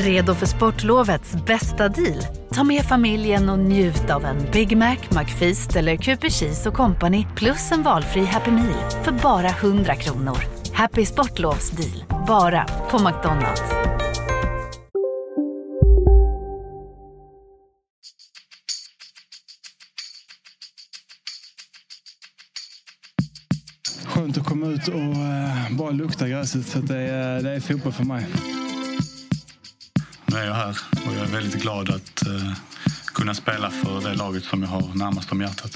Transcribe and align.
Redo 0.00 0.34
för 0.34 0.46
sportlovets 0.46 1.34
bästa 1.46 1.88
deal? 1.88 2.26
Ta 2.54 2.64
med 2.64 2.84
familjen 2.84 3.48
och 3.48 3.58
njut 3.58 4.10
av 4.10 4.24
en 4.24 4.36
Big 4.52 4.76
Mac, 4.76 4.96
McFeast 5.10 5.76
eller 5.76 5.96
Cooper 5.96 6.30
Cheese 6.30 6.68
och 6.68 6.74
Company 6.74 7.26
plus 7.36 7.72
en 7.72 7.82
valfri 7.82 8.24
Happy 8.24 8.50
Meal 8.50 8.90
för 9.04 9.12
bara 9.12 9.48
100 9.48 9.94
kronor. 9.94 10.38
Happy 10.72 11.06
Sportlovs 11.06 11.70
deal, 11.70 12.24
bara 12.26 12.64
på 12.90 12.98
McDonalds. 12.98 13.62
Skönt 24.06 24.38
att 24.38 24.46
komma 24.46 24.66
ut 24.66 24.88
och 24.88 24.94
eh, 24.94 25.76
bara 25.78 25.90
lukta 25.90 26.28
gräset. 26.28 26.66
Så 26.66 26.78
det, 26.78 26.96
är, 26.96 27.42
det 27.42 27.50
är 27.50 27.60
fotboll 27.60 27.92
för 27.92 28.04
mig. 28.04 28.26
Nu 30.30 30.36
är 30.36 30.46
jag 30.46 30.54
här 30.54 30.76
och 31.06 31.14
jag 31.14 31.22
är 31.22 31.32
väldigt 31.32 31.62
glad 31.62 31.90
att 31.90 32.22
uh, 32.28 32.52
kunna 33.14 33.34
spela 33.34 33.70
för 33.70 34.10
det 34.10 34.14
laget 34.14 34.44
som 34.44 34.62
jag 34.62 34.68
har 34.68 34.94
närmast 34.94 35.32
om 35.32 35.40
hjärtat. 35.40 35.70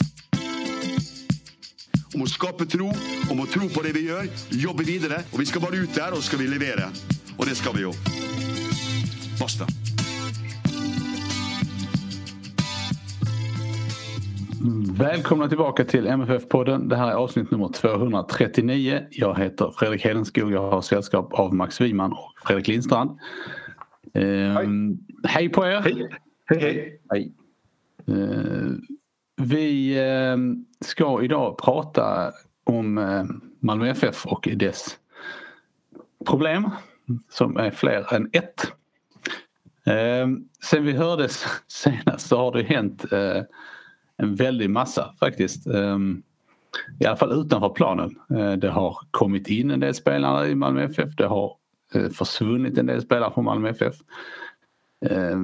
Om 2.15 2.23
att 2.23 2.29
skapa 2.29 2.65
tro, 2.65 2.93
om 3.31 3.41
att 3.41 3.51
tro 3.51 3.69
på 3.69 3.83
det 3.83 3.93
vi 3.93 4.09
gör, 4.09 4.27
jobba 4.51 4.83
vidare 4.83 5.23
och 5.31 5.41
vi 5.41 5.47
ska 5.47 5.61
vara 5.61 5.75
ute 5.75 6.01
där 6.01 6.13
och 6.13 6.25
ska 6.25 6.37
vi 6.37 6.47
leverera. 6.47 6.89
Och 7.37 7.47
det 7.47 7.55
ska 7.55 7.73
vi 7.73 7.81
ju. 7.81 7.93
Basta. 9.41 9.67
Välkomna 14.99 15.49
tillbaka 15.49 15.85
till 15.85 16.07
MFF-podden. 16.07 16.89
Det 16.89 16.97
här 16.97 17.09
är 17.09 17.15
avsnitt 17.15 17.51
nummer 17.51 17.69
239. 17.69 19.03
Jag 19.11 19.39
heter 19.39 19.73
Fredrik 19.79 20.05
Hedenskog. 20.05 20.53
Jag 20.53 20.71
har 20.71 20.83
sällskap 20.83 21.33
av 21.33 21.55
Max 21.55 21.81
Wiman 21.81 22.13
och 22.13 22.33
Fredrik 22.47 22.69
Lindstrand. 22.69 23.19
Ehm, 24.15 24.99
hej 25.25 25.49
på 25.49 25.65
er! 25.65 25.81
Hej! 25.81 26.09
Hej, 26.47 26.61
hej. 26.61 27.01
hej. 27.11 27.33
Ehm, 28.07 28.83
vi 29.37 29.99
ehm, 29.99 30.65
ska 30.81 31.23
idag 31.23 31.59
prata 31.59 32.33
om 32.65 32.99
eh, 32.99 33.25
Malmö 33.61 33.89
FF 33.89 34.27
och 34.27 34.49
dess 34.57 34.99
problem 36.27 36.71
som 37.31 37.57
är 37.57 37.71
fler 37.71 38.15
än 38.15 38.31
ett. 38.33 38.73
Ehm, 39.87 40.49
sen 40.71 40.85
vi 40.85 40.93
hördes 40.93 41.45
senast 41.67 42.27
så 42.27 42.37
har 42.37 42.53
det 42.53 42.63
hänt 42.63 43.13
eh, 43.13 43.43
en 44.17 44.35
väldig 44.35 44.71
massa 44.71 45.15
faktiskt. 45.21 45.67
Ehm, 45.67 46.23
I 47.01 47.07
alla 47.07 47.17
fall 47.17 47.41
utanför 47.41 47.69
planen. 47.69 48.19
Eh, 48.31 48.53
det 48.53 48.71
har 48.71 48.99
kommit 49.11 49.49
in 49.49 49.71
en 49.71 49.81
del 49.81 49.95
spelare 49.95 50.49
i 50.49 50.55
Malmö 50.55 50.85
FF. 50.85 51.17
Det 51.17 51.27
har 51.27 51.47
eh, 51.47 51.57
Eh, 51.95 52.09
försvunnit 52.09 52.79
en 52.79 52.87
del 52.87 53.03
spelare 53.03 53.33
från 53.35 53.45
Malmö 53.45 53.69
FF. 53.69 53.95
Eh, 55.07 55.41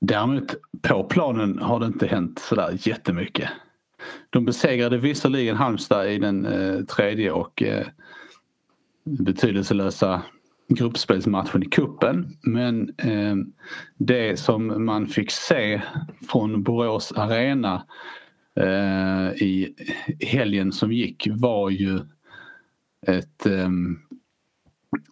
däremot 0.00 0.54
på 0.82 1.04
planen 1.04 1.58
har 1.58 1.80
det 1.80 1.86
inte 1.86 2.06
hänt 2.06 2.38
sådär 2.38 2.78
jättemycket. 2.80 3.48
De 4.30 4.44
besegrade 4.44 4.98
visserligen 4.98 5.56
Halmstad 5.56 6.10
i 6.10 6.18
den 6.18 6.46
eh, 6.46 6.84
tredje 6.84 7.30
och 7.30 7.62
betydelselösa 9.04 10.22
gruppspelsmatchen 10.68 11.62
i 11.62 11.66
kuppen 11.66 12.36
men 12.42 12.94
eh, 12.98 13.36
det 13.96 14.38
som 14.38 14.84
man 14.84 15.06
fick 15.06 15.30
se 15.30 15.82
från 16.28 16.62
Borås 16.62 17.12
Arena 17.12 17.86
eh, 18.60 19.42
i 19.42 19.74
helgen 20.20 20.72
som 20.72 20.92
gick 20.92 21.28
var 21.30 21.70
ju 21.70 22.00
ett 23.06 23.46
eh, 23.46 23.70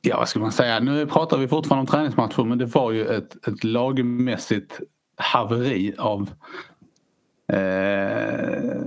Ja 0.02 0.16
vad 0.16 0.28
ska 0.28 0.40
man 0.40 0.52
säga, 0.52 0.80
nu 0.80 1.06
pratar 1.06 1.38
vi 1.38 1.48
fortfarande 1.48 1.80
om 1.80 1.86
träningsmatcher 1.86 2.44
men 2.44 2.58
det 2.58 2.66
var 2.66 2.92
ju 2.92 3.06
ett, 3.06 3.48
ett 3.48 3.64
lagmässigt 3.64 4.80
haveri 5.16 5.94
av 5.98 6.30
eh, 7.52 8.82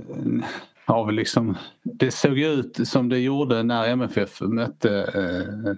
av 0.86 1.12
liksom, 1.12 1.56
det 1.82 2.10
såg 2.10 2.38
ut 2.38 2.88
som 2.88 3.08
det 3.08 3.18
gjorde 3.18 3.62
när 3.62 3.88
MFF 3.88 4.40
mötte 4.40 5.00
eh, 5.14 5.74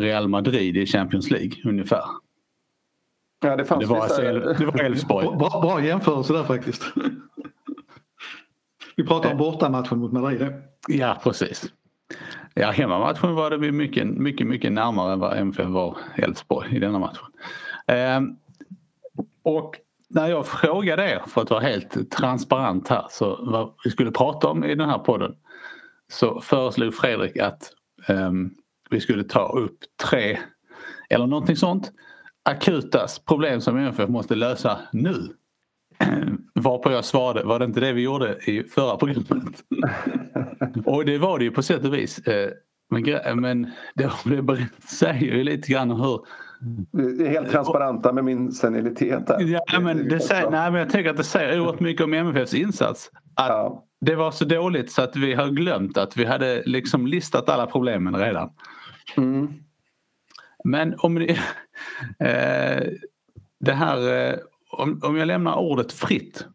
Real 0.00 0.28
Madrid 0.28 0.76
i 0.76 0.86
Champions 0.86 1.30
League 1.30 1.52
ungefär. 1.64 2.04
Ja, 3.40 3.56
det, 3.56 3.64
fanns 3.64 3.80
det 3.80 3.86
var 3.86 4.02
vissa... 4.02 4.22
det 4.22 4.66
var 4.66 4.80
Elfsborg. 4.80 5.26
Bra, 5.26 5.60
bra 5.62 5.84
jämförelse 5.84 6.32
där 6.32 6.44
faktiskt. 6.44 6.82
Vi 8.96 9.06
pratar 9.06 9.32
om 9.32 9.38
bortamatchen 9.38 9.98
mot 9.98 10.12
Madrid. 10.12 10.52
Ja 10.88 11.18
precis. 11.22 11.72
Ja 12.54 12.70
hemmamatchen 12.70 13.34
var 13.34 13.50
det 13.50 13.72
mycket, 13.72 14.06
mycket, 14.06 14.46
mycket 14.46 14.72
närmare 14.72 15.12
än 15.12 15.18
vad 15.18 15.38
MFF 15.38 15.68
var 15.68 15.98
Elfsborg 16.16 16.76
i 16.76 16.78
denna 16.78 16.98
matchen. 16.98 17.26
Ehm, 17.86 18.36
och 19.42 19.76
när 20.10 20.28
jag 20.28 20.46
frågade 20.46 21.10
er 21.10 21.22
för 21.26 21.42
att 21.42 21.50
vara 21.50 21.60
helt 21.60 22.10
transparent 22.10 22.88
här 22.88 23.06
så 23.10 23.38
vad 23.44 23.74
vi 23.84 23.90
skulle 23.90 24.10
prata 24.10 24.48
om 24.48 24.64
i 24.64 24.74
den 24.74 24.88
här 24.88 24.98
podden 24.98 25.34
så 26.12 26.40
föreslog 26.40 26.94
Fredrik 26.94 27.36
att 27.36 27.72
um, 28.08 28.54
vi 28.90 29.00
skulle 29.00 29.24
ta 29.24 29.48
upp 29.48 29.78
tre 30.10 30.38
eller 31.10 31.26
någonting 31.26 31.56
sånt 31.56 31.92
akuta 32.42 33.06
problem 33.26 33.60
som 33.60 33.76
MFF 33.76 34.08
måste 34.08 34.34
lösa 34.34 34.78
nu. 34.92 35.36
Varpå 36.54 36.92
jag 36.92 37.04
svarade, 37.04 37.44
var 37.44 37.58
det 37.58 37.64
inte 37.64 37.80
det 37.80 37.92
vi 37.92 38.02
gjorde 38.02 38.36
i 38.46 38.64
förra 38.64 38.96
programmet? 38.96 39.64
och 40.86 41.04
det 41.04 41.18
var 41.18 41.38
det 41.38 41.44
ju 41.44 41.50
på 41.50 41.62
sätt 41.62 41.84
och 41.84 41.94
vis. 41.94 42.18
Eh, 42.18 42.50
men, 42.90 43.40
men 43.40 43.70
det, 43.94 44.10
det 44.24 44.68
säger 44.88 45.36
ju 45.36 45.44
lite 45.44 45.72
grann 45.72 45.90
hur 45.90 46.20
vi 46.92 47.26
är 47.26 47.30
helt 47.30 47.50
transparenta 47.50 48.12
med 48.12 48.24
min 48.24 48.52
senilitet. 48.52 49.28
Här. 49.28 49.60
Ja, 49.72 49.80
men 49.80 50.08
det 50.08 50.20
säger, 50.20 50.50
nej, 50.50 50.70
men 50.70 50.80
jag 50.80 50.90
tänker 50.90 51.10
att 51.10 51.16
det 51.16 51.24
säger 51.24 51.60
oerhört 51.60 51.80
mycket 51.80 52.04
om 52.04 52.14
MFFs 52.14 52.54
insats. 52.54 53.10
Att 53.34 53.48
ja. 53.48 53.84
Det 54.00 54.14
var 54.14 54.30
så 54.30 54.44
dåligt 54.44 54.92
så 54.92 55.02
att 55.02 55.16
vi 55.16 55.34
har 55.34 55.48
glömt 55.48 55.96
att 55.96 56.16
vi 56.16 56.24
hade 56.24 56.62
liksom 56.66 57.06
listat 57.06 57.48
alla 57.48 57.66
problemen 57.66 58.16
redan. 58.16 58.50
Mm. 59.16 59.52
Men 60.64 60.94
om 60.98 61.14
ni, 61.14 61.30
eh, 62.18 62.82
det 63.60 63.72
här, 63.72 64.28
eh, 64.28 64.34
om, 64.72 65.00
om 65.02 65.16
jag 65.16 65.26
lämnar 65.26 65.56
ordet 65.56 65.92
fritt 65.92 66.46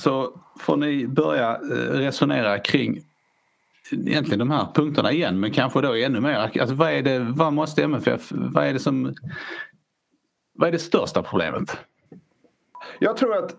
så 0.00 0.40
får 0.58 0.76
ni 0.76 1.06
börja 1.06 1.54
eh, 1.54 1.98
resonera 1.98 2.58
kring 2.58 3.04
egentligen 3.92 4.38
de 4.38 4.50
här 4.50 4.66
punkterna 4.74 5.12
igen 5.12 5.40
men 5.40 5.50
kanske 5.50 5.80
då 5.80 5.94
ännu 5.94 6.20
mer. 6.20 6.34
Alltså 6.34 6.74
vad, 6.74 6.92
är 6.92 7.02
det, 7.02 7.18
vad 7.18 7.52
måste 7.52 7.82
MFF, 7.82 8.32
vad 8.32 8.64
är 8.66 8.72
det 8.72 8.78
som, 8.78 9.14
vad 10.54 10.68
är 10.68 10.72
det 10.72 10.78
största 10.78 11.22
problemet? 11.22 11.78
Jag 12.98 13.16
tror 13.16 13.36
att 13.36 13.56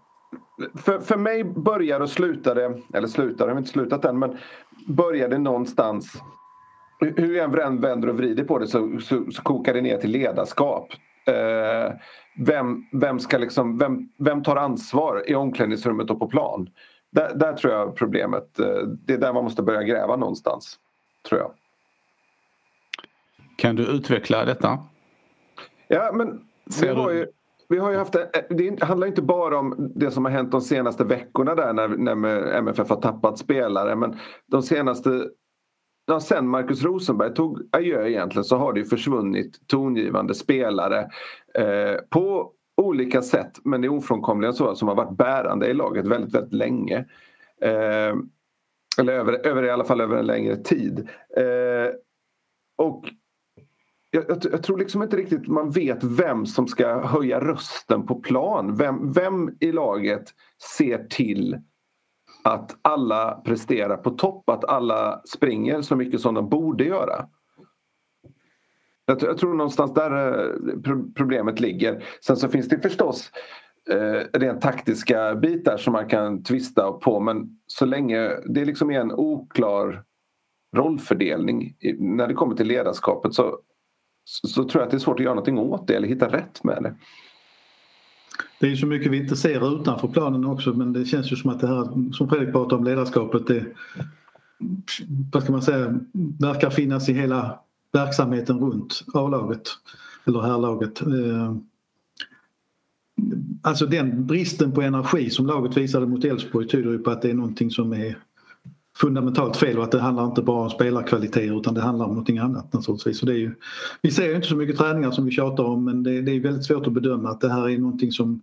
för, 0.75 0.99
för 0.99 1.17
mig 1.17 1.43
börjar 1.43 1.99
och 1.99 2.09
slutade, 2.09 2.81
eller 2.93 3.07
slutade, 3.07 3.49
jag 3.49 3.55
har 3.55 3.59
inte 3.59 3.71
slutat 3.71 4.05
än, 4.05 4.19
men 4.19 4.37
började 4.87 5.37
någonstans 5.37 6.21
hur 6.99 7.35
jag 7.35 7.65
än 7.65 7.81
vänder 7.81 8.09
och 8.09 8.17
vrider 8.17 8.43
på 8.43 8.59
det 8.59 8.67
så, 8.67 8.99
så, 8.99 9.31
så 9.31 9.41
kokar 9.41 9.73
det 9.73 9.81
ner 9.81 9.97
till 9.97 10.11
ledarskap. 10.11 10.93
Eh, 11.27 11.93
vem, 12.37 12.83
vem, 12.91 13.19
ska 13.19 13.37
liksom, 13.37 13.77
vem, 13.77 14.09
vem 14.17 14.43
tar 14.43 14.55
ansvar 14.55 15.23
i 15.27 15.35
omklädningsrummet 15.35 16.09
och 16.09 16.19
på 16.19 16.27
plan? 16.27 16.69
Där, 17.11 17.35
där, 17.35 17.53
tror 17.53 17.73
jag 17.73 17.95
problemet, 17.95 18.59
eh, 18.59 18.79
det 19.05 19.13
är 19.13 19.17
där 19.17 19.33
man 19.33 19.43
måste 19.43 19.63
börja 19.63 19.83
gräva 19.83 20.15
någonstans. 20.15 20.79
Tror 21.29 21.41
jag. 21.41 21.51
Kan 23.57 23.75
du 23.75 23.83
utveckla 23.83 24.45
detta? 24.45 24.79
Ja 25.87 26.11
men 26.13 26.41
vi 26.81 26.87
har, 26.87 27.11
ju, 27.11 27.27
vi 27.69 27.77
har 27.77 27.91
ju 27.91 27.97
haft, 27.97 28.15
det 28.49 28.83
handlar 28.83 29.07
inte 29.07 29.21
bara 29.21 29.59
om 29.59 29.91
det 29.95 30.11
som 30.11 30.25
har 30.25 30.31
hänt 30.31 30.51
de 30.51 30.61
senaste 30.61 31.03
veckorna 31.03 31.55
där 31.55 31.73
när, 31.73 31.87
när 31.87 32.51
MFF 32.53 32.89
har 32.89 33.01
tappat 33.01 33.37
spelare 33.37 33.95
men 33.95 34.19
de 34.45 34.63
senaste 34.63 35.29
ja, 36.07 36.19
sen 36.19 36.47
Marcus 36.47 36.83
Rosenberg 36.83 37.33
tog 37.33 37.69
adjö 37.71 38.07
egentligen 38.07 38.43
så 38.43 38.57
har 38.57 38.73
det 38.73 38.85
försvunnit 38.85 39.67
tongivande 39.67 40.35
spelare 40.35 40.99
eh, 41.53 41.95
på 42.09 42.51
olika 42.81 43.21
sätt 43.21 43.51
men 43.63 43.81
det 43.81 43.87
är 43.87 43.93
ofrånkomligen 43.93 44.53
så 44.53 44.75
som 44.75 44.87
har 44.87 44.95
varit 44.95 45.17
bärande 45.17 45.67
i 45.67 45.73
laget 45.73 46.07
väldigt, 46.07 46.35
väldigt 46.35 46.53
länge. 46.53 46.97
Eh, 47.61 48.15
eller 48.99 49.13
över, 49.13 49.47
över, 49.47 49.63
i 49.63 49.69
alla 49.69 49.83
fall 49.83 50.01
över 50.01 50.17
en 50.17 50.25
längre 50.25 50.55
tid. 50.55 51.09
Eh, 51.37 51.93
och 52.77 53.03
jag, 54.11 54.23
jag, 54.27 54.37
jag, 54.51 54.63
tror 54.63 54.77
liksom 54.77 55.03
inte 55.03 55.17
riktigt 55.17 55.47
man 55.47 55.71
vet 55.71 56.03
vem 56.03 56.45
som 56.45 56.67
ska 56.67 57.07
höja 57.07 57.39
rösten 57.39 58.05
på 58.05 58.15
plan. 58.15 58.75
Vem, 58.75 59.13
vem 59.13 59.57
i 59.59 59.71
laget 59.71 60.33
ser 60.77 61.07
till 61.09 61.57
att 62.47 62.77
alla 62.81 63.41
presterar 63.45 63.97
på 63.97 64.09
topp, 64.09 64.49
att 64.49 64.65
alla 64.65 65.21
springer 65.25 65.81
så 65.81 65.95
mycket 65.95 66.21
som 66.21 66.33
de 66.33 66.49
borde 66.49 66.83
göra. 66.83 67.27
Jag, 69.05 69.23
jag 69.23 69.37
tror 69.37 69.53
någonstans 69.53 69.93
där 69.93 70.39
eh, 70.39 70.95
problemet 71.15 71.59
ligger. 71.59 72.03
Sen 72.25 72.37
så 72.37 72.47
finns 72.47 72.69
det 72.69 72.79
förstås 72.79 73.31
eh, 73.89 74.39
rent 74.39 74.61
taktiska 74.61 75.35
bitar 75.35 75.77
som 75.77 75.93
man 75.93 76.07
kan 76.07 76.43
tvista 76.43 76.91
på 76.91 77.19
men 77.19 77.59
så 77.67 77.85
länge 77.85 78.29
det 78.45 78.65
liksom 78.65 78.91
är 78.91 78.99
en 78.99 79.11
oklar 79.11 80.03
rollfördelning 80.75 81.75
när 81.99 82.27
det 82.27 82.33
kommer 82.33 82.55
till 82.55 82.67
ledarskapet 82.67 83.33
så, 83.33 83.59
så, 84.23 84.47
så, 84.47 84.63
tror 84.63 84.81
jag 84.81 84.85
att 84.85 84.91
det 84.91 84.97
är 84.97 84.99
svårt 84.99 85.19
att 85.19 85.23
göra 85.23 85.35
någonting 85.35 85.59
åt 85.59 85.87
det 85.87 85.95
eller 85.95 86.07
hitta 86.07 86.27
rätt 86.27 86.63
med 86.63 86.83
det. 86.83 86.95
Det 88.59 88.71
är 88.71 88.75
så 88.75 88.85
mycket 88.85 89.11
vi 89.11 89.17
inte 89.17 89.35
ser 89.35 89.81
utanför 89.81 90.07
planen 90.07 90.45
också 90.45 90.73
men 90.73 90.93
det 90.93 91.05
känns 91.05 91.31
ju 91.31 91.35
som 91.35 91.49
att 91.49 91.59
det 91.59 91.67
här 91.67 92.11
som 92.13 92.29
Fredrik 92.29 92.51
pratar 92.51 92.77
om 92.77 92.83
ledarskapet 92.83 93.47
det 93.47 93.65
vad 95.31 95.43
ska 95.43 95.51
man 95.51 95.61
säga, 95.61 95.99
verkar 96.39 96.69
finnas 96.69 97.09
i 97.09 97.13
hela 97.13 97.59
verksamheten 97.91 98.59
runt 98.59 99.03
A-laget 99.13 99.69
eller 100.25 100.41
herrlaget. 100.41 101.01
Eh, 101.01 101.55
alltså 103.61 103.85
den 103.85 104.25
bristen 104.25 104.71
på 104.71 104.81
energi 104.81 105.29
som 105.29 105.45
laget 105.45 105.77
visade 105.77 106.07
mot 106.07 106.25
Elfsborg 106.25 106.67
tyder 106.67 106.91
ju 106.91 106.99
på 106.99 107.11
att 107.11 107.21
det 107.21 107.29
är 107.29 107.33
någonting 107.33 107.71
som 107.71 107.93
är 107.93 108.17
fundamentalt 109.01 109.57
fel 109.57 109.77
och 109.77 109.83
att 109.83 109.91
det 109.91 109.99
handlar 109.99 110.25
inte 110.25 110.41
bara 110.41 110.63
om 110.63 110.69
spelarkvaliteter 110.69 111.59
utan 111.59 111.73
det 111.73 111.81
handlar 111.81 112.05
om 112.05 112.11
någonting 112.11 112.37
annat 112.37 112.73
naturligtvis. 112.73 113.19
Så 113.19 113.25
det 113.25 113.31
är 113.31 113.37
ju, 113.37 113.55
vi 114.01 114.11
ser 114.11 114.29
ju 114.29 114.35
inte 114.35 114.47
så 114.47 114.55
mycket 114.55 114.77
träningar 114.77 115.11
som 115.11 115.25
vi 115.25 115.31
tjatar 115.31 115.63
om 115.63 115.85
men 115.85 116.03
det, 116.03 116.21
det 116.21 116.31
är 116.31 116.39
väldigt 116.39 116.65
svårt 116.65 116.87
att 116.87 116.93
bedöma 116.93 117.29
att 117.29 117.41
det 117.41 117.49
här 117.49 117.69
är 117.69 117.77
någonting 117.77 118.11
som 118.11 118.41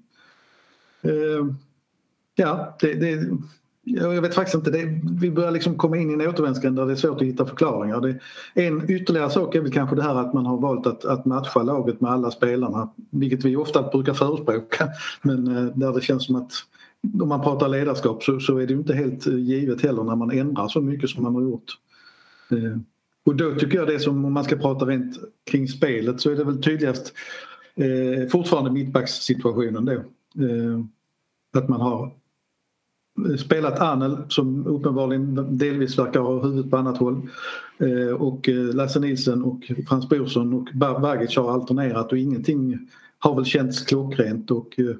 eh, 1.03 1.47
Ja, 2.37 2.77
det, 2.81 2.95
det, 2.95 3.29
jag 3.85 4.23
vet 4.23 4.35
faktiskt 4.35 4.55
inte. 4.55 4.71
Det, 4.71 5.01
vi 5.21 5.31
börjar 5.31 5.51
liksom 5.51 5.77
komma 5.77 5.97
in 5.97 6.11
i 6.11 6.13
en 6.13 6.29
återvändsgränd 6.29 6.77
där 6.77 6.87
det 6.87 6.93
är 6.93 6.97
svårt 6.97 7.21
att 7.21 7.27
hitta 7.27 7.47
förklaringar. 7.47 8.01
Det, 8.01 8.19
en 8.55 8.91
ytterligare 8.91 9.31
sak 9.31 9.55
är 9.55 9.61
väl 9.61 9.73
kanske 9.73 9.97
det 9.97 10.03
här 10.03 10.15
att 10.15 10.35
man 10.35 10.47
har 10.47 10.61
valt 10.61 10.87
att, 10.87 11.05
att 11.05 11.25
matcha 11.25 11.63
laget 11.63 12.01
med 12.01 12.11
alla 12.11 12.31
spelarna. 12.31 12.89
Vilket 13.11 13.45
vi 13.45 13.57
ofta 13.57 13.83
brukar 13.83 14.15
förespråka. 14.15 14.89
Men 15.23 15.57
eh, 15.57 15.65
där 15.65 15.93
det 15.93 16.01
känns 16.01 16.27
som 16.27 16.37
att 16.37 16.53
om 17.21 17.29
man 17.29 17.43
pratar 17.43 17.69
ledarskap 17.69 18.23
så, 18.23 18.41
så 18.41 18.59
är 18.59 18.67
det 18.67 18.75
inte 18.75 18.95
helt 18.95 19.27
eh, 19.27 19.39
givet 19.39 19.83
heller 19.83 20.05
när 20.05 20.17
man 20.17 20.31
ändrar 20.31 20.69
så 20.69 20.81
mycket 20.81 21.11
som 21.11 21.23
man 21.23 21.35
har 21.35 21.43
gjort. 21.43 21.79
Eh, 22.51 22.79
och 23.27 23.37
då 23.37 23.55
tycker 23.55 23.79
jag 23.79 23.87
det 23.87 23.99
som 23.99 24.25
om 24.25 24.33
man 24.33 24.45
ska 24.45 24.57
prata 24.57 24.85
rent 24.85 25.19
kring 25.51 25.69
spelet 25.69 26.21
så 26.21 26.31
är 26.31 26.37
det 26.37 26.45
väl 26.45 26.63
tydligast 26.63 27.13
eh, 27.75 28.29
fortfarande 28.29 28.71
mittbackssituationen 28.71 29.85
då. 29.85 29.93
Eh, 29.93 30.81
att 31.57 31.69
man 31.69 31.81
har 31.81 32.13
eh, 33.29 33.37
spelat 33.37 33.81
Anel 33.81 34.17
som 34.29 34.67
uppenbarligen 34.67 35.59
delvis 35.59 35.99
verkar 35.99 36.21
ha 36.21 36.43
huvudet 36.43 36.71
på 36.71 36.77
annat 36.77 36.99
håll. 36.99 37.29
Eh, 37.79 38.15
och 38.15 38.49
eh, 38.49 38.75
Lasse 38.75 39.01
Nilsen 39.01 39.43
och 39.43 39.71
Frans 39.89 40.09
Brorsson 40.09 40.55
och 40.55 40.69
Bagic 40.75 41.37
har 41.37 41.53
alternerat 41.53 42.13
och 42.13 42.19
ingenting 42.19 42.89
har 43.19 43.35
väl 43.35 43.45
känts 43.45 43.85
klockrent 43.85 44.51
och 44.51 44.79
eh, 44.79 44.97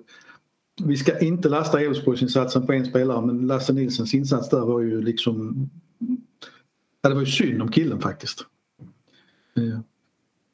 vi 0.83 0.97
ska 0.97 1.19
inte 1.19 1.49
lasta 1.49 1.81
Elfsborgsinsatsen 1.81 2.67
på 2.67 2.73
en 2.73 2.87
spelare 2.87 3.27
men 3.27 3.47
Lasse 3.47 3.73
Nilsens 3.73 4.15
insats 4.15 4.49
där 4.49 4.61
var 4.61 4.81
ju 4.81 5.03
liksom 5.03 5.71
ja, 7.03 7.09
det 7.09 7.15
var 7.15 7.23
ju 7.23 7.27
synd 7.27 7.63
om 7.63 7.71
killen 7.71 8.01
faktiskt. 8.01 8.47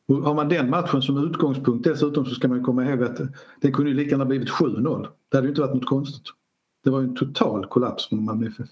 Och 0.09 0.17
har 0.17 0.35
man 0.35 0.49
den 0.49 0.71
matchen 0.71 1.03
som 1.03 1.25
utgångspunkt 1.25 1.85
dessutom 1.85 2.27
så 2.27 2.35
ska 2.35 2.49
man 2.49 2.65
komma 2.65 2.85
ihåg 2.85 3.03
att 3.03 3.21
det 3.61 3.71
kunde 3.71 3.91
ju 3.91 3.97
lika 3.97 4.11
gärna 4.11 4.25
blivit 4.25 4.51
7-0. 4.51 5.09
Det 5.29 5.37
hade 5.37 5.47
ju 5.47 5.51
inte 5.51 5.61
varit 5.61 5.75
något 5.75 5.87
konstigt. 5.87 6.23
Det 6.85 6.91
var 6.91 7.01
ju 7.01 7.07
en 7.07 7.17
total 7.17 7.67
kollaps 7.67 8.09
för 8.09 8.17
Malmö 8.17 8.47
FF. 8.47 8.69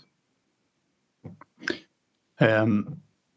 Um, 2.41 2.49
ehm, 2.49 2.87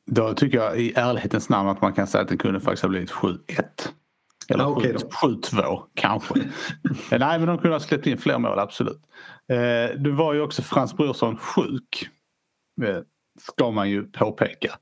då 0.06 0.34
tycker 0.34 0.58
jag 0.58 0.80
i 0.80 0.94
ärlighetens 0.96 1.50
namn 1.50 1.70
att 1.70 1.82
man 1.82 1.94
kan 1.94 2.08
säga 2.08 2.22
att 2.22 2.30
det 2.30 2.38
kunde 2.38 2.60
faktiskt 2.60 2.84
ha 2.84 2.90
blivit 2.90 3.12
7-1. 3.12 3.38
Eller 4.50 4.64
ah, 4.64 4.68
okay 4.68 4.94
7-2 4.94 5.84
kanske. 5.94 6.34
Nej 7.12 7.40
men 7.40 7.48
de 7.48 7.58
kunde 7.58 7.76
ha 7.76 7.80
släppt 7.80 8.08
in 8.08 8.18
fler 8.18 8.38
mål 8.38 8.60
absolut. 8.60 9.02
Uh, 9.52 10.02
det 10.02 10.12
var 10.12 10.34
ju 10.34 10.42
också 10.42 10.62
Frans 10.62 10.98
Brorsson 10.98 11.38
sjuk. 11.38 12.10
Uh, 12.84 13.00
ska 13.40 13.72
man 13.72 13.90
ju 13.90 14.04
påpeka. 14.04 14.76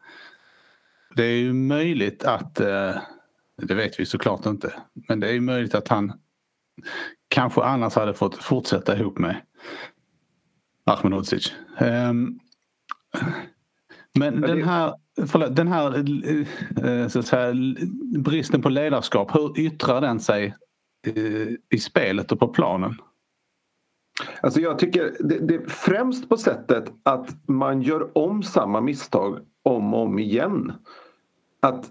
Det 1.16 1.24
är 1.24 1.38
ju 1.38 1.54
möjligt 1.54 2.24
att, 2.24 2.62
uh, 2.62 2.98
det 3.62 3.74
vet 3.74 4.00
vi 4.00 4.06
såklart 4.06 4.46
inte, 4.46 4.74
men 5.08 5.20
det 5.20 5.28
är 5.28 5.34
ju 5.34 5.42
möjligt 5.42 5.76
att 5.76 5.88
han 5.88 6.14
kanske 7.28 7.62
annars 7.62 7.96
hade 7.96 8.14
fått 8.14 8.44
fortsätta 8.44 8.98
ihop 8.98 9.18
med 9.18 9.42
Ahmedhodzic. 10.86 11.54
Um, 11.80 12.40
men 14.14 14.42
den 14.42 14.64
här, 14.64 14.94
förlåt, 15.28 15.56
den 15.56 15.68
här 15.68 15.98
eh, 16.86 17.08
så 17.08 17.20
att 17.20 17.28
säga, 17.28 17.54
bristen 18.18 18.62
på 18.62 18.70
ledarskap, 18.70 19.36
hur 19.36 19.60
yttrar 19.60 20.02
den 20.02 20.20
sig 20.20 20.56
eh, 21.08 21.48
i 21.70 21.80
spelet 21.80 22.32
och 22.32 22.40
på 22.40 22.48
planen? 22.48 22.96
Alltså 24.42 24.62
jag 24.62 24.80
tycker 24.80 25.16
det, 25.20 25.40
det 25.40 25.72
främst 25.72 26.30
på 26.30 26.38
sättet 26.38 26.94
att 27.04 27.48
man 27.48 27.82
gör 27.82 28.18
om 28.18 28.44
samma 28.44 28.82
misstag 28.82 29.40
om 29.64 29.94
och 29.94 30.02
om 30.02 30.20
igen. 30.20 30.74
Att, 31.60 31.86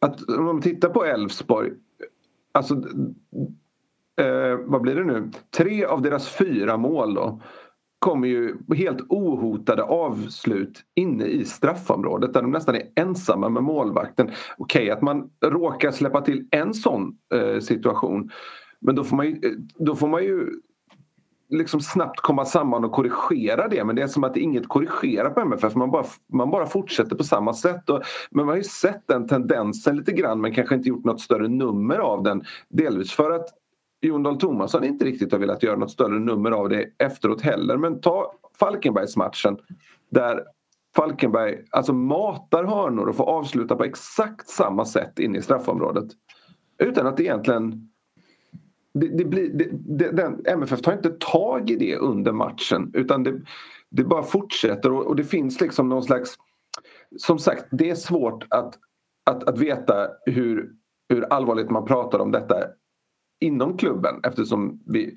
att 0.00 0.28
om 0.28 0.44
man 0.44 0.60
tittar 0.60 0.88
på 0.88 1.04
Elfsborg, 1.04 1.70
alltså 2.52 2.74
eh, 4.16 4.58
vad 4.64 4.80
blir 4.80 4.94
det 4.94 5.04
nu? 5.04 5.30
Tre 5.56 5.84
av 5.84 6.02
deras 6.02 6.28
fyra 6.28 6.76
mål 6.76 7.14
då 7.14 7.40
kommer 8.00 8.28
ju 8.28 8.56
helt 8.76 9.00
ohotade 9.08 9.82
avslut 9.82 10.82
inne 10.94 11.24
i 11.24 11.44
straffområdet 11.44 12.32
där 12.34 12.42
de 12.42 12.50
nästan 12.50 12.74
är 12.74 12.82
ensamma 12.94 13.48
med 13.48 13.62
målvakten. 13.62 14.30
Okej 14.56 14.82
okay, 14.82 14.90
att 14.90 15.02
man 15.02 15.30
råkar 15.44 15.90
släppa 15.90 16.20
till 16.20 16.48
en 16.50 16.74
sån 16.74 17.16
eh, 17.34 17.60
situation 17.60 18.30
men 18.80 18.94
då 18.94 19.04
får 19.04 19.16
man 19.16 19.26
ju, 19.26 19.32
eh, 19.32 19.52
då 19.78 19.96
får 19.96 20.08
man 20.08 20.22
ju 20.24 20.60
liksom 21.48 21.80
snabbt 21.80 22.20
komma 22.20 22.44
samman 22.44 22.84
och 22.84 22.92
korrigera 22.92 23.68
det 23.68 23.84
men 23.84 23.96
det 23.96 24.02
är 24.02 24.06
som 24.06 24.24
att 24.24 24.36
inget 24.36 24.68
korrigerar 24.68 25.30
på 25.30 25.40
MFF. 25.40 25.74
Man 25.74 25.90
bara, 25.90 26.04
man 26.32 26.50
bara 26.50 26.66
fortsätter 26.66 27.16
på 27.16 27.24
samma 27.24 27.54
sätt. 27.54 27.90
Och, 27.90 28.02
men 28.30 28.46
man 28.46 28.52
har 28.52 28.56
ju 28.56 28.64
sett 28.64 29.06
den 29.06 29.28
tendensen 29.28 29.96
lite 29.96 30.12
grann 30.12 30.40
men 30.40 30.54
kanske 30.54 30.74
inte 30.74 30.88
gjort 30.88 31.04
något 31.04 31.20
större 31.20 31.48
nummer 31.48 31.98
av 31.98 32.22
den. 32.22 32.42
Delvis 32.68 33.12
för 33.12 33.30
att 33.30 33.48
Jon 34.02 34.22
Dahl 34.22 34.38
Tomasson 34.38 34.84
inte 34.84 35.04
riktigt 35.04 35.32
har 35.32 35.38
velat 35.38 35.62
göra 35.62 35.76
något 35.76 35.90
större 35.90 36.18
nummer 36.18 36.50
av 36.50 36.68
det 36.68 36.88
efteråt 36.98 37.40
heller. 37.40 37.76
Men 37.76 38.00
ta 38.00 38.32
Falkenbergsmatchen 38.58 39.58
där 40.10 40.44
Falkenberg 40.96 41.64
alltså 41.70 41.92
matar 41.92 42.64
hörnor 42.64 43.08
och 43.08 43.16
får 43.16 43.24
avsluta 43.24 43.76
på 43.76 43.84
exakt 43.84 44.48
samma 44.48 44.84
sätt 44.84 45.18
inne 45.18 45.38
i 45.38 45.42
straffområdet. 45.42 46.08
Utan 46.78 47.06
att 47.06 47.20
egentligen... 47.20 47.86
Det, 48.94 49.08
det 49.08 49.24
blir, 49.24 49.48
det, 49.48 49.68
det, 49.72 50.10
den, 50.10 50.46
MFF 50.46 50.80
tar 50.80 50.92
inte 50.92 51.10
tag 51.10 51.70
i 51.70 51.76
det 51.76 51.96
under 51.96 52.32
matchen 52.32 52.90
utan 52.94 53.22
det, 53.22 53.40
det 53.90 54.04
bara 54.04 54.22
fortsätter 54.22 54.92
och, 54.92 55.06
och, 55.06 55.16
det 55.16 55.24
finns 55.24 55.60
liksom 55.60 55.88
någon 55.88 56.02
slags... 56.02 56.34
Som 57.16 57.38
sagt, 57.38 57.64
det 57.70 57.90
är 57.90 57.94
svårt 57.94 58.46
att, 58.50 58.78
att, 59.26 59.48
att 59.48 59.58
veta 59.58 60.08
hur, 60.26 60.72
hur 61.08 61.32
allvarligt 61.32 61.70
man 61.70 61.84
pratar 61.84 62.18
om 62.18 62.30
detta 62.30 62.64
inom 63.40 63.76
klubben 63.76 64.20
eftersom 64.22 64.80
vi, 64.86 65.16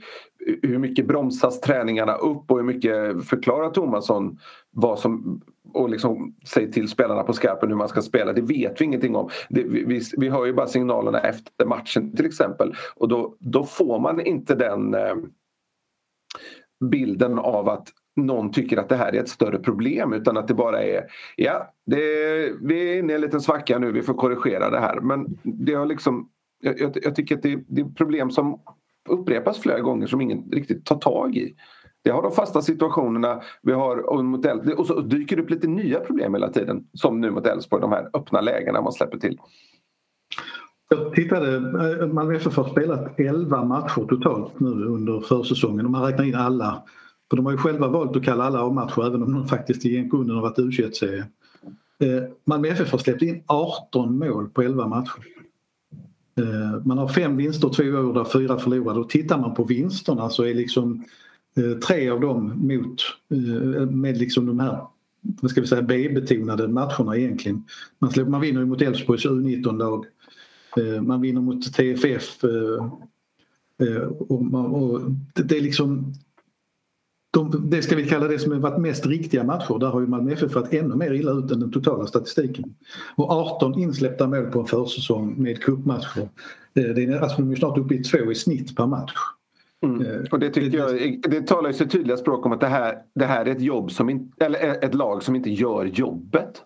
hur 0.62 0.77
mycket 0.77 1.07
bromsas 1.07 1.62
träningarna 1.62 2.15
upp 2.15 2.51
och 2.51 2.57
hur 2.57 2.63
mycket 2.63 3.25
förklarar 3.25 3.69
Tomasson 3.69 4.39
vad 4.71 5.00
som 5.00 5.41
och 5.74 5.89
liksom 5.89 6.36
säger 6.48 6.71
till 6.71 6.88
spelarna 6.88 7.24
på 7.24 7.33
skarpen 7.33 7.69
hur 7.69 7.75
man 7.75 7.89
ska 7.89 8.01
spela. 8.01 8.33
Det 8.33 8.41
vet 8.41 8.81
vi 8.81 8.86
ingenting 8.86 9.15
om. 9.15 9.29
Det, 9.50 9.63
vi, 9.63 10.01
vi 10.17 10.29
hör 10.29 10.45
ju 10.45 10.53
bara 10.53 10.67
signalerna 10.67 11.19
efter 11.19 11.65
matchen 11.65 12.15
till 12.15 12.25
exempel 12.25 12.74
och 12.95 13.07
då, 13.07 13.36
då 13.39 13.63
får 13.63 14.00
man 14.00 14.21
inte 14.21 14.55
den 14.55 14.93
eh, 14.93 15.15
bilden 16.89 17.39
av 17.39 17.69
att 17.69 17.88
någon 18.15 18.51
tycker 18.51 18.77
att 18.77 18.89
det 18.89 18.95
här 18.95 19.15
är 19.15 19.19
ett 19.19 19.29
större 19.29 19.59
problem 19.59 20.13
utan 20.13 20.38
att 20.38 20.48
det 20.48 20.53
bara 20.53 20.83
är 20.83 21.03
ja, 21.36 21.74
det, 21.86 21.98
vi 22.62 22.91
är 22.91 23.00
inne 23.00 23.13
i 23.13 23.15
en 23.15 23.21
liten 23.21 23.41
svacka 23.41 23.79
nu, 23.79 23.91
vi 23.91 24.01
får 24.01 24.13
korrigera 24.13 24.69
det 24.69 24.79
här. 24.79 25.00
Men 25.00 25.38
det 25.43 25.74
har 25.74 25.86
liksom 25.86 26.29
jag, 26.63 26.79
jag, 26.79 26.98
jag 27.01 27.15
tycker 27.15 27.36
att 27.36 27.43
det, 27.43 27.63
det 27.67 27.82
är 27.82 27.86
problem 27.86 28.32
som 28.32 28.60
upprepas 29.10 29.60
flera 29.60 29.79
gånger 29.79 30.08
som 30.08 30.22
ingen 30.22 30.51
riktigt 30.51 30.86
tar 30.86 30.98
tag 30.98 31.36
i. 31.38 31.55
Det 32.03 32.10
har 32.12 32.22
de 32.22 32.32
fasta 32.32 32.62
situationerna 32.62 33.41
vi 33.62 33.72
har 33.72 33.98
och, 33.98 34.25
mot 34.25 34.46
och 34.77 34.88
så 34.88 35.01
dyker 35.01 35.36
det 35.36 35.41
upp 35.41 35.50
lite 35.50 35.67
nya 35.67 36.00
problem 36.00 36.34
hela 36.34 36.50
tiden. 36.50 36.88
Som 36.93 37.22
nu 37.22 37.32
mot 37.32 37.48
Elfsborg, 37.48 37.82
de 37.82 37.91
här 37.91 38.10
öppna 38.13 38.41
lägena 38.41 38.82
man 38.82 38.93
släpper 38.93 39.17
till. 39.17 39.39
Jag 40.89 41.13
tittade, 41.13 41.55
eh, 41.55 42.08
Malmö 42.08 42.36
FF 42.36 42.58
har 42.58 42.70
spelat 42.70 43.20
11 43.20 43.63
matcher 43.63 44.05
totalt 44.10 44.60
nu 44.60 44.70
under 44.70 45.20
försäsongen 45.20 45.86
om 45.86 45.91
man 45.91 46.03
räknar 46.03 46.25
in 46.25 46.36
alla. 46.36 46.84
För 47.29 47.38
de 47.38 47.46
har 47.46 47.51
ju 47.51 47.58
själva 47.58 47.88
valt 47.88 48.15
att 48.15 48.24
kalla 48.24 48.43
alla 48.43 48.62
A-matcher 48.67 49.08
även 49.08 49.24
om 49.24 49.34
de 49.34 49.48
faktiskt 49.48 49.86
i 49.86 50.10
grunden 50.12 50.36
har 50.36 50.41
varit 50.41 50.58
U21-serie. 50.58 51.25
Malmö 52.46 52.67
FF 52.67 52.91
har 52.91 53.00
släppt 53.00 53.22
in 53.22 53.43
18 53.48 54.17
mål 54.17 54.50
på 54.50 54.62
11 54.62 54.88
matcher. 54.88 55.32
Eh, 56.35 56.85
man 56.85 56.97
har 56.97 57.07
fem 57.07 57.37
vinster 57.37 57.69
två 57.69 57.83
år 57.83 58.13
där 58.13 58.23
fyra 58.23 58.59
förlorade 58.59 58.99
och 58.99 59.09
tittar 59.09 59.37
man 59.37 59.53
på 59.53 59.63
vinsterna 59.63 60.29
så 60.29 60.43
är 60.43 60.53
liksom 60.53 61.05
eh, 61.57 61.77
tre 61.77 62.09
av 62.09 62.19
dem 62.19 62.67
mot 62.67 63.01
eh, 63.31 63.89
med 63.89 64.17
liksom 64.17 64.45
de 64.45 64.59
här 64.59 64.87
vad 65.23 65.51
ska 65.51 65.61
vi 65.61 65.67
säga, 65.67 65.81
B-betonade 65.81 66.67
matcherna 66.67 67.17
egentligen. 67.17 67.63
Man, 67.99 68.29
man 68.29 68.41
vinner 68.41 68.59
ju 68.59 68.65
mot 68.65 68.81
Elfsborgs 68.81 69.25
U19-lag. 69.25 70.05
Man 71.01 71.21
vinner 71.21 71.41
mot 71.41 71.73
TFF. 71.73 72.43
Och, 74.19 74.45
man, 74.45 74.65
och 74.65 75.01
det 75.33 75.57
är 75.57 75.61
liksom 75.61 76.13
de, 77.33 77.69
det 77.69 77.81
ska 77.81 77.95
vi 77.95 78.07
kalla 78.07 78.27
det 78.27 78.39
som 78.39 78.51
har 78.51 78.59
varit 78.59 78.81
mest 78.81 79.05
riktiga 79.05 79.43
matcher. 79.43 79.79
Där 79.79 79.87
har 79.87 80.01
ju 80.01 80.07
Malmö 80.07 80.31
FF 80.31 80.55
varit 80.55 80.73
ännu 80.73 80.95
mer 80.95 81.13
illa 81.13 81.31
ut 81.31 81.51
än 81.51 81.59
den 81.59 81.71
totala 81.71 82.07
statistiken. 82.07 82.75
Och 83.15 83.31
18 83.31 83.79
insläppta 83.79 84.27
mål 84.27 84.45
på 84.45 84.59
en 84.59 84.65
försäsong 84.65 85.35
med 85.37 85.63
cupmatcher. 85.63 86.21
Eh, 86.73 86.83
det 86.83 87.03
är, 87.03 87.19
alltså 87.19 87.41
de 87.41 87.51
är 87.51 87.55
snart 87.55 87.77
uppe 87.77 87.95
i 87.95 88.03
två 88.03 88.31
i 88.31 88.35
snitt 88.35 88.75
per 88.75 88.85
match. 88.85 89.13
Mm. 89.83 90.05
Eh, 90.05 90.21
och 90.31 90.39
det 90.39 90.49
tycker 90.49 90.77
jag, 90.77 91.21
det 91.21 91.47
talar 91.47 91.69
ju 91.69 91.73
så 91.73 91.85
tydliga 91.85 92.17
språk 92.17 92.45
om 92.45 92.51
att 92.51 92.61
det 92.61 92.67
här, 92.67 92.97
det 93.15 93.25
här 93.25 93.45
är 93.45 93.51
ett 93.51 93.61
jobb 93.61 93.91
som 93.91 94.09
in, 94.09 94.31
eller 94.39 94.83
ett 94.85 94.93
lag 94.93 95.23
som 95.23 95.35
inte 95.35 95.49
gör 95.49 95.85
jobbet. 95.85 96.61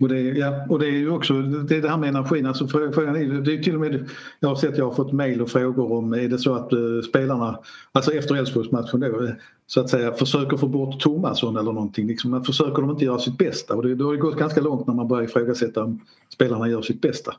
Och 0.00 0.08
det, 0.08 0.20
ja, 0.20 0.66
och 0.68 0.78
det 0.78 0.86
är 0.86 0.90
ju 0.90 1.10
också 1.10 1.42
det, 1.42 1.76
är 1.76 1.82
det 1.82 1.88
här 1.88 1.96
med 1.96 2.08
energin. 2.08 2.46
Alltså 2.46 2.68
frågan 2.68 3.16
är, 3.16 3.40
det 3.40 3.54
är 3.54 3.62
till 3.62 3.74
och 3.74 3.80
med, 3.80 4.08
jag 4.40 4.48
har 4.48 4.56
sett 4.56 4.78
jag 4.78 4.84
har 4.84 4.94
fått 4.94 5.12
mejl 5.12 5.42
och 5.42 5.50
frågor 5.50 5.92
om 5.92 6.12
är 6.12 6.28
det 6.28 6.38
så 6.38 6.54
att 6.54 6.72
eh, 6.72 6.78
spelarna, 7.08 7.58
alltså 7.92 8.12
efter 8.12 8.34
Elfsborgsmatchen 8.34 9.00
då, 9.00 9.24
eh, 9.24 9.30
så 9.66 9.80
att 9.80 9.90
säga 9.90 10.12
försöker 10.12 10.56
få 10.56 10.68
bort 10.68 11.00
Tomasson 11.00 11.56
eller 11.56 11.72
någonting. 11.72 12.06
Liksom, 12.06 12.30
man 12.30 12.44
försöker 12.44 12.82
de 12.82 12.90
inte 12.90 13.04
göra 13.04 13.18
sitt 13.18 13.38
bästa 13.38 13.74
och 13.74 13.82
det, 13.82 13.94
då 13.94 14.04
har 14.04 14.12
det 14.12 14.18
gått 14.18 14.38
ganska 14.38 14.60
långt 14.60 14.86
när 14.86 14.94
man 14.94 15.08
börjar 15.08 15.24
ifrågasätta 15.24 15.84
om 15.84 16.00
spelarna 16.34 16.68
gör 16.68 16.82
sitt 16.82 17.00
bästa. 17.00 17.34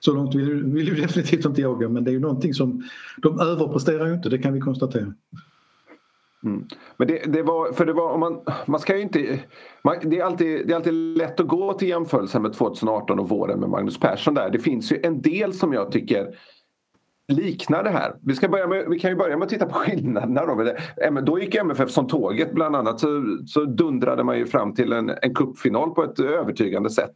Så 0.00 0.14
långt 0.14 0.34
vill, 0.34 0.64
vill 0.64 0.88
ju 0.88 0.94
definitivt 1.02 1.44
inte 1.44 1.60
jag 1.60 1.78
gå 1.78 1.88
men 1.88 2.04
det 2.04 2.10
är 2.10 2.12
ju 2.12 2.20
någonting 2.20 2.54
som 2.54 2.82
de 3.22 3.40
överpresterar 3.40 4.06
ju 4.06 4.14
inte, 4.14 4.28
det 4.28 4.38
kan 4.38 4.52
vi 4.52 4.60
konstatera. 4.60 5.14
Mm. 6.44 6.66
Men 6.96 7.08
det, 7.08 7.32
det, 7.32 7.42
var, 7.42 7.72
för 7.72 7.86
det 7.86 7.92
var, 7.92 8.12
om 8.12 8.20
man, 8.20 8.40
man 8.66 8.80
ska 8.80 8.96
ju 8.96 9.02
inte... 9.02 9.38
Man, 9.84 9.96
det, 10.02 10.18
är 10.18 10.24
alltid, 10.24 10.66
det 10.66 10.72
är 10.72 10.76
alltid 10.76 10.94
lätt 10.94 11.40
att 11.40 11.48
gå 11.48 11.72
till 11.72 11.88
jämförelsen 11.88 12.42
med 12.42 12.52
2018 12.52 13.18
och 13.18 13.28
våren 13.28 13.60
med 13.60 13.68
Magnus 13.68 14.00
Persson 14.00 14.34
där. 14.34 14.50
Det 14.50 14.58
finns 14.58 14.92
ju 14.92 15.00
en 15.02 15.22
del 15.22 15.52
som 15.52 15.72
jag 15.72 15.92
tycker 15.92 16.34
liknar 17.30 17.84
det 17.84 17.90
här. 17.90 18.16
Vi, 18.22 18.34
ska 18.34 18.48
börja 18.48 18.66
med, 18.66 18.84
vi 18.88 18.98
kan 18.98 19.10
ju 19.10 19.16
börja 19.16 19.36
med 19.36 19.44
att 19.46 19.50
titta 19.50 19.66
på 19.66 19.74
skillnaderna. 19.74 20.46
Då, 20.46 20.62
eh, 21.02 21.14
då 21.14 21.40
gick 21.40 21.54
MFF 21.54 21.90
som 21.90 22.06
tåget 22.06 22.52
bland 22.52 22.76
annat 22.76 23.00
så, 23.00 23.38
så 23.46 23.64
dundrade 23.64 24.24
man 24.24 24.38
ju 24.38 24.46
fram 24.46 24.74
till 24.74 24.92
en, 24.92 25.10
en 25.22 25.34
cupfinal 25.34 25.90
på 25.90 26.04
ett 26.04 26.20
övertygande 26.20 26.90
sätt. 26.90 27.14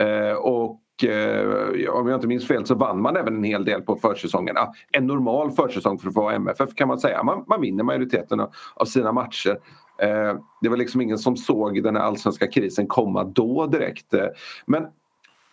Eh, 0.00 0.36
och 0.36 0.81
Eh, 1.02 1.90
om 1.90 2.08
jag 2.08 2.16
inte 2.16 2.26
minns 2.26 2.48
fel 2.48 2.66
så 2.66 2.74
vann 2.74 3.02
man 3.02 3.16
även 3.16 3.36
en 3.36 3.44
hel 3.44 3.64
del 3.64 3.82
på 3.82 3.96
försäsongen. 3.96 4.56
Ah, 4.56 4.72
en 4.92 5.06
normal 5.06 5.50
försäsong 5.50 5.98
för 5.98 6.08
att 6.08 6.14
få 6.14 6.30
MFF 6.30 6.74
kan 6.74 6.88
man 6.88 6.98
säga. 6.98 7.22
Man, 7.22 7.44
man 7.46 7.60
vinner 7.60 7.84
majoriteten 7.84 8.40
av, 8.40 8.50
av 8.74 8.84
sina 8.84 9.12
matcher. 9.12 9.58
Eh, 9.98 10.36
det 10.60 10.68
var 10.68 10.76
liksom 10.76 11.00
ingen 11.00 11.18
som 11.18 11.36
såg 11.36 11.82
den 11.82 11.96
här 11.96 12.02
allsvenska 12.02 12.46
krisen 12.46 12.86
komma 12.86 13.24
då 13.24 13.66
direkt. 13.66 14.14
Eh, 14.14 14.26
men, 14.66 14.86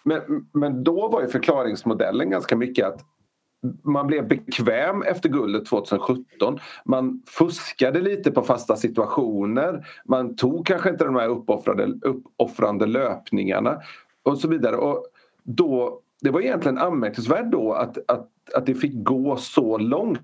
men, 0.03 0.21
men 0.53 0.83
då 0.83 1.07
var 1.07 1.21
ju 1.21 1.27
förklaringsmodellen 1.27 2.29
ganska 2.29 2.55
mycket 2.55 2.87
att 2.87 3.05
man 3.83 4.07
blev 4.07 4.27
bekväm 4.27 5.01
efter 5.01 5.29
guldet 5.29 5.65
2017. 5.65 6.59
Man 6.85 7.23
fuskade 7.27 8.01
lite 8.01 8.31
på 8.31 8.41
fasta 8.41 8.75
situationer. 8.75 9.85
Man 10.05 10.35
tog 10.35 10.65
kanske 10.65 10.89
inte 10.89 11.05
de 11.05 11.15
här 11.15 11.27
uppoffrande, 11.27 11.83
uppoffrande 12.01 12.85
löpningarna 12.85 13.81
och 14.23 14.37
så 14.37 14.47
vidare. 14.47 14.75
Och 14.75 15.05
då, 15.55 16.01
det 16.21 16.29
var 16.29 16.41
egentligen 16.41 16.77
anmärkningsvärt 16.77 17.51
då 17.51 17.73
att, 17.73 17.97
att, 18.11 18.29
att 18.53 18.65
det 18.65 18.75
fick 18.75 19.03
gå 19.03 19.37
så 19.37 19.77
långt. 19.77 20.19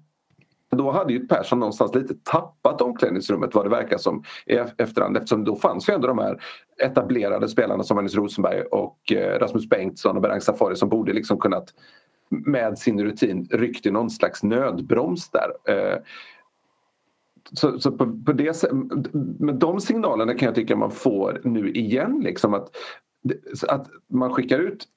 Då 0.72 0.91
hade 0.91 1.13
ju 1.13 1.27
Persson 1.27 1.60
någonstans 1.60 1.96
lite 1.96 2.13
tappat 2.24 2.82
omklädningsrummet 2.82 3.55
vad 3.55 3.65
det 3.65 3.70
verkar 3.70 3.98
som 3.98 4.24
i 4.46 4.55
efterhand 4.77 5.17
eftersom 5.17 5.44
då 5.44 5.55
fanns 5.55 5.89
ju 5.89 5.94
ändå 5.94 6.08
de 6.08 6.20
här 6.20 6.41
etablerade 6.84 7.50
spelarna 7.50 7.84
som 7.84 7.96
Magnus 7.96 8.15
Rosenberg 8.15 8.62
och 8.62 9.12
eh, 9.12 9.39
Rasmus 9.39 9.70
Bengtsson 9.70 10.15
och 10.15 10.22
Berang 10.22 10.41
Safari 10.41 10.75
som 10.75 10.89
borde 10.89 11.13
liksom 11.13 11.38
kunnat 11.38 11.74
med 12.29 12.77
sin 12.77 13.03
rutin 13.03 13.48
ryckt 13.51 13.86
i 13.86 13.91
någon 13.91 14.10
slags 14.10 14.44
nödbroms 14.44 15.29
där. 15.29 15.51
Eh, 15.67 15.98
så, 17.53 17.79
så 17.79 17.91
på, 17.91 18.24
på, 18.25 18.34
det, 18.34 18.63
med 19.39 19.55
de 19.55 19.82
signalerna 19.82 20.34
kan 20.34 20.46
jag 20.46 20.55
tycka 20.55 20.75
man 20.75 20.91
får 20.91 21.41
nu 21.44 21.72
igen. 21.72 22.22
Liksom 22.24 22.53
att, 22.53 22.70
att 23.67 23.88
man 24.08 24.34
skickar 24.34 24.60
ut 24.60 24.88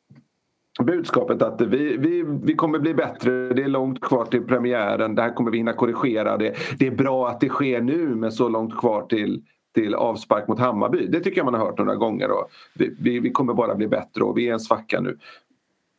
budskapet 0.84 1.42
att 1.42 1.60
vi, 1.60 1.96
vi, 1.96 2.24
vi 2.42 2.54
kommer 2.54 2.78
bli 2.78 2.94
bättre, 2.94 3.54
det 3.54 3.62
är 3.62 3.68
långt 3.68 4.00
kvar 4.00 4.24
till 4.24 4.42
premiären, 4.42 5.14
det 5.14 5.22
här 5.22 5.34
kommer 5.34 5.50
vi 5.50 5.56
hinna 5.56 5.72
korrigera. 5.72 6.36
Det, 6.36 6.56
det 6.78 6.86
är 6.86 6.90
bra 6.90 7.28
att 7.28 7.40
det 7.40 7.48
sker 7.48 7.80
nu 7.80 8.14
med 8.14 8.34
så 8.34 8.48
långt 8.48 8.78
kvar 8.78 9.02
till, 9.02 9.42
till 9.74 9.94
avspark 9.94 10.48
mot 10.48 10.58
Hammarby. 10.58 11.06
Det 11.06 11.20
tycker 11.20 11.36
jag 11.36 11.44
man 11.44 11.54
har 11.54 11.66
hört 11.66 11.78
några 11.78 11.96
gånger. 11.96 12.30
Och 12.30 12.50
vi, 12.74 12.96
vi, 13.00 13.20
vi 13.20 13.30
kommer 13.30 13.54
bara 13.54 13.74
bli 13.74 13.88
bättre 13.88 14.24
och 14.24 14.38
vi 14.38 14.48
är 14.48 14.52
en 14.52 14.60
svacka 14.60 15.00
nu. 15.00 15.18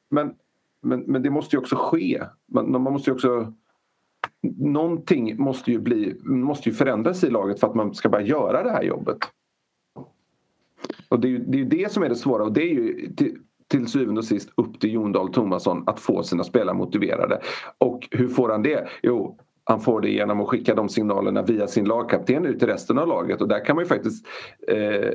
Men, 0.10 0.34
men, 0.82 1.00
men 1.00 1.22
det 1.22 1.30
måste 1.30 1.56
ju 1.56 1.60
också 1.60 1.76
ske. 1.76 2.24
Man, 2.52 2.72
man 2.72 2.94
måste 2.94 3.10
ju 3.10 3.16
också 3.16 3.54
någonting 4.58 5.42
måste 5.42 5.72
ju, 5.72 5.80
bli, 5.80 6.16
måste 6.24 6.70
ju 6.70 6.76
förändras 6.76 7.24
i 7.24 7.30
laget 7.30 7.60
för 7.60 7.68
att 7.68 7.76
man 7.76 7.94
ska 7.94 8.10
börja 8.10 8.26
göra 8.26 8.64
det 8.64 8.72
här 8.72 8.84
jobbet. 8.84 9.18
Och 11.10 11.20
det 11.20 11.28
är 11.28 11.30
ju 11.30 11.38
det, 11.38 11.62
är 11.62 11.66
det 11.66 11.92
som 11.92 12.04
är 12.04 12.10
det 12.10 12.16
svåra 12.16 12.44
och 12.44 12.54
det 12.54 12.62
är 12.62 12.74
ju 12.74 13.10
till 13.68 13.88
syvende 13.88 14.20
och 14.20 14.26
sist 14.26 14.50
upp 14.58 14.80
till 14.80 14.94
Jon 14.94 15.12
Dahl 15.12 15.34
Tomasson 15.34 15.84
att 15.88 16.00
få 16.00 16.24
sina 16.24 16.44
spelare 16.44 16.76
motiverade. 16.76 17.42
Och 17.78 18.08
hur 18.12 18.28
får 18.28 18.50
han 18.50 18.64
det? 18.64 18.88
Jo, 19.04 19.38
han 19.64 19.82
får 19.82 20.02
det 20.02 20.10
genom 20.10 20.42
att 20.42 20.48
skicka 20.48 20.76
de 20.76 20.90
signalerna 20.90 21.42
via 21.42 21.68
sin 21.68 21.86
lagkapten 21.86 22.46
ut 22.46 22.60
till 22.60 22.68
resten 22.68 22.98
av 22.98 23.08
laget 23.08 23.42
och 23.42 23.48
där 23.48 23.66
kan 23.66 23.76
man 23.76 23.86
ju 23.86 23.90
faktiskt 23.90 24.26
eh, 24.68 25.12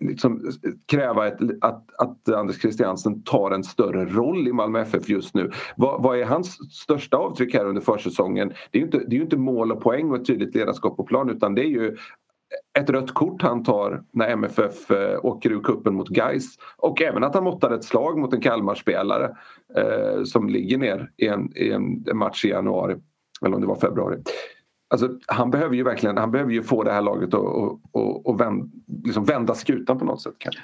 liksom 0.00 0.50
kräva 0.86 1.26
ett, 1.26 1.38
att, 1.60 2.00
att 2.00 2.28
Anders 2.28 2.60
Christiansen 2.60 3.22
tar 3.22 3.50
en 3.50 3.64
större 3.64 4.04
roll 4.04 4.48
i 4.48 4.52
Malmö 4.52 4.80
FF 4.80 5.08
just 5.08 5.34
nu. 5.34 5.50
Vad, 5.76 6.02
vad 6.02 6.18
är 6.18 6.24
hans 6.24 6.72
största 6.72 7.16
avtryck 7.16 7.54
här 7.54 7.66
under 7.66 7.82
försäsongen? 7.82 8.48
Det 8.70 8.78
är 8.78 8.80
ju 8.80 8.86
inte, 8.86 8.98
det 9.06 9.16
är 9.16 9.20
inte 9.20 9.36
mål 9.36 9.72
och 9.72 9.82
poäng 9.82 10.10
och 10.10 10.16
ett 10.16 10.26
tydligt 10.26 10.54
ledarskap 10.54 10.96
på 10.96 11.04
plan 11.04 11.30
utan 11.30 11.54
det 11.54 11.62
är 11.62 11.68
ju 11.68 11.96
ett 12.78 12.90
rött 12.90 13.14
kort 13.14 13.42
han 13.42 13.62
tar 13.62 14.04
när 14.12 14.28
MFF 14.28 14.90
eh, 14.90 15.24
åker 15.24 15.52
ur 15.52 15.60
kuppen 15.60 15.94
mot 15.94 16.16
Geis 16.16 16.58
och 16.76 17.02
även 17.02 17.24
att 17.24 17.34
han 17.34 17.44
måttar 17.44 17.70
ett 17.70 17.84
slag 17.84 18.18
mot 18.18 18.34
en 18.34 18.40
Kalmarspelare 18.40 19.36
eh, 19.76 20.22
som 20.24 20.48
ligger 20.48 20.78
ner 20.78 21.10
i 21.16 21.28
en, 21.28 21.56
i 21.56 21.70
en 21.70 22.04
match 22.14 22.44
i 22.44 22.48
januari 22.48 22.96
eller 23.42 23.54
om 23.54 23.60
det 23.60 23.66
var 23.66 23.76
februari. 23.76 24.22
Alltså, 24.88 25.08
han 25.26 25.50
behöver 25.50 25.74
ju 25.74 25.82
verkligen 25.82 26.16
han 26.16 26.30
behöver 26.30 26.52
ju 26.52 26.62
få 26.62 26.82
det 26.82 26.92
här 26.92 27.02
laget 27.02 27.34
att 27.34 27.40
och, 27.40 27.80
och, 27.92 28.26
och 28.26 28.40
vänd, 28.40 28.72
liksom 29.04 29.24
vända 29.24 29.54
skutan 29.54 29.98
på 29.98 30.04
något 30.04 30.22
sätt. 30.22 30.34
Kanske. 30.38 30.62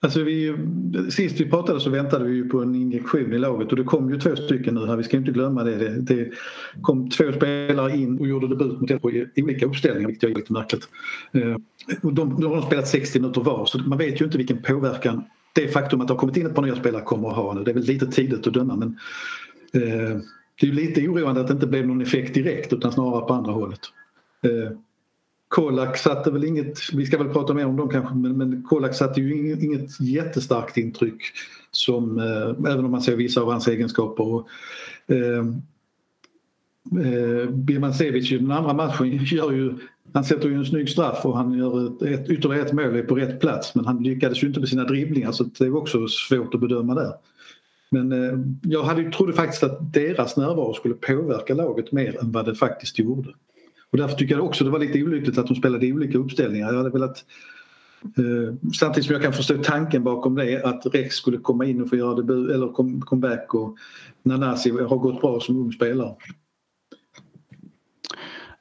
Alltså 0.00 0.22
vi, 0.22 0.56
sist 1.10 1.40
vi 1.40 1.50
pratade 1.50 1.80
så 1.80 1.90
väntade 1.90 2.24
vi 2.24 2.34
ju 2.34 2.48
på 2.48 2.62
en 2.62 2.74
injektion 2.74 3.32
i 3.32 3.38
laget 3.38 3.70
och 3.70 3.76
det 3.76 3.84
kom 3.84 4.10
ju 4.10 4.20
två 4.20 4.36
stycken 4.36 4.74
nu 4.74 4.86
här, 4.86 4.96
vi 4.96 5.02
ska 5.02 5.16
inte 5.16 5.32
glömma 5.32 5.64
det. 5.64 5.76
Det, 5.76 6.00
det 6.00 6.30
kom 6.82 7.10
två 7.10 7.32
spelare 7.32 7.96
in 7.96 8.18
och 8.18 8.26
gjorde 8.26 8.48
debut 8.48 8.80
mot 8.80 9.02
på 9.02 9.10
i 9.10 9.28
olika 9.36 9.66
uppställningar 9.66 10.08
vilket 10.08 10.30
är 10.30 10.34
lite 10.34 10.52
märkligt. 10.52 10.88
Eh, 11.32 11.56
och 12.02 12.14
de, 12.14 12.40
de 12.40 12.52
har 12.52 12.62
spelat 12.62 12.88
60 12.88 13.20
minuter 13.20 13.40
var 13.40 13.66
så 13.66 13.78
man 13.78 13.98
vet 13.98 14.20
ju 14.20 14.24
inte 14.24 14.38
vilken 14.38 14.62
påverkan 14.62 15.24
det 15.52 15.68
faktum 15.68 16.00
att 16.00 16.08
det 16.08 16.14
har 16.14 16.18
kommit 16.18 16.36
in 16.36 16.46
ett 16.46 16.54
par 16.54 16.62
nya 16.62 16.76
spelare 16.76 17.02
kommer 17.02 17.28
att 17.28 17.36
ha 17.36 17.54
nu. 17.54 17.64
Det 17.64 17.70
är 17.70 17.74
väl 17.74 17.82
lite 17.82 18.06
tidigt 18.06 18.46
att 18.46 18.54
döma 18.54 18.76
men 18.76 18.98
eh, 19.82 20.20
det 20.60 20.66
är 20.66 20.72
lite 20.72 21.08
oroande 21.08 21.40
att 21.40 21.46
det 21.46 21.54
inte 21.54 21.66
blev 21.66 21.86
någon 21.86 22.00
effekt 22.00 22.34
direkt 22.34 22.72
utan 22.72 22.92
snarare 22.92 23.26
på 23.26 23.34
andra 23.34 23.52
hållet. 23.52 23.80
Eh, 24.44 24.78
Kolak 25.54 25.96
satte 25.96 26.30
väl 26.30 26.44
inget, 26.44 26.78
vi 26.92 27.06
ska 27.06 27.18
väl 27.18 27.32
prata 27.32 27.54
mer 27.54 27.66
om 27.66 27.76
dem 27.76 27.88
kanske, 27.88 28.14
men, 28.14 28.38
men 28.38 28.62
Kolak 28.62 28.94
satte 28.94 29.20
ju 29.20 29.34
inget, 29.34 29.62
inget 29.62 30.00
jättestarkt 30.00 30.76
intryck 30.76 31.22
som, 31.70 32.18
eh, 32.18 32.72
även 32.72 32.84
om 32.84 32.90
man 32.90 33.02
ser 33.02 33.16
vissa 33.16 33.40
av 33.40 33.50
hans 33.50 33.68
egenskaper. 33.68 34.24
Och, 34.24 34.48
eh, 35.06 35.38
eh, 37.06 37.50
Birmancevic 37.50 38.32
i 38.32 38.38
den 38.38 38.50
andra 38.50 38.72
matchen 38.72 39.18
gör 39.24 39.52
ju, 39.52 39.74
han 40.12 40.24
sätter 40.24 40.48
ju 40.48 40.54
en 40.54 40.64
snygg 40.64 40.88
straff 40.88 41.24
och 41.24 41.36
han 41.36 41.52
gör 41.52 41.86
ett, 41.86 42.02
ett, 42.02 42.30
ytterligare 42.30 42.66
ett 42.66 42.72
mål 42.72 43.02
på 43.02 43.14
rätt 43.14 43.40
plats 43.40 43.74
men 43.74 43.84
han 43.84 44.02
lyckades 44.02 44.42
ju 44.42 44.46
inte 44.46 44.60
med 44.60 44.68
sina 44.68 44.84
dribblingar 44.84 45.32
så 45.32 45.44
det 45.44 45.64
är 45.64 45.76
också 45.76 46.08
svårt 46.08 46.54
att 46.54 46.60
bedöma 46.60 46.94
där. 46.94 47.12
Men 47.90 48.12
eh, 48.12 48.38
jag 48.62 48.82
hade, 48.82 49.10
trodde 49.10 49.32
faktiskt 49.32 49.62
att 49.62 49.92
deras 49.92 50.36
närvaro 50.36 50.74
skulle 50.74 50.94
påverka 50.94 51.54
laget 51.54 51.92
mer 51.92 52.20
än 52.20 52.32
vad 52.32 52.46
det 52.46 52.54
faktiskt 52.54 52.98
gjorde. 52.98 53.34
Och 53.94 54.00
därför 54.00 54.16
tycker 54.16 54.34
jag 54.34 54.44
också 54.44 54.64
det 54.64 54.70
var 54.70 54.78
lite 54.78 55.02
olyckligt 55.02 55.38
att 55.38 55.46
de 55.46 55.54
spelade 55.54 55.86
i 55.86 55.92
olika 55.92 56.18
uppställningar. 56.18 56.68
Jag 56.68 56.76
hade 56.76 56.90
velat 56.90 57.24
eh, 58.02 58.72
Samtidigt 58.78 59.06
som 59.06 59.12
jag 59.12 59.22
kan 59.22 59.32
förstå 59.32 59.56
tanken 59.62 60.04
bakom 60.04 60.34
det 60.34 60.64
att 60.64 60.86
Rex 60.86 61.14
skulle 61.14 61.38
komma 61.38 61.64
in 61.64 61.82
och 61.82 61.88
få 61.88 61.96
göra 61.96 62.14
debut 62.14 62.50
eller 62.50 62.72
comeback 63.00 63.54
och 63.54 63.76
Nanasi 64.22 64.70
har 64.70 64.96
gått 64.96 65.20
bra 65.20 65.40
som 65.40 65.56
ung 65.56 65.72
spelare. 65.72 66.14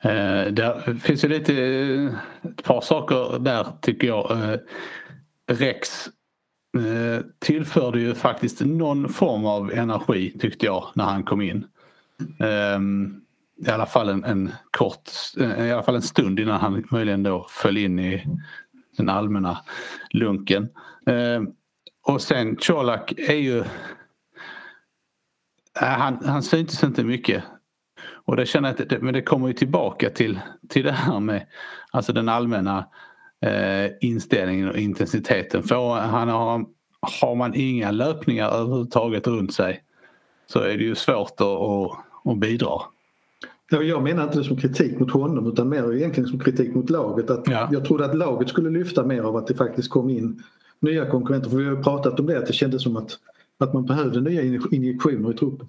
Eh, 0.02 0.54
det 0.54 0.98
finns 1.02 1.24
ju 1.24 1.28
lite 1.28 1.54
eh, 1.64 2.16
ett 2.50 2.64
par 2.64 2.82
saker 2.82 3.40
där 3.40 3.68
tycker 3.82 4.08
jag. 4.08 4.32
Eh, 4.32 4.60
Rex 5.48 6.08
eh, 6.78 7.26
tillförde 7.40 8.00
ju 8.00 8.14
faktiskt 8.14 8.62
någon 8.62 9.10
form 9.10 9.46
av 9.46 9.72
energi 9.72 10.38
tyckte 10.40 10.66
jag 10.66 10.88
när 10.96 11.04
han 11.04 11.24
kom 11.24 11.42
in. 11.42 11.66
Um, 12.76 13.23
i 13.68 13.70
alla 13.70 13.86
fall 13.86 14.10
en, 14.10 14.24
en, 14.24 14.52
kort, 14.72 15.10
eh, 15.40 15.68
i 15.68 15.72
alla 15.72 15.84
fall 15.84 15.96
en 15.96 16.02
stund 16.02 16.40
innan 16.40 16.62
han 16.62 16.84
möjligen 16.92 17.24
då 17.24 17.48
föll 17.50 17.78
in 17.78 18.00
i 18.00 18.28
den 18.98 19.10
allmänna 19.10 19.58
lunken. 20.10 20.70
Eh, 21.06 21.42
och 22.04 22.22
sen 22.22 22.56
Colak 22.56 23.14
är 23.18 23.36
ju... 23.36 23.60
Eh, 25.82 25.88
han, 25.88 26.26
han 26.26 26.44
syntes 26.44 26.84
inte 26.84 27.04
mycket. 27.04 27.44
Och 28.26 28.36
det 28.36 28.46
känner 28.46 28.70
jag 28.70 28.82
att 28.82 28.90
det, 28.90 29.00
men 29.00 29.14
det 29.14 29.22
kommer 29.22 29.48
ju 29.48 29.54
tillbaka 29.54 30.10
till, 30.10 30.40
till 30.70 30.84
det 30.84 30.92
här 30.92 31.20
med 31.20 31.48
alltså 31.92 32.14
den 32.14 32.30
allmänna 32.30 32.88
eh, 33.42 33.92
inställningen 34.02 34.70
och 34.70 34.78
intensiteten. 34.78 35.64
För 35.64 35.96
han 35.96 36.30
har, 36.30 36.66
har 37.22 37.36
man 37.36 37.54
inga 37.56 37.92
löpningar 37.92 38.50
överhuvudtaget 38.50 39.28
runt 39.28 39.54
sig 39.54 39.84
så 40.48 40.60
är 40.60 40.78
det 40.78 40.84
ju 40.84 40.96
svårt 40.96 41.42
att, 41.42 41.48
att, 41.48 41.92
att 42.26 42.38
bidra. 42.38 42.82
Jag 43.82 44.04
menar 44.04 44.24
inte 44.24 44.38
det 44.38 44.44
som 44.44 44.58
kritik 44.58 45.00
mot 45.00 45.12
honom 45.12 45.48
utan 45.48 45.70
mer 45.70 45.94
egentligen 45.94 46.30
som 46.30 46.40
kritik 46.40 46.76
mot 46.76 46.90
laget. 46.90 47.30
Att 47.30 47.48
ja. 47.48 47.70
Jag 47.72 47.86
trodde 47.86 48.06
att 48.06 48.18
laget 48.18 48.50
skulle 48.50 48.70
lyfta 48.70 49.06
mer 49.06 49.22
av 49.22 49.36
att 49.36 49.48
det 49.48 49.56
faktiskt 49.56 49.90
kom 49.90 50.10
in 50.10 50.44
nya 50.80 51.10
konkurrenter. 51.10 51.50
För 51.50 51.58
vi 51.58 51.66
har 51.66 51.84
pratat 51.84 52.20
om 52.20 52.26
det 52.26 52.38
att 52.38 52.46
det 52.46 52.54
kändes 52.54 52.84
som 52.84 52.98
att, 52.98 53.12
att 53.60 53.74
man 53.74 53.86
behövde 53.86 54.22
nya 54.22 54.42
injektioner 54.72 55.32
i 55.32 55.34
truppen. 55.34 55.68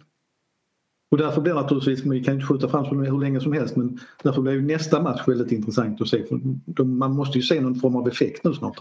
Och 1.11 1.19
därför 1.19 1.41
blir 1.41 1.55
naturligtvis, 1.55 2.05
vi 2.05 2.25
kan 2.25 2.35
inte 2.35 2.47
skjuta 2.47 2.69
fram 2.69 2.85
som 2.85 2.99
hur 3.03 3.21
länge 3.21 3.41
som 3.41 3.53
helst 3.53 3.77
men 3.77 3.99
därför 4.23 4.43
blir 4.43 4.61
nästa 4.61 5.03
match 5.03 5.29
väldigt 5.29 5.53
intressant 5.53 6.01
att 6.01 6.09
se. 6.09 6.25
För 6.77 6.85
man 6.85 7.13
måste 7.13 7.39
ju 7.39 7.43
se 7.43 7.61
någon 7.61 7.75
form 7.75 7.97
av 7.97 8.09
effekt 8.09 8.45
nu 8.45 8.55
snart. 8.55 8.79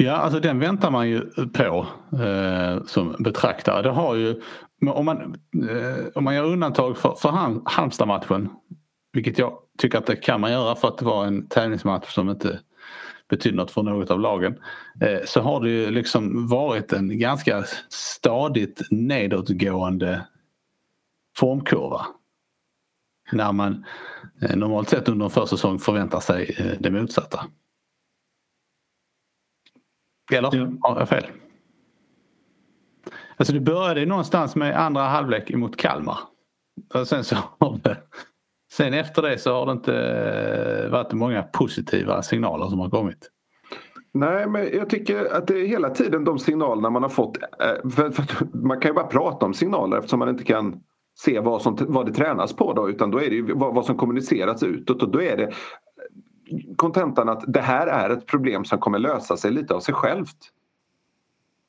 Ja, 0.00 0.12
alltså 0.12 0.40
den 0.40 0.58
väntar 0.58 0.90
man 0.90 1.08
ju 1.08 1.20
på 1.52 1.86
eh, 2.12 2.84
som 2.86 3.16
betraktare. 3.18 3.82
Det 3.82 3.90
har 3.90 4.14
ju, 4.14 4.40
om, 4.90 5.04
man, 5.04 5.18
eh, 5.70 6.06
om 6.14 6.24
man 6.24 6.34
gör 6.34 6.44
undantag 6.44 6.96
för, 6.96 7.14
för 7.14 7.28
Halmstad-matchen, 7.64 8.48
vilket 9.12 9.38
jag 9.38 9.58
tycker 9.78 9.98
att 9.98 10.06
det 10.06 10.16
kan 10.16 10.40
man 10.40 10.52
göra 10.52 10.74
för 10.74 10.88
att 10.88 10.98
det 10.98 11.04
var 11.04 11.26
en 11.26 11.48
tävlingsmatch 11.48 12.14
som 12.14 12.30
inte 12.30 12.60
betyder 13.28 13.56
något 13.56 13.70
för 13.70 13.82
något 13.82 14.10
av 14.10 14.20
lagen. 14.20 14.58
Eh, 15.00 15.18
så 15.24 15.40
har 15.40 15.60
det 15.60 15.70
ju 15.70 15.90
liksom 15.90 16.46
varit 16.48 16.92
en 16.92 17.18
ganska 17.18 17.64
stadigt 17.88 18.82
nedåtgående 18.90 20.26
formkurva. 21.36 22.06
När 23.32 23.52
man 23.52 23.84
eh, 24.42 24.56
normalt 24.56 24.88
sett 24.88 25.08
under 25.08 25.24
en 25.24 25.30
försäsong 25.30 25.78
förväntar 25.78 26.20
sig 26.20 26.56
eh, 26.58 26.80
det 26.80 26.90
motsatta. 26.90 27.44
Eller 30.32 30.50
ja. 30.52 30.68
har 30.80 30.98
jag 30.98 31.08
fel? 31.08 31.26
Alltså 33.36 33.54
det 33.54 33.60
började 33.60 34.06
någonstans 34.06 34.56
med 34.56 34.80
andra 34.80 35.02
halvlek 35.02 35.54
mot 35.54 35.76
Kalmar. 35.76 36.18
Och 36.94 37.08
sen 37.08 37.24
så 37.24 37.36
har 37.58 37.80
det, 37.82 37.96
sen 38.72 38.94
efter 38.94 39.22
det 39.22 39.38
så 39.38 39.52
har 39.52 39.66
det 39.66 39.72
inte 39.72 40.88
varit 40.92 41.12
många 41.12 41.42
positiva 41.42 42.22
signaler 42.22 42.66
som 42.66 42.78
har 42.78 42.90
kommit. 42.90 43.30
Nej, 44.14 44.48
men 44.48 44.68
jag 44.72 44.90
tycker 44.90 45.36
att 45.36 45.46
det 45.46 45.60
är 45.60 45.66
hela 45.66 45.90
tiden 45.90 46.24
de 46.24 46.38
signalerna 46.38 46.90
man 46.90 47.02
har 47.02 47.10
fått. 47.10 47.36
Eh, 47.36 47.90
för, 47.90 48.10
för 48.10 48.46
man 48.52 48.80
kan 48.80 48.90
ju 48.90 48.94
bara 48.94 49.06
prata 49.06 49.46
om 49.46 49.54
signaler 49.54 49.96
eftersom 49.96 50.18
man 50.18 50.28
inte 50.28 50.44
kan 50.44 50.80
se 51.18 51.40
vad, 51.40 51.62
som, 51.62 51.76
vad 51.80 52.06
det 52.06 52.12
tränas 52.12 52.56
på 52.56 52.72
då 52.72 52.90
utan 52.90 53.10
då 53.10 53.18
är 53.18 53.30
det 53.30 53.36
ju 53.36 53.52
vad, 53.54 53.74
vad 53.74 53.84
som 53.84 53.96
kommuniceras 53.96 54.62
utåt 54.62 55.02
och 55.02 55.10
då 55.10 55.22
är 55.22 55.36
det 55.36 55.52
kontentan 56.76 57.28
att 57.28 57.44
det 57.46 57.60
här 57.60 57.86
är 57.86 58.10
ett 58.10 58.26
problem 58.26 58.64
som 58.64 58.78
kommer 58.78 58.98
lösa 58.98 59.36
sig 59.36 59.50
lite 59.50 59.74
av 59.74 59.80
sig 59.80 59.94
självt. 59.94 60.36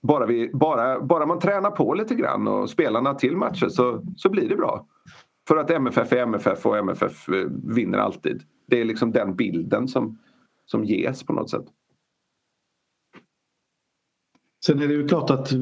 Bara, 0.02 0.26
vi, 0.26 0.52
bara, 0.54 1.02
bara 1.02 1.26
man 1.26 1.40
tränar 1.40 1.72
på 1.72 1.94
lite 1.94 2.16
grann 2.16 2.48
och 2.48 2.70
spelarna 2.70 3.14
till 3.14 3.38
matcher 3.38 3.70
så, 3.70 4.02
så 4.16 4.30
blir 4.30 4.50
det 4.50 4.56
bra. 4.56 4.86
För 5.48 5.58
att 5.58 5.70
MFF 5.70 6.14
är 6.14 6.18
MFF 6.18 6.66
och 6.66 6.78
MFF 6.78 7.30
eh, 7.30 7.48
vinner 7.64 7.98
alltid. 7.98 8.44
Det 8.68 8.82
är 8.82 8.86
liksom 8.86 9.12
den 9.12 9.36
bilden 9.36 9.88
som, 9.88 10.18
som 10.66 10.86
ges 10.86 11.24
på 11.24 11.34
något 11.34 11.50
sätt. 11.50 11.66
Sen 14.66 14.82
är 14.82 14.88
det 14.88 14.94
ju 14.94 15.08
klart 15.08 15.30
att 15.30 15.52
eh, 15.52 15.60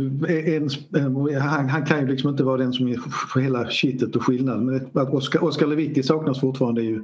en, 0.56 0.70
eh, 0.96 1.42
han, 1.42 1.70
han, 1.70 1.86
kan 1.86 2.00
ju 2.00 2.08
liksom 2.08 2.30
inte 2.30 2.44
vara 2.44 2.58
den 2.58 2.74
som 2.74 2.88
är 2.88 3.00
hela 3.40 3.70
kittet 3.70 4.16
och 4.16 4.24
skillnaden. 4.24 4.66
Men 4.66 4.76
att 4.94 5.14
Oskar, 5.14 5.68
Lewicki 5.68 6.04
saknas 6.04 6.40
fortfarande 6.40 6.82
är 6.82 6.86
ju 6.86 7.04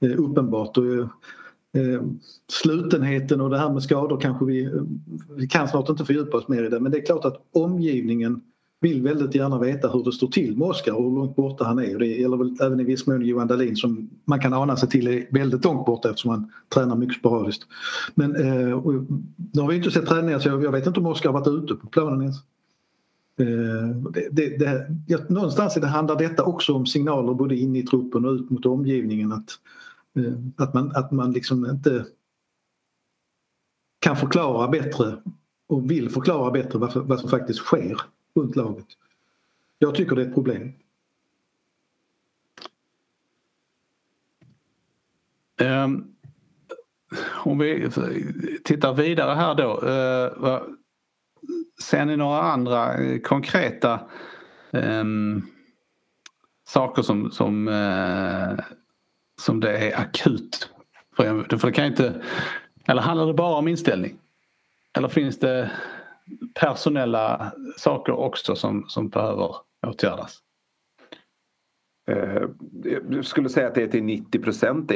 uppenbart. 0.00 0.76
Och, 0.76 0.84
eh, 0.86 2.02
slutenheten 2.48 3.40
och 3.40 3.50
det 3.50 3.58
här 3.58 3.72
med 3.72 3.82
skador 3.82 4.20
kanske 4.20 4.44
vi, 4.44 4.64
eh, 4.64 4.70
vi 5.36 5.48
kan 5.48 5.68
snart 5.68 5.88
inte 5.88 6.04
fördjupa 6.04 6.36
oss 6.36 6.48
mer 6.48 6.64
i 6.64 6.68
det 6.68 6.80
men 6.80 6.92
det 6.92 6.98
är 6.98 7.06
klart 7.06 7.24
att 7.24 7.42
omgivningen 7.52 8.40
vill 8.80 9.02
väldigt 9.02 9.34
gärna 9.34 9.58
veta 9.58 9.88
hur 9.88 10.04
det 10.04 10.12
står 10.12 10.28
till 10.28 10.56
med 10.56 10.68
Oskar 10.68 10.92
och 10.92 11.02
hur 11.02 11.10
långt 11.10 11.36
borta 11.36 11.64
han 11.64 11.78
är. 11.78 11.98
Det 11.98 12.06
gäller 12.06 12.36
väl 12.36 12.56
även 12.60 12.80
i 12.80 12.84
viss 12.84 13.06
mån 13.06 13.26
Johan 13.26 13.46
Dahlin 13.46 13.76
som 13.76 14.10
man 14.24 14.40
kan 14.40 14.52
ana 14.52 14.76
sig 14.76 14.88
till 14.88 15.08
är 15.08 15.26
väldigt 15.30 15.64
långt 15.64 15.86
borta 15.86 16.10
eftersom 16.10 16.30
han 16.30 16.52
tränar 16.74 16.96
mycket 16.96 17.16
sporadiskt. 17.16 17.62
Men 18.14 18.36
eh, 18.36 18.82
nu 19.52 19.60
har 19.60 19.68
vi 19.68 19.76
inte 19.76 19.90
sett 19.90 20.06
träningar 20.06 20.38
så 20.38 20.48
jag, 20.48 20.64
jag 20.64 20.72
vet 20.72 20.86
inte 20.86 21.00
om 21.00 21.06
Oskar 21.06 21.32
har 21.32 21.40
varit 21.40 21.64
ute 21.64 21.74
på 21.74 21.86
planen 21.86 22.22
ens. 22.22 22.36
Eh, 23.40 23.96
det, 24.12 24.28
det, 24.30 24.58
det, 24.58 24.86
ja, 25.06 25.18
någonstans 25.28 25.74
det 25.74 25.86
handlar 25.86 26.18
detta 26.18 26.42
också 26.44 26.74
om 26.74 26.86
signaler 26.86 27.34
både 27.34 27.56
in 27.56 27.76
i 27.76 27.82
truppen 27.82 28.24
och 28.24 28.32
ut 28.32 28.50
mot 28.50 28.66
omgivningen 28.66 29.32
att, 29.32 29.38
eh, 29.38 29.46
Eh, 30.16 30.32
att, 30.56 30.74
man, 30.74 30.92
att 30.96 31.12
man 31.12 31.32
liksom 31.32 31.66
inte 31.66 32.06
kan 33.98 34.16
förklara 34.16 34.68
bättre 34.68 35.22
och 35.66 35.90
vill 35.90 36.10
förklara 36.10 36.50
bättre 36.50 36.78
vad, 36.78 36.96
vad 36.96 37.20
som 37.20 37.30
faktiskt 37.30 37.58
sker 37.58 38.00
runt 38.34 38.56
laget. 38.56 38.86
Jag 39.78 39.94
tycker 39.94 40.16
det 40.16 40.22
är 40.22 40.26
ett 40.26 40.34
problem. 40.34 40.72
Um, 45.60 46.16
om 47.44 47.58
vi 47.58 47.90
tittar 48.64 48.94
vidare 48.94 49.34
här 49.34 49.54
då. 49.54 49.80
Uh, 49.80 50.62
ser 51.82 52.04
ni 52.04 52.16
några 52.16 52.42
andra 52.42 52.94
eh, 52.94 53.20
konkreta 53.20 54.00
um, 54.70 55.46
saker 56.64 57.02
som, 57.02 57.30
som, 57.30 57.68
uh, 57.68 58.58
som 59.40 59.60
det 59.60 59.78
är 59.78 60.00
akut? 60.00 60.70
För, 61.16 61.56
för 61.58 61.66
det 61.66 61.72
kan 61.72 61.84
inte, 61.86 62.22
eller 62.86 63.02
handlar 63.02 63.26
det 63.26 63.34
bara 63.34 63.56
om 63.56 63.68
inställning? 63.68 64.18
Eller 64.96 65.08
finns 65.08 65.38
det 65.38 65.70
personella 66.54 67.52
saker 67.76 68.12
också 68.12 68.56
som, 68.56 68.84
som 68.88 69.08
behöver 69.08 69.56
åtgärdas? 69.86 70.42
Eh, 72.10 72.42
jag 73.10 73.24
skulle 73.24 73.48
säga 73.48 73.66
att 73.66 73.74
det 73.74 73.86
till 73.86 74.04
90 74.04 74.38
procent 74.38 74.92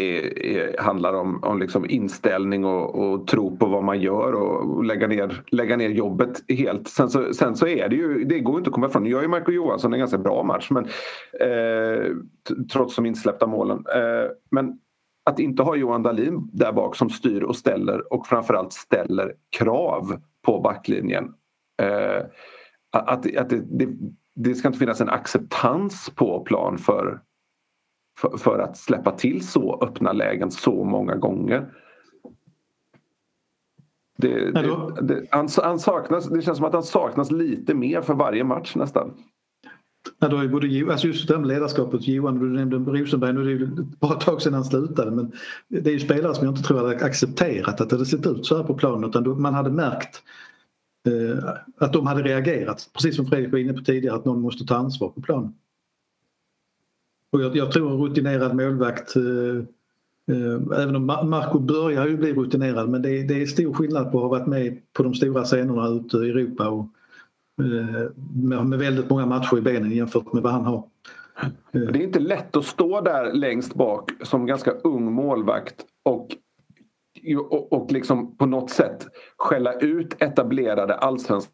handlar 0.78 1.12
om, 1.12 1.44
om 1.44 1.58
liksom 1.58 1.90
inställning 1.90 2.64
och, 2.64 2.94
och, 2.94 3.26
tro 3.26 3.56
på 3.56 3.66
vad 3.66 3.84
man 3.84 4.00
gör 4.00 4.32
och 4.32 4.84
lägga 4.84 5.06
ner, 5.06 5.42
lägga 5.50 5.76
ner 5.76 5.88
jobbet 5.88 6.44
helt. 6.48 6.88
Sen 6.88 7.10
så, 7.10 7.34
sen 7.34 7.56
så 7.56 7.66
är 7.66 7.88
det 7.88 7.96
ju, 7.96 8.24
det 8.24 8.40
går 8.40 8.58
inte 8.58 8.68
att 8.68 8.74
komma 8.74 8.86
ifrån. 8.86 9.02
Nu 9.02 9.10
gör 9.10 9.22
ju 9.22 9.28
Marco 9.28 9.52
Johansson 9.52 9.92
en 9.92 9.98
ganska 9.98 10.18
bra 10.18 10.42
match 10.42 10.70
men, 10.70 10.84
eh, 11.40 12.12
trots 12.72 12.96
de 12.96 13.06
insläppta 13.06 13.46
målen. 13.46 13.84
Eh, 13.94 14.30
men 14.50 14.78
att 15.24 15.38
inte 15.38 15.62
ha 15.62 15.76
Johan 15.76 16.02
Dahlin 16.02 16.50
där 16.52 16.72
bak 16.72 16.96
som 16.96 17.10
styr 17.10 17.42
och 17.42 17.56
ställer 17.56 18.12
och 18.12 18.26
framförallt 18.26 18.72
ställer 18.72 19.34
krav 19.58 20.16
på 20.46 20.60
backlinjen. 20.60 21.24
Eh, 21.82 22.24
att, 22.92 23.36
att 23.36 23.50
det, 23.50 23.62
det, 23.78 23.88
det, 24.42 24.54
ska 24.54 24.68
inte 24.68 24.78
finnas 24.78 25.00
en 25.00 25.08
acceptans 25.08 26.10
på 26.14 26.40
plan 26.40 26.78
för, 26.78 27.20
för, 28.18 28.36
för, 28.36 28.58
att 28.58 28.76
släppa 28.76 29.10
till 29.10 29.48
så 29.48 29.78
öppna 29.82 30.12
lägen 30.12 30.50
så 30.50 30.84
många 30.84 31.16
gånger. 31.16 31.70
Det, 34.18 34.52
det, 35.02 35.26
han, 35.30 35.48
han, 35.62 35.78
saknas, 35.78 36.28
det 36.28 36.42
känns 36.42 36.58
som 36.58 36.66
att 36.66 36.72
han 36.72 36.82
saknas 36.82 37.30
lite 37.30 37.74
mer 37.74 38.00
för 38.00 38.14
varje 38.14 38.44
match 38.44 38.76
nästan. 38.76 39.12
Ja, 40.18 40.28
då 40.28 40.36
är 40.36 40.48
både, 40.48 40.92
alltså 40.92 41.06
just 41.06 41.28
det 41.28 41.38
med 41.38 41.48
ledarskapet, 41.48 42.08
Johan, 42.08 42.38
du 42.38 42.48
nämnde 42.48 42.76
Rosenberg, 42.76 43.32
nu 43.32 43.40
är 43.40 43.44
det 43.44 43.50
ju 43.50 43.68
bara 44.00 44.16
ett 44.16 44.20
tag 44.20 44.42
sedan 44.42 44.54
han 44.54 44.64
slutade 44.64 45.10
men 45.10 45.32
det 45.68 45.90
är 45.90 45.92
ju 45.92 46.00
spelare 46.00 46.34
som 46.34 46.44
jag 46.44 46.52
inte 46.52 46.68
tror 46.68 46.78
hade 46.78 47.04
accepterat 47.04 47.80
att 47.80 47.90
det 47.90 47.96
hade 47.96 48.06
sett 48.06 48.26
ut 48.26 48.46
så 48.46 48.56
här 48.56 48.64
på 48.64 48.74
planen 48.74 49.10
utan 49.10 49.42
man 49.42 49.54
hade 49.54 49.70
märkt 49.70 50.22
Eh, 51.06 51.44
att 51.78 51.92
de 51.92 52.06
hade 52.06 52.22
reagerat, 52.22 52.90
precis 52.92 53.16
som 53.16 53.26
Fredrik 53.26 53.52
var 53.52 53.58
inne 53.58 53.72
på 53.72 53.84
tidigare, 53.84 54.16
att 54.16 54.24
någon 54.24 54.40
måste 54.40 54.64
ta 54.64 54.74
ansvar 54.74 55.08
på 55.08 55.20
planen. 55.20 55.54
Och 57.32 57.42
jag, 57.42 57.56
jag 57.56 57.72
tror 57.72 57.90
en 57.90 57.98
rutinerad 57.98 58.56
målvakt 58.56 59.16
eh, 59.16 59.22
eh 60.36 60.80
Även 60.82 60.96
om 60.96 61.06
Marco 61.06 61.58
börjar 61.58 62.06
ju 62.06 62.16
bli 62.16 62.32
rutinerad 62.32 62.88
men 62.88 63.02
det 63.02 63.10
är, 63.10 63.28
det 63.28 63.42
är 63.42 63.46
stor 63.46 63.74
skillnad 63.74 64.12
på 64.12 64.18
att 64.18 64.22
ha 64.22 64.28
varit 64.28 64.46
med 64.46 64.92
på 64.92 65.02
de 65.02 65.14
stora 65.14 65.44
scenerna 65.44 65.88
ute 65.88 66.16
i 66.16 66.30
Europa 66.30 66.68
och 66.68 66.86
Eh, 67.60 68.10
med 68.58 68.78
väldigt 68.78 69.10
många 69.10 69.26
matcher 69.26 69.58
i 69.58 69.60
benen 69.60 69.90
jämfört 69.90 70.32
med 70.32 70.42
vad 70.42 70.52
han 70.52 70.64
har. 70.64 70.84
Det 71.72 71.78
är 71.78 71.96
inte 71.96 72.18
lätt 72.18 72.56
att 72.56 72.64
stå 72.64 73.00
där 73.00 73.32
längst 73.32 73.74
bak 73.74 74.10
som 74.22 74.46
ganska 74.46 74.70
ung 74.70 75.12
målvakt 75.12 75.74
och, 76.02 76.36
och, 77.38 77.72
och 77.72 77.92
liksom 77.92 78.36
på 78.36 78.46
något 78.46 78.70
sätt 78.70 79.06
skälla 79.36 79.72
ut 79.72 80.22
etablerade 80.22 80.94
allsvenska 80.94 81.52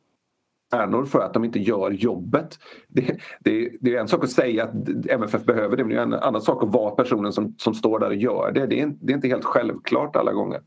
stjärnor 0.73 1.05
för 1.05 1.21
att 1.21 1.35
de 1.35 1.45
inte 1.45 1.59
gör 1.59 1.91
jobbet. 1.91 2.59
Det, 2.89 3.21
det, 3.41 3.71
det, 3.81 3.95
är 3.95 4.01
en 4.01 4.09
sak 4.09 4.25
att 4.25 4.31
säga 4.31 4.65
att 4.65 4.75
MFF 5.11 5.45
behöver 5.45 5.77
det 5.77 5.85
men 5.85 5.93
det 5.93 5.99
är 5.99 6.03
en 6.03 6.15
annan 6.15 6.43
sak 6.43 6.63
att 6.63 6.73
vara 6.73 6.91
personen 6.91 7.33
som, 7.33 7.55
som 7.59 7.75
står 7.75 7.99
där 7.99 8.09
och 8.09 8.17
gör 8.17 8.53
det. 8.53 8.67
Det 8.67 8.81
är, 8.81 8.93
det 9.01 9.13
är 9.13 9.15
inte 9.15 9.29
helt 9.29 9.45
självklart 9.45 10.17
alla 10.17 10.33
gånger. 10.33 10.61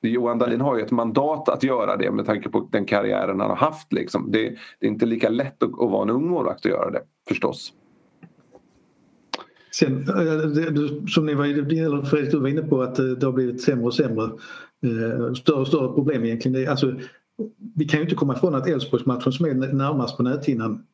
Johan 0.00 0.38
Dahlin 0.38 0.60
har 0.60 0.76
ju 0.76 0.82
ett 0.82 0.90
mandat 0.90 1.48
att 1.48 1.62
göra 1.62 1.96
det 1.96 2.10
med 2.10 2.26
tanke 2.26 2.48
på 2.48 2.68
den 2.72 2.84
karriären 2.84 3.40
han 3.40 3.50
har 3.50 3.56
haft. 3.56 3.92
Liksom. 3.92 4.30
Det, 4.30 4.56
det 4.78 4.86
är 4.86 4.90
inte 4.90 5.06
lika 5.06 5.28
lätt 5.28 5.62
att, 5.62 5.70
att 5.70 5.90
vara 5.90 6.02
en 6.02 6.10
ung 6.10 6.28
målvakt 6.28 6.64
och 6.64 6.70
göra 6.70 6.90
det 6.90 7.02
förstås. 7.28 7.72
Sen, 9.78 10.08
eh, 10.08 11.06
som 11.08 11.26
ni 11.26 11.34
var, 11.34 11.44
eller 11.46 12.02
Fredrik, 12.02 12.30
du 12.30 12.40
var 12.40 12.48
inne 12.48 12.62
på 12.62 12.82
att 12.82 12.98
eh, 12.98 13.06
det 13.06 13.26
har 13.26 13.32
blivit 13.32 13.62
sämre 13.62 13.84
och 13.84 13.94
sämre. 13.94 14.24
Eh, 14.82 15.34
större 15.34 15.60
och 15.60 15.66
större 15.66 15.92
problem 15.92 16.24
egentligen. 16.24 16.52
Det, 16.52 16.66
alltså, 16.66 16.94
vi 17.74 17.84
kan 17.84 18.00
ju 18.00 18.04
inte 18.04 18.14
komma 18.14 18.36
ifrån 18.36 18.54
att 18.54 18.68
Elfsborgsmatchen 18.68 19.32
som 19.32 19.46
är 19.46 19.54
närmast 19.54 20.16
på 20.16 20.22
näthinnan 20.22 20.86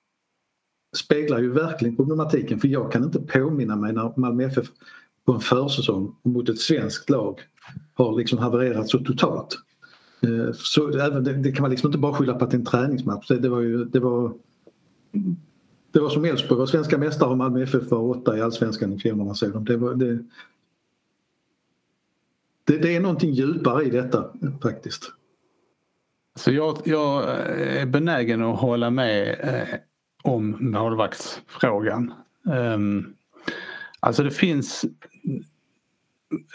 speglar 0.97 1.39
ju 1.39 1.53
verkligen 1.53 1.97
problematiken 1.97 2.61
för 2.61 2.69
jag 2.69 2.93
kan 2.93 3.05
inte 3.05 3.21
påminna 3.21 3.77
mig 3.77 3.93
när 3.93 4.21
Malmö 4.21 4.45
FF 4.45 4.67
på 5.27 5.33
en 5.33 5.41
försäsong 5.41 6.17
mot 6.23 6.49
ett 6.49 6.59
svenskt 6.59 7.11
lag 7.11 7.41
har 7.95 8.19
liksom 8.19 8.39
havererat 8.39 8.89
så 8.89 8.99
totalt. 8.99 9.59
Så 10.55 10.87
det, 10.87 11.33
det 11.33 11.53
kan 11.53 11.63
man 11.63 11.71
liksom 11.71 11.89
inte 11.89 11.99
bara 11.99 12.15
skylla 12.15 12.35
på 12.35 12.45
att 12.45 12.51
det 12.51 12.55
är 12.55 12.59
en 12.59 12.67
träningsmatch. 12.67 13.29
Det, 13.29 13.39
det 13.39 13.49
var 13.49 13.61
ju, 13.61 13.85
det 13.85 14.01
var 14.01 14.33
det 15.95 16.01
var 16.01 16.11
som 16.11 16.25
Elfsborg 16.25 16.59
var 16.59 16.67
svenska 16.67 16.99
mästare 16.99 17.31
och 17.31 17.39
Malmö 17.39 17.63
FF 17.63 17.91
var 17.91 17.99
åtta 17.99 18.39
i 18.39 18.41
allsvenskan 18.41 18.93
i 18.93 18.99
fjol 18.99 19.17
när 19.17 19.25
man 19.25 19.35
såg 19.35 19.53
dem. 19.53 19.65
Det, 19.65 19.77
var, 19.77 19.95
det, 19.95 20.19
det, 22.65 22.79
det, 22.79 22.97
är 22.97 23.01
någonting 23.01 23.33
djupare 23.33 23.85
i 23.85 23.91
detta 23.91 24.31
faktiskt. 24.63 25.13
Så 26.35 26.53
jag, 26.53 26.79
jag 26.85 27.23
eh, 27.23 27.83
är 27.83 27.87
benägen 27.87 28.43
att 28.43 28.59
hålla 28.59 28.91
med 28.91 29.41
eh, 29.41 29.79
om 30.23 30.57
målvaktsfrågan. 30.61 32.13
Um, 32.45 33.15
alltså 34.01 34.23
det 34.23 34.31
finns... 34.31 34.85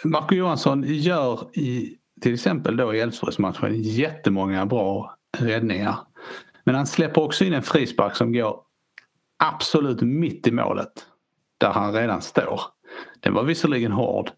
Marco 0.04 0.36
Johansson 0.36 0.84
gör 0.88 1.58
i 1.58 1.98
till 2.22 2.34
exempel 2.34 2.78
då 2.78 2.96
i 2.96 3.00
Elfsborgsmatchen 3.00 3.82
jättemånga 3.82 4.66
bra 4.66 5.18
räddningar. 5.38 5.96
Men 6.64 6.76
han 6.76 6.88
släpper 6.88 7.22
också 7.22 7.46
in 7.46 7.54
en 7.54 7.64
frispark 7.64 8.16
som 8.16 8.34
går 8.34 8.69
absolut 9.40 10.02
mitt 10.02 10.48
i 10.48 10.52
målet. 10.52 11.06
Där 11.58 11.70
han 11.70 11.94
redan 11.94 12.22
står. 12.22 12.62
Den 13.20 13.34
var 13.34 13.44
visserligen 13.44 13.92
hård. 13.92 14.32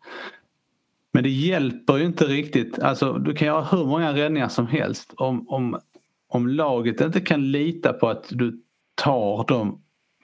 Men 1.13 1.23
det 1.23 1.29
hjälper 1.29 1.97
ju 1.97 2.05
inte 2.05 2.25
riktigt. 2.25 2.79
Alltså 2.79 3.13
du 3.13 3.33
kan 3.33 3.47
göra 3.47 3.63
hur 3.63 3.85
många 3.85 4.13
räddningar 4.13 4.49
som 4.49 4.67
helst. 4.67 5.13
Om, 5.17 5.49
om, 5.49 5.79
om 6.27 6.47
laget 6.47 7.01
inte 7.01 7.21
kan 7.21 7.51
lita 7.51 7.93
på 7.93 8.09
att 8.09 8.25
du 8.29 8.61
tar 8.95 9.45
de 9.47 9.81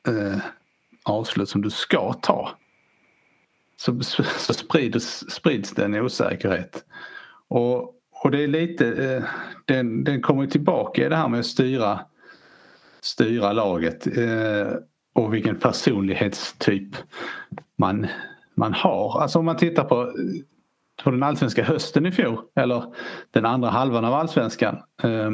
eh, 0.08 0.40
avslut 1.04 1.50
som 1.50 1.62
du 1.62 1.70
ska 1.70 2.14
ta. 2.14 2.50
Så, 3.78 4.00
så 4.02 4.54
sprids, 4.54 5.26
sprids 5.30 5.72
det 5.72 5.86
en 5.86 5.96
osäkerhet. 5.96 6.86
Och, 7.48 7.94
och 8.24 8.32
det 8.32 8.44
är 8.44 8.48
lite, 8.48 8.88
eh, 8.88 9.24
den, 9.66 10.04
den 10.04 10.22
kommer 10.22 10.48
tillbaka 10.48 11.06
i 11.06 11.10
det 11.10 11.16
här 11.16 11.28
med 11.28 11.40
att 11.40 11.46
styra 11.46 12.00
styra 13.02 13.54
laget 13.54 14.18
eh, 14.18 14.74
och 15.16 15.34
vilken 15.34 15.60
personlighetstyp 15.60 16.96
man, 17.76 18.08
man 18.56 18.74
har. 18.74 19.22
Alltså 19.22 19.40
om 19.40 19.46
man 19.46 19.58
tittar 19.58 19.84
på, 19.84 20.14
på 21.04 21.12
den 21.12 21.24
allsvenska 21.24 21.64
hösten 21.64 22.06
i 22.06 22.12
fjol 22.12 22.38
eller 22.56 22.94
den 23.32 23.46
andra 23.46 23.70
halvan 23.70 24.06
av 24.06 24.14
allsvenskan 24.14 24.78
eh, 25.04 25.32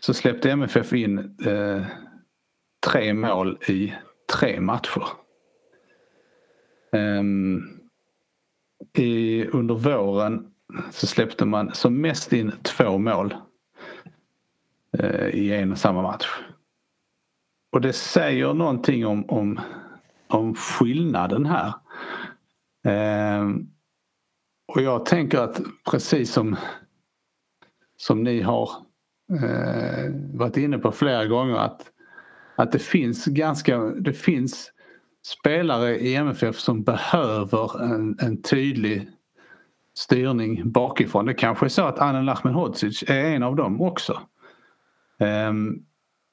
så 0.00 0.14
släppte 0.14 0.50
MFF 0.50 0.92
in 0.92 1.18
eh, 1.46 1.82
tre 2.86 3.14
mål 3.14 3.58
i 3.68 3.94
tre 4.32 4.60
matcher. 4.60 5.04
Ehm, 6.92 7.62
I, 8.98 9.44
under 9.46 9.74
våren 9.74 10.46
så 10.90 11.06
släppte 11.06 11.44
man 11.44 11.74
som 11.74 12.00
mest 12.00 12.32
in 12.32 12.52
två 12.62 12.98
mål 12.98 13.34
Eh, 14.98 15.26
i 15.28 15.54
en 15.54 15.72
och 15.72 15.78
samma 15.78 16.02
match. 16.02 16.26
Och 17.72 17.80
det 17.80 17.92
säger 17.92 18.54
någonting 18.54 19.06
om, 19.06 19.24
om, 19.30 19.60
om 20.28 20.54
skillnaden 20.54 21.46
här. 21.46 21.72
Eh, 22.84 23.48
och 24.74 24.82
jag 24.82 25.06
tänker 25.06 25.38
att 25.38 25.60
precis 25.90 26.32
som, 26.32 26.56
som 27.96 28.22
ni 28.22 28.40
har 28.40 28.70
eh, 29.32 30.12
varit 30.34 30.56
inne 30.56 30.78
på 30.78 30.92
flera 30.92 31.26
gånger 31.26 31.56
att, 31.56 31.82
att 32.56 32.72
det 32.72 32.78
finns 32.78 33.24
ganska, 33.24 33.78
det 33.78 34.12
finns 34.12 34.72
spelare 35.26 35.98
i 35.98 36.14
MFF 36.14 36.56
som 36.56 36.82
behöver 36.82 37.82
en, 37.82 38.18
en 38.20 38.42
tydlig 38.42 39.10
styrning 39.98 40.70
bakifrån. 40.72 41.26
Det 41.26 41.34
kanske 41.34 41.66
är 41.66 41.68
så 41.68 41.82
att 41.82 41.98
Anel 41.98 42.24
Lahmenhodzic 42.24 43.02
är 43.02 43.24
en 43.24 43.42
av 43.42 43.56
dem 43.56 43.80
också. 43.80 44.20
Ehm, 45.18 45.84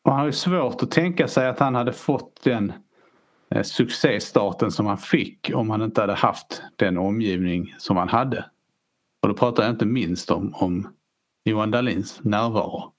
och 0.03 0.11
han 0.11 0.19
har 0.19 0.25
ju 0.25 0.31
svårt 0.31 0.83
att 0.83 0.91
tänka 0.91 1.27
sig 1.27 1.47
att 1.47 1.59
han 1.59 1.75
hade 1.75 1.93
fått 1.93 2.43
den 2.43 2.73
eh, 3.49 3.63
succéstarten 3.63 4.71
som 4.71 4.85
han 4.85 4.97
fick 4.97 5.51
om 5.53 5.69
han 5.69 5.81
inte 5.81 6.01
hade 6.01 6.13
haft 6.13 6.61
den 6.75 6.97
omgivning 6.97 7.75
som 7.77 7.97
han 7.97 8.09
hade. 8.09 8.45
Och 9.21 9.29
då 9.29 9.35
pratar 9.35 9.63
jag 9.63 9.71
inte 9.71 9.85
minst 9.85 10.31
om, 10.31 10.53
om 10.53 10.87
Johan 11.43 11.71
Dahlins 11.71 12.19
närvaro. 12.23 12.91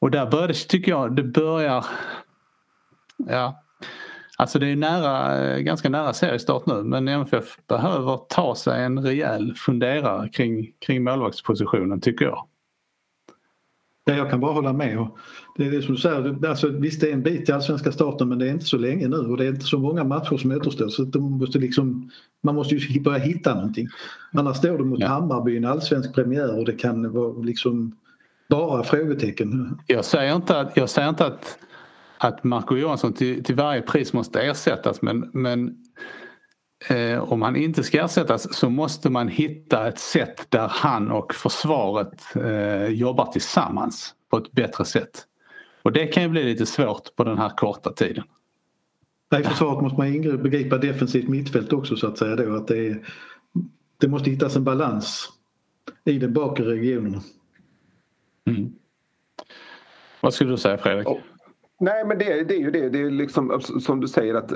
Och 0.00 0.10
där 0.10 0.30
började, 0.30 0.54
tycker 0.54 0.92
jag, 0.92 1.16
det 1.16 1.22
börjar... 1.22 1.86
Ja, 3.16 3.62
alltså 4.36 4.58
det 4.58 4.66
är 4.66 4.76
nära, 4.76 5.58
ganska 5.60 5.88
nära 5.88 6.12
seriestart 6.12 6.66
nu 6.66 6.82
men 6.82 7.08
MFF 7.08 7.58
behöver 7.66 8.16
ta 8.28 8.54
sig 8.54 8.84
en 8.84 9.02
rejäl 9.02 9.54
funderare 9.54 10.28
kring, 10.28 10.72
kring 10.78 11.04
målvaktspositionen 11.04 12.00
tycker 12.00 12.24
jag. 12.24 12.48
Ja, 14.08 14.14
jag 14.14 14.30
kan 14.30 14.40
bara 14.40 14.52
hålla 14.52 14.72
med. 14.72 14.98
Och 14.98 15.18
det 15.56 15.66
är 15.66 15.70
det 15.70 15.82
som 15.82 15.94
du 15.94 16.00
säger, 16.00 16.46
alltså, 16.46 16.68
visst 16.68 17.00
det 17.00 17.08
är 17.08 17.12
en 17.12 17.22
bit 17.22 17.44
till 17.44 17.54
allsvenska 17.54 17.92
starten 17.92 18.28
men 18.28 18.38
det 18.38 18.46
är 18.46 18.50
inte 18.50 18.64
så 18.64 18.78
länge 18.78 19.08
nu 19.08 19.16
och 19.16 19.36
det 19.36 19.44
är 19.44 19.48
inte 19.48 19.66
så 19.66 19.78
många 19.78 20.04
matcher 20.04 20.36
som 20.36 20.50
återstår 20.50 20.88
så 20.88 21.02
de 21.02 21.38
måste 21.38 21.58
liksom, 21.58 22.10
man 22.42 22.54
måste 22.54 22.74
ju 22.74 23.00
börja 23.02 23.18
hitta 23.18 23.54
någonting. 23.54 23.88
Annars 24.32 24.56
står 24.56 24.78
du 24.78 24.84
mot 24.84 25.00
ja. 25.00 25.08
Hammarby 25.08 25.54
i 25.54 25.56
en 25.56 25.64
allsvensk 25.64 26.14
premiär 26.14 26.58
och 26.58 26.64
det 26.64 26.72
kan 26.72 27.12
vara 27.12 27.42
liksom 27.42 27.96
bara 28.48 28.82
frågetecken. 28.82 29.78
Jag 29.86 30.04
säger 30.04 30.36
inte 30.36 30.60
att, 30.60 30.76
jag 30.76 30.90
säger 30.90 31.08
inte 31.08 31.26
att, 31.26 31.58
att 32.18 32.44
Marco 32.44 32.76
Johansson 32.76 33.12
till, 33.12 33.44
till 33.44 33.54
varje 33.54 33.82
pris 33.82 34.12
måste 34.12 34.40
ersättas 34.40 35.02
men, 35.02 35.30
men 35.32 35.76
eh, 36.88 37.32
om 37.32 37.42
han 37.42 37.56
inte 37.56 37.82
ska 37.82 38.04
ersättas 38.04 38.54
så 38.54 38.70
måste 38.70 39.10
man 39.10 39.28
hitta 39.28 39.88
ett 39.88 39.98
sätt 39.98 40.46
där 40.48 40.68
han 40.68 41.10
och 41.10 41.34
försvaret 41.34 42.36
eh, 42.36 42.86
jobbar 42.86 43.32
tillsammans 43.32 44.14
på 44.30 44.36
ett 44.36 44.52
bättre 44.52 44.84
sätt. 44.84 45.24
Och 45.82 45.92
det 45.92 46.06
kan 46.06 46.22
ju 46.22 46.28
bli 46.28 46.44
lite 46.44 46.66
svårt 46.66 47.16
på 47.16 47.24
den 47.24 47.38
här 47.38 47.48
korta 47.48 47.92
tiden. 47.92 48.24
I 49.40 49.42
försvaret 49.42 49.82
måste 49.82 49.98
man 49.98 50.42
begripa 50.42 50.78
defensivt 50.78 51.28
mittfält 51.28 51.72
också 51.72 51.96
så 51.96 52.06
att 52.06 52.18
säga 52.18 52.36
då 52.36 52.56
att 52.56 52.68
det, 52.68 52.86
är, 52.86 53.06
det 53.98 54.08
måste 54.08 54.30
hittas 54.30 54.56
en 54.56 54.64
balans 54.64 55.28
i 56.04 56.18
den 56.18 56.32
bakre 56.32 56.64
regionen. 56.64 57.20
Mm. 58.46 58.72
Vad 60.20 60.34
skulle 60.34 60.50
du 60.50 60.56
säga 60.56 60.78
Fredrik? 60.78 61.08
Oh. 61.08 61.18
Nej 61.80 62.04
men 62.04 62.18
det, 62.18 62.44
det 62.44 62.54
är 62.54 62.58
ju 62.58 62.70
det, 62.70 62.88
det 62.88 63.00
är 63.00 63.10
liksom 63.10 63.60
som 63.60 64.00
du 64.00 64.08
säger 64.08 64.34
att 64.34 64.52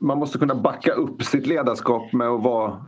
man 0.00 0.18
måste 0.18 0.38
kunna 0.38 0.54
backa 0.54 0.92
upp 0.92 1.22
sitt 1.22 1.46
ledarskap 1.46 2.12
med 2.12 2.28
att 2.28 2.42
vara 2.42 2.86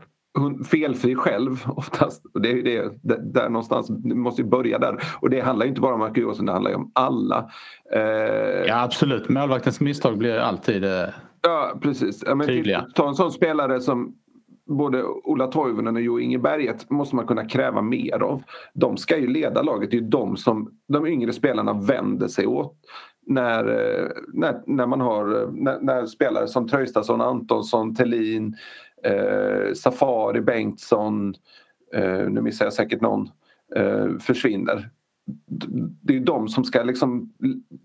felfri 0.71 1.15
själv 1.15 1.65
oftast. 1.67 2.23
Det 2.43 2.51
är 2.51 2.63
det, 3.03 3.33
där 3.33 3.49
någonstans, 3.49 3.89
det 3.89 4.15
måste 4.15 4.43
ju 4.43 4.49
börja 4.49 4.79
där. 4.79 5.03
Och 5.21 5.31
det 5.31 5.41
handlar 5.41 5.67
inte 5.67 5.81
bara 5.81 5.95
om 5.95 6.01
Marco 6.01 6.21
Johansson, 6.21 6.47
det 6.47 6.53
handlar 6.53 6.71
ju 6.71 6.77
om 6.77 6.91
alla. 6.95 7.51
Eh... 7.95 8.01
Ja 8.67 8.83
absolut, 8.83 9.29
målvaktens 9.29 9.81
misstag 9.81 10.19
blir 10.19 10.39
alltid 10.39 10.85
eh, 10.85 11.09
ja, 11.43 11.79
precis. 11.83 12.23
Ja, 12.27 12.35
men 12.35 12.47
tydliga. 12.47 12.87
Ta 12.95 13.09
en 13.09 13.15
sån 13.15 13.33
spelare 13.33 13.81
som 13.81 14.15
både 14.67 15.05
Ola 15.05 15.47
Toivonen 15.47 15.97
och 15.97 16.03
Jo 16.03 16.21
Inge 16.21 16.39
Berget 16.39 16.91
måste 16.91 17.17
man 17.17 17.27
kunna 17.27 17.45
kräva 17.45 17.83
mer 17.83 18.23
av. 18.23 18.43
De 18.75 18.97
ska 18.97 19.19
ju 19.19 19.27
leda 19.27 19.63
laget, 19.63 19.91
det 19.91 19.97
är 19.97 20.01
ju 20.01 20.09
de 20.09 20.37
som 20.37 20.71
de 20.89 21.07
yngre 21.07 21.33
spelarna 21.33 21.73
vänder 21.73 22.29
sig 22.29 22.47
åt 22.47 22.77
när, 23.29 23.69
eh, 23.69 24.09
när, 24.29 24.63
när 24.67 24.87
man 24.87 25.01
har 25.01 25.43
eh, 25.43 25.51
när, 25.53 25.81
när 25.81 26.07
spelare 26.07 26.49
som 26.49 26.69
Traustason, 26.69 27.21
Antonsson, 27.21 27.95
Tellin, 27.95 28.57
eh, 29.05 29.73
Safari, 29.75 30.41
Bengtsson, 30.41 31.35
eh, 31.95 32.29
nu 32.29 32.41
missar 32.41 32.67
jag 32.67 32.73
säkert 32.73 33.01
någon, 33.01 33.31
eh, 33.77 34.19
försvinner. 34.21 34.91
Det 36.03 36.17
är 36.17 36.21
de 36.21 36.49
som 36.49 36.65
ska 36.65 36.83
liksom 36.83 37.33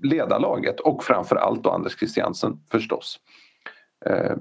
leda 0.04 0.38
laget 0.40 0.80
och 0.80 1.04
framför 1.04 1.36
allt 1.36 1.64
då 1.64 1.70
Anders 1.70 1.98
Christiansen 1.98 2.60
förstås. 2.72 3.20
Eh, 4.06 4.36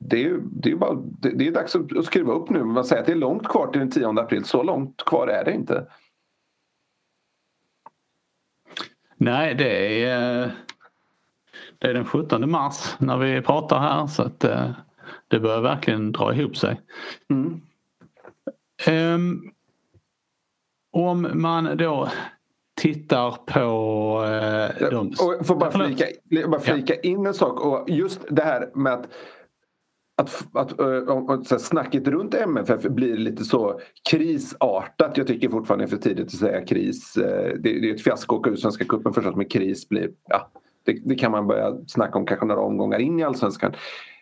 det 0.00 0.16
är 0.16 0.20
ju 0.20 0.40
det 0.52 0.70
är 0.70 0.76
bara, 0.76 0.94
det, 0.94 1.30
det, 1.30 1.46
är 1.46 1.52
dags 1.52 1.76
att 1.76 2.04
skruva 2.04 2.32
upp 2.32 2.50
nu. 2.50 2.64
Man 2.64 2.84
säger 2.84 3.02
att 3.02 3.06
det 3.06 3.12
är 3.12 3.16
långt 3.16 3.48
kvar 3.48 3.66
till 3.66 3.80
den 3.80 3.90
10 3.90 4.08
april. 4.08 4.44
Så 4.44 4.62
långt 4.62 5.04
kvar 5.04 5.28
är 5.28 5.44
det 5.44 5.52
inte. 5.52 5.86
Nej, 9.24 9.54
det 9.54 10.04
är, 10.04 10.50
det 11.78 11.88
är 11.88 11.94
den 11.94 12.04
17 12.04 12.50
mars 12.50 12.94
när 12.98 13.16
vi 13.16 13.42
pratar 13.42 13.78
här 13.78 14.06
så 14.06 14.22
att 14.22 14.44
eh, 14.44 14.70
det 15.28 15.40
börjar 15.40 15.60
verkligen 15.60 16.12
dra 16.12 16.34
ihop 16.34 16.56
sig. 16.56 16.80
Mm. 17.30 17.60
Um, 18.88 19.52
om 20.92 21.30
man 21.34 21.76
då 21.76 22.08
tittar 22.74 23.30
på 23.30 23.64
eh, 24.24 24.90
de... 24.90 25.08
Och 25.08 25.46
får 25.46 25.56
bara 25.56 25.70
flika, 25.70 26.04
bara 26.48 26.60
flika 26.60 26.94
ja. 26.94 27.00
in 27.00 27.26
en 27.26 27.34
sak 27.34 27.60
och 27.60 27.90
just 27.90 28.20
det 28.28 28.42
här 28.42 28.70
med 28.74 28.92
att 28.92 29.08
att, 30.22 30.46
att, 30.52 30.80
eh, 30.80 31.30
att, 31.30 31.52
att 31.52 31.60
snacket 31.60 32.08
runt 32.08 32.34
MFF 32.34 32.82
blir 32.82 33.16
lite 33.16 33.44
så 33.44 33.80
krisartat. 34.10 35.16
Jag 35.16 35.26
tycker 35.26 35.48
fortfarande 35.48 35.84
det 35.84 35.88
är 35.88 35.96
för 35.96 36.02
tidigt 36.02 36.26
att 36.26 36.32
säga 36.32 36.66
kris. 36.66 37.16
Eh, 37.16 37.54
det, 37.60 37.80
det 37.80 37.90
är 37.90 37.94
ett 37.94 38.02
fiasko 38.02 38.34
att 38.34 38.40
åka 38.40 38.50
ur 38.50 38.56
Svenska 38.56 38.84
cupen 38.84 39.12
förstås 39.12 39.36
men 39.36 39.46
kris 39.46 39.88
blir... 39.88 40.10
Ja, 40.28 40.50
det, 40.84 41.02
det, 41.04 41.14
kan 41.14 41.32
man 41.32 41.46
börja 41.46 41.76
snacka 41.86 42.18
om 42.18 42.26
kanske 42.26 42.46
några 42.46 42.60
omgångar 42.60 42.98
in 42.98 43.20
i 43.20 43.22
Allsvenskan 43.22 43.72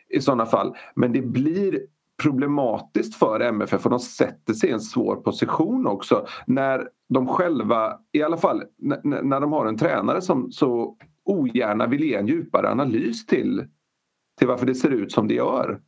i 0.08 0.20
sådana 0.20 0.46
fall. 0.46 0.76
Men 0.94 1.12
det 1.12 1.22
blir 1.22 1.80
problematiskt 2.22 3.14
för 3.14 3.40
MFF 3.40 3.84
och 3.84 3.90
de 3.90 4.00
sätter 4.00 4.52
sig 4.52 4.68
i 4.68 4.72
en 4.72 4.80
svår 4.80 5.16
position 5.16 5.86
också 5.86 6.26
när 6.46 6.88
de 7.08 7.26
själva, 7.26 7.98
i 8.12 8.22
alla 8.22 8.36
fall 8.36 8.62
när 9.02 9.40
de 9.40 9.52
har 9.52 9.66
en 9.66 9.76
tränare 9.76 10.20
som 10.20 10.52
så 10.52 10.96
ogärna 11.24 11.86
vill 11.86 12.04
ge 12.04 12.14
en 12.14 12.26
djupare 12.26 12.70
analys 12.70 13.26
till, 13.26 13.64
till 14.38 14.48
varför 14.48 14.66
det 14.66 14.74
ser 14.74 14.90
ut 14.90 15.12
som 15.12 15.28
det 15.28 15.34
gör. 15.34 15.80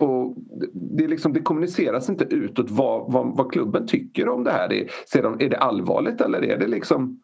Och, 0.00 0.36
det, 0.72 1.06
liksom, 1.06 1.32
det 1.32 1.40
kommuniceras 1.40 2.08
inte 2.08 2.24
utåt 2.24 2.70
vad, 2.70 3.12
vad, 3.12 3.36
vad 3.36 3.52
klubben 3.52 3.86
tycker 3.86 4.28
om 4.28 4.44
det 4.44 4.50
här. 4.50 4.72
Är, 4.72 5.22
de, 5.22 5.40
är 5.40 5.48
det 5.48 5.58
allvarligt 5.58 6.20
eller 6.20 6.44
är 6.44 6.58
det 6.58 6.66
liksom 6.66 7.20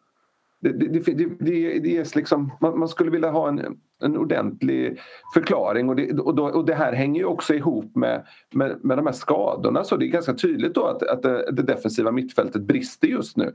det, 0.61 0.71
det, 0.71 0.87
det, 0.87 1.25
det, 1.39 1.79
det 1.79 2.15
liksom, 2.15 2.51
man, 2.61 2.79
man, 2.79 2.87
skulle 2.87 3.11
vilja 3.11 3.31
ha 3.31 3.47
en, 3.47 3.77
en 4.03 4.17
ordentlig 4.17 4.99
förklaring 5.33 5.89
och 5.89 5.95
det, 5.95 6.19
och, 6.19 6.35
då, 6.35 6.49
och 6.49 6.65
det 6.65 6.75
här 6.75 6.93
hänger 6.93 7.21
ju 7.21 7.25
också 7.25 7.53
ihop 7.53 7.95
med, 7.95 8.25
med, 8.53 8.79
med 8.83 8.97
de 8.97 9.05
här 9.05 9.13
skadorna 9.13 9.83
så 9.83 9.97
det 9.97 10.05
är 10.05 10.07
ganska 10.07 10.33
tydligt 10.33 10.75
då 10.75 10.85
att, 10.85 11.03
att 11.03 11.21
det, 11.21 11.51
det 11.51 11.61
defensiva 11.61 12.11
mittfältet 12.11 12.61
brister 12.61 13.07
just 13.07 13.37
nu. 13.37 13.53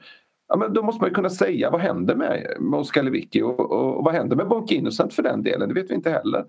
Ja, 0.49 0.57
men 0.57 0.73
då 0.73 0.83
måste 0.83 1.05
man 1.05 1.15
kunna 1.15 1.31
säga 1.31 1.71
vad 1.71 1.81
händer 1.81 2.17
med, 2.17 2.57
med 2.61 2.81
Oskar 2.81 3.03
Lewicki 3.03 3.43
och, 3.43 3.61
och, 3.61 3.97
och, 3.97 4.05
vad 4.05 4.15
händer 4.15 4.37
med 4.37 4.49
Bonke 4.49 4.75
Innocent 4.75 5.15
för 5.15 5.23
den 5.23 5.43
delen, 5.43 5.69
det 5.69 5.75
vet 5.75 5.91
vi 5.91 5.95
inte 5.95 6.11
heller. 6.11 6.45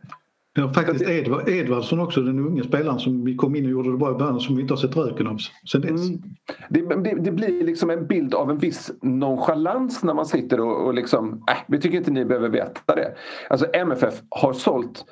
Ja, 0.55 0.69
faktiskt 0.69 1.09
Edvard, 1.09 1.49
Edvardsson 1.49 1.99
också, 1.99 2.21
den 2.21 2.39
unge 2.39 2.63
spelaren 2.63 2.99
som 2.99 3.25
vi 3.25 3.35
kom 3.35 3.55
in 3.55 3.65
och 3.65 3.71
gjorde 3.71 3.91
det 3.91 3.97
bra 3.97 4.11
i 4.11 4.13
början 4.13 4.39
som 4.39 4.55
vi 4.55 4.61
inte 4.61 4.73
har 4.73 4.79
sett 4.79 4.97
röken 4.97 5.27
av 5.27 5.37
sen 5.71 5.81
dess. 5.81 6.09
Mm. 6.09 6.21
Det, 6.69 6.81
det, 6.81 7.21
det, 7.21 7.31
blir 7.31 7.63
liksom 7.63 7.89
en 7.89 8.07
bild 8.07 8.33
av 8.33 8.49
en 8.49 8.57
viss 8.57 8.91
nonchalans 9.01 10.03
när 10.03 10.13
man 10.13 10.25
sitter 10.25 10.59
och, 10.59 10.85
och 10.85 10.93
liksom, 10.93 11.43
äh, 11.49 11.57
vi 11.67 11.79
tycker 11.79 11.97
inte 11.97 12.11
ni 12.11 12.25
behöver 12.25 12.49
veta 12.49 12.95
det. 12.95 13.15
Alltså 13.49 13.65
MFF 13.73 14.21
har 14.29 14.53
sålt 14.53 15.05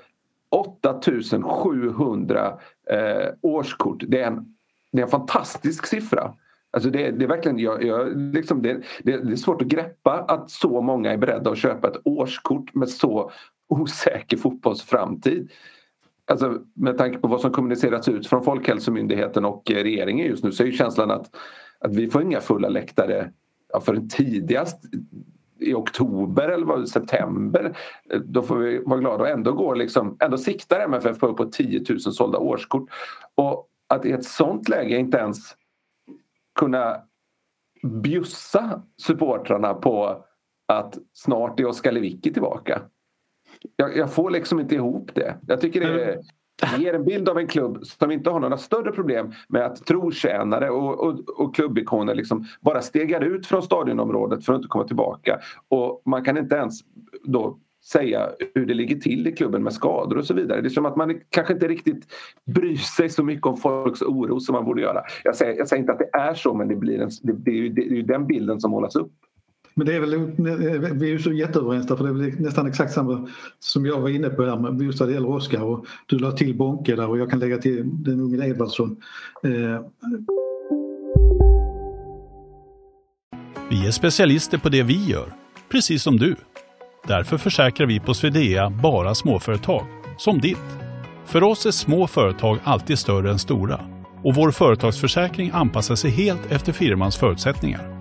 8700 0.50 2.54
eh, 2.92 3.30
årskort. 3.42 4.04
Det 4.08 4.22
är, 4.22 4.28
en, 4.28 4.46
det 4.92 5.00
är 5.00 5.04
en 5.04 5.12
fantastisk 5.12 5.88
siffra. 5.88 6.34
Alltså 6.74 6.90
det, 6.90 7.12
det 7.12 7.26
är 7.26 7.30
verkligen 7.30 7.60
jag, 7.60 7.84
jag, 7.84 8.18
liksom 8.18 8.62
det, 8.62 8.82
det, 9.04 9.18
det, 9.18 9.32
är 9.32 9.36
svårt 9.36 9.62
att 9.62 9.68
greppa 9.68 10.12
att 10.12 10.50
så 10.50 10.82
många 10.82 11.12
är 11.12 11.18
beredda 11.18 11.52
att 11.52 11.58
köpa 11.58 11.88
ett 11.88 12.02
årskort 12.06 12.76
med 12.76 12.90
så 12.90 13.32
osäker 13.72 14.38
fotbollsframtid. 14.38 15.52
Alltså, 16.26 16.62
med 16.74 16.98
tanke 16.98 17.18
på 17.18 17.28
vad 17.28 17.42
som 17.42 17.52
kommunicerats 17.52 18.08
ut 18.08 18.28
från 18.28 18.44
Folkhälsomyndigheten 18.44 19.46
och 19.46 19.64
regeringen 19.72 20.28
just 20.28 20.44
nu 20.44 20.52
så 20.52 20.64
är 20.64 20.68
ju 20.68 20.74
känslan 20.74 21.12
att, 21.12 21.36
att 21.80 21.96
vi 21.96 22.10
får 22.10 22.22
inga 22.22 22.42
fulla 22.42 22.70
läktare 22.70 23.32
ja, 23.74 23.82
förrän 23.82 24.10
tidigast 24.10 24.84
i 25.60 25.74
oktober 25.74 26.50
eller 26.50 26.66
vad, 26.66 26.90
september. 26.90 27.78
Då 28.26 28.42
får 28.42 28.58
vi 28.58 28.82
vara 28.86 29.00
glada 29.00 29.24
och 29.24 29.30
ändå 29.30 29.52
går 29.52 29.76
liksom, 29.76 30.18
ändå 30.20 30.38
siktar 30.38 30.80
MFF 30.80 31.20
på 31.20 31.28
uppåt 31.28 31.52
10 31.52 31.84
000 31.90 32.00
sålda 32.00 32.38
årskort. 32.38 32.90
Och 33.36 33.68
att 33.88 34.06
i 34.06 34.12
ett 34.12 34.26
sånt 34.26 34.70
läge 34.70 34.98
inte 34.98 35.18
ens 35.18 35.38
kunna 36.60 36.98
bjussa 37.84 38.82
supportrarna 39.02 39.74
på 39.74 40.26
att 40.68 40.98
snart 41.14 41.60
är 41.60 41.66
Oskar 41.66 41.92
Lewicki 41.92 42.34
tillbaka. 42.34 42.82
Jag, 43.76 43.98
jag, 43.98 44.14
får 44.14 44.30
liksom 44.30 44.60
inte 44.60 44.76
ihop 44.76 45.12
det. 45.14 45.38
Jag 45.48 45.62
tycker 45.62 45.82
det 45.82 46.22
ger 46.78 46.94
en 46.94 47.06
bild 47.06 47.30
av 47.30 47.38
en 47.38 47.48
klubb 47.48 47.86
som 47.86 48.12
inte 48.12 48.30
har 48.30 48.40
några 48.40 48.58
större 48.58 48.92
problem 48.92 49.34
med 49.50 49.66
att 49.66 49.86
trotjänare 49.86 50.70
och, 50.70 51.00
och, 51.00 51.20
och 51.40 51.56
klubbikoner 51.56 52.16
liksom 52.16 52.46
bara 52.62 52.82
stegar 52.82 53.22
ut 53.22 53.48
från 53.48 53.64
stadionområdet 53.64 54.46
för 54.46 54.54
att 54.54 54.58
inte 54.58 54.68
komma 54.68 54.84
tillbaka. 54.84 55.40
Och 55.68 56.02
man 56.06 56.26
kan 56.26 56.38
inte 56.38 56.56
ens 56.56 56.80
då 57.24 57.58
säga 57.84 58.30
hur 58.56 58.66
det 58.66 58.74
ligger 58.74 58.96
till 58.96 59.28
i 59.28 59.32
klubben 59.32 59.64
med 59.64 59.74
skador 59.74 60.18
och 60.18 60.26
så 60.26 60.34
vidare. 60.34 60.62
Det 60.62 60.68
är 60.68 60.70
som 60.70 60.86
att 60.86 60.96
man 60.96 61.20
kanske 61.30 61.54
inte 61.54 61.68
riktigt 61.68 62.06
bryr 62.46 62.76
sig 62.76 63.10
så 63.10 63.24
mycket 63.24 63.46
om 63.46 63.58
folks 63.58 64.02
oro 64.02 64.40
som 64.40 64.54
man 64.54 64.66
borde 64.66 64.82
göra. 64.82 65.02
Jag 65.24 65.36
säger, 65.36 65.58
jag 65.58 65.68
säger 65.68 65.82
inte 65.82 65.94
att 65.94 66.00
det 66.00 66.10
är 66.14 66.34
så 66.34 66.54
men 66.54 66.68
det, 66.68 66.76
blir 66.76 67.02
en, 67.02 67.10
det, 67.22 67.34
det, 67.34 67.52
är 67.52 67.56
ju, 67.56 67.70
det 67.70 67.82
är 67.82 67.96
ju 67.96 68.02
den 68.02 68.28
bilden 68.28 68.62
som 68.62 68.72
målas 68.72 68.96
upp. 68.96 69.12
Men 69.74 69.88
det 69.88 69.96
är 69.96 70.00
väl, 70.00 70.16
vi 70.94 71.06
är 71.06 71.12
ju 71.12 71.20
så 71.20 71.34
jätteöverens 71.34 71.88
där 71.88 71.96
för 71.96 72.04
det 72.04 72.10
är 72.10 72.14
väl 72.14 72.42
nästan 72.42 72.68
exakt 72.68 72.94
samma 72.94 73.28
som 73.60 73.86
jag 73.86 74.02
var 74.02 74.10
inne 74.10 74.30
på 74.30 74.44
här 74.44 74.58
med 74.58 74.82
just 74.82 75.00
vad 75.00 75.10
det 75.10 75.14
gäller 75.14 75.30
Oskar 75.30 75.62
och 75.62 75.86
du 76.06 76.20
la 76.20 76.32
till 76.32 76.58
Bonke 76.58 76.96
där 76.96 77.10
och 77.10 77.18
jag 77.18 77.30
kan 77.30 77.40
lägga 77.40 77.58
till 77.58 77.90
den 77.94 78.20
unge 78.20 78.48
Edvardsson. 78.48 78.98
Eh. 79.44 79.82
Vi 83.70 83.88
är 83.88 83.92
specialister 83.92 84.58
på 84.58 84.70
det 84.70 84.84
vi 84.84 85.06
gör, 85.06 85.34
precis 85.72 86.04
som 86.04 86.18
du. 86.18 86.36
Därför 87.08 87.38
försäkrar 87.38 87.88
vi 87.88 88.00
på 88.00 88.14
Swedea 88.14 88.70
bara 88.70 89.16
småföretag, 89.16 89.86
som 90.18 90.40
ditt. 90.40 90.78
För 91.26 91.44
oss 91.44 91.66
är 91.66 91.72
små 91.72 92.08
företag 92.08 92.58
alltid 92.64 93.00
större 93.00 93.32
än 93.32 93.40
stora 93.40 93.80
och 94.24 94.36
vår 94.36 94.52
företagsförsäkring 94.52 95.52
anpassar 95.54 95.96
sig 95.96 96.12
helt 96.12 96.52
efter 96.52 96.72
firmans 96.72 97.18
förutsättningar. 97.18 98.01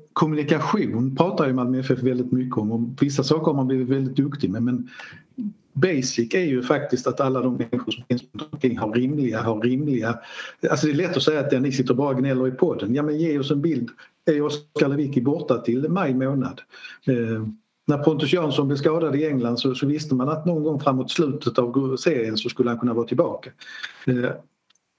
kommunikation 0.13 1.15
pratar 1.15 1.47
ju 1.47 1.53
Malmö 1.53 1.79
FF 1.79 1.99
väldigt 1.99 2.31
mycket 2.31 2.57
om 2.57 2.71
och 2.71 3.03
vissa 3.03 3.23
saker 3.23 3.45
har 3.45 3.53
man 3.53 3.67
blivit 3.67 3.89
väldigt 3.89 4.15
duktig 4.15 4.49
med 4.49 4.63
men 4.63 4.89
basic 5.73 6.33
är 6.33 6.45
ju 6.45 6.63
faktiskt 6.63 7.07
att 7.07 7.19
alla 7.19 7.41
de 7.41 7.55
människor 7.55 7.91
som 7.91 8.03
finns 8.07 8.21
runt 8.21 8.53
omkring 8.53 8.77
har 8.77 8.93
rimliga, 8.93 9.41
har 9.41 9.61
rimliga... 9.61 10.19
Alltså 10.69 10.87
det 10.87 10.93
är 10.93 10.95
lätt 10.95 11.17
att 11.17 11.23
säga 11.23 11.39
att 11.39 11.61
ni 11.61 11.71
sitter 11.71 11.93
bara 11.93 12.09
och 12.09 12.19
gnäller 12.19 12.47
i 12.47 12.51
podden. 12.51 12.95
Ja 12.95 13.03
men 13.03 13.17
ge 13.17 13.39
oss 13.39 13.51
en 13.51 13.61
bild. 13.61 13.89
Är 14.25 14.41
Oskar 14.41 14.87
Lewicki 14.87 15.21
borta 15.21 15.57
till 15.57 15.89
maj 15.89 16.13
månad? 16.13 16.61
Eh, 17.07 17.45
när 17.87 17.97
Pontus 17.97 18.33
Jansson 18.33 18.67
blev 18.67 18.77
skadad 18.77 19.15
i 19.15 19.25
England 19.25 19.59
så, 19.59 19.75
så, 19.75 19.85
visste 19.85 20.15
man 20.15 20.29
att 20.29 20.45
någon 20.45 20.63
gång 20.63 20.79
framåt 20.79 21.11
slutet 21.11 21.59
av 21.59 21.97
serien 21.97 22.37
så 22.37 22.49
skulle 22.49 22.69
han 22.69 22.79
kunna 22.79 22.93
vara 22.93 23.07
tillbaka. 23.07 23.49
Eh, 24.05 24.31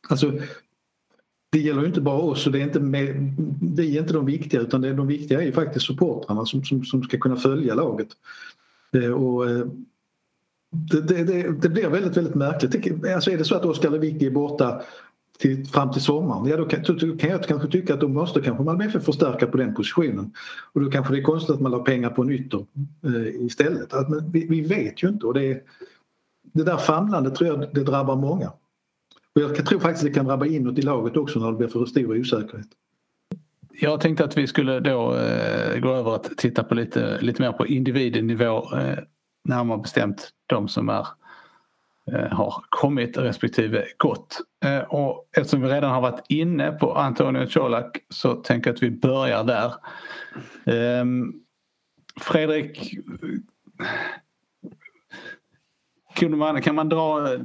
alltså 0.08 0.32
det 1.52 1.58
gäller 1.58 1.80
ju 1.80 1.86
inte 1.86 2.00
bara 2.00 2.18
oss 2.18 2.46
och 2.46 2.52
det 2.52 2.58
är 2.58 2.62
inte 2.62 2.80
med, 2.80 3.34
vi 3.76 3.96
är 3.96 4.00
inte 4.00 4.12
de 4.12 4.26
viktiga 4.26 4.60
utan 4.60 4.80
det 4.80 4.88
är 4.88 4.94
de 4.94 5.06
viktiga 5.06 5.40
är 5.40 5.46
ju 5.46 5.52
faktiskt 5.52 5.86
supportrarna 5.86 6.46
som, 6.46 6.64
som, 6.64 6.84
som 6.84 7.02
ska 7.02 7.18
kunna 7.18 7.36
följa 7.36 7.74
laget. 7.74 8.08
Eh, 8.92 9.10
och, 9.10 9.50
eh, 9.50 9.66
det, 10.70 11.00
det, 11.00 11.24
det, 11.24 11.62
det, 11.62 11.68
blir 11.68 11.88
väldigt, 11.88 12.16
väldigt 12.16 12.34
märkligt. 12.34 13.06
Alltså 13.14 13.30
är 13.30 13.38
det 13.38 13.44
så 13.44 13.54
att 13.54 13.64
Oskar 13.64 13.90
Lewicki 13.90 14.26
är 14.26 14.30
borta 14.30 14.82
till, 15.38 15.66
fram 15.66 15.92
till 15.92 16.02
sommaren, 16.02 16.46
ja 16.46 16.56
då 16.56 16.64
kan, 16.64 16.82
då 16.82 17.16
kan 17.16 17.30
jag 17.30 17.44
kanske 17.44 17.68
tycka 17.68 17.94
att 17.94 18.00
då 18.00 18.08
måste 18.08 18.40
kanske 18.40 18.64
Malmö 18.64 18.84
FF 18.84 19.04
förstärka 19.04 19.46
på 19.46 19.56
den 19.56 19.74
positionen. 19.74 20.32
Och 20.72 20.80
då 20.80 20.90
kanske 20.90 21.14
det 21.14 21.20
är 21.20 21.22
konstigt 21.22 21.54
att 21.54 21.60
man 21.60 21.72
la 21.72 21.78
pengar 21.78 22.10
på 22.10 22.22
en 22.22 22.30
ytter 22.30 22.66
eh, 23.04 23.44
istället. 23.46 23.94
Att, 23.94 24.08
men 24.08 24.32
vi, 24.32 24.46
vi, 24.46 24.60
vet 24.60 25.02
ju 25.02 25.08
inte 25.08 25.26
och 25.26 25.34
det, 25.34 25.64
det 26.42 26.64
där 26.64 26.76
famlandet 26.76 27.34
tror 27.34 27.50
jag 27.50 27.74
det 27.74 27.84
drabbar 27.84 28.16
många. 28.16 28.52
Och 29.34 29.40
jag 29.42 29.66
tror 29.66 29.80
faktiskt 29.80 30.04
det 30.04 30.12
kan 30.12 30.26
drabba 30.26 30.46
inåt 30.46 30.78
i 30.78 30.82
laget 30.82 31.16
också 31.16 31.38
när 31.38 31.50
det 31.50 31.56
blir 31.58 31.68
för 31.68 31.86
stor 31.86 32.18
osäkerhet. 32.18 32.66
Jag 33.80 34.00
tänkte 34.00 34.24
att 34.24 34.36
vi 34.36 34.46
skulle 34.46 34.80
då 34.80 35.16
eh, 35.16 35.80
gå 35.80 35.94
över 35.94 36.14
att 36.14 36.36
titta 36.36 36.64
på 36.64 36.74
lite, 36.74 37.20
lite 37.20 37.42
mer 37.42 37.52
på 37.52 37.66
individnivå. 37.66 38.76
Eh, 38.76 38.98
närmare 39.44 39.78
bestämt 39.78 40.30
de 40.46 40.68
som 40.68 40.88
är, 40.88 41.06
eh, 42.12 42.28
har 42.30 42.54
kommit 42.68 43.18
respektive 43.18 43.84
gått. 43.96 44.40
Eh, 44.64 44.78
och 44.78 45.28
eftersom 45.36 45.60
vi 45.60 45.68
redan 45.68 45.90
har 45.90 46.00
varit 46.00 46.24
inne 46.28 46.72
på 46.72 46.94
Antonio 46.94 47.46
Colak 47.46 47.96
så 48.08 48.34
tänker 48.34 48.70
jag 48.70 48.74
att 48.74 48.82
vi 48.82 48.90
börjar 48.90 49.44
där. 49.44 49.74
Ehm, 50.64 51.32
Fredrik 52.20 52.98
kunde 56.14 56.36
man, 56.36 56.62
kan 56.62 56.74
man 56.74 56.88
dra 56.88 57.32
eh, 57.34 57.40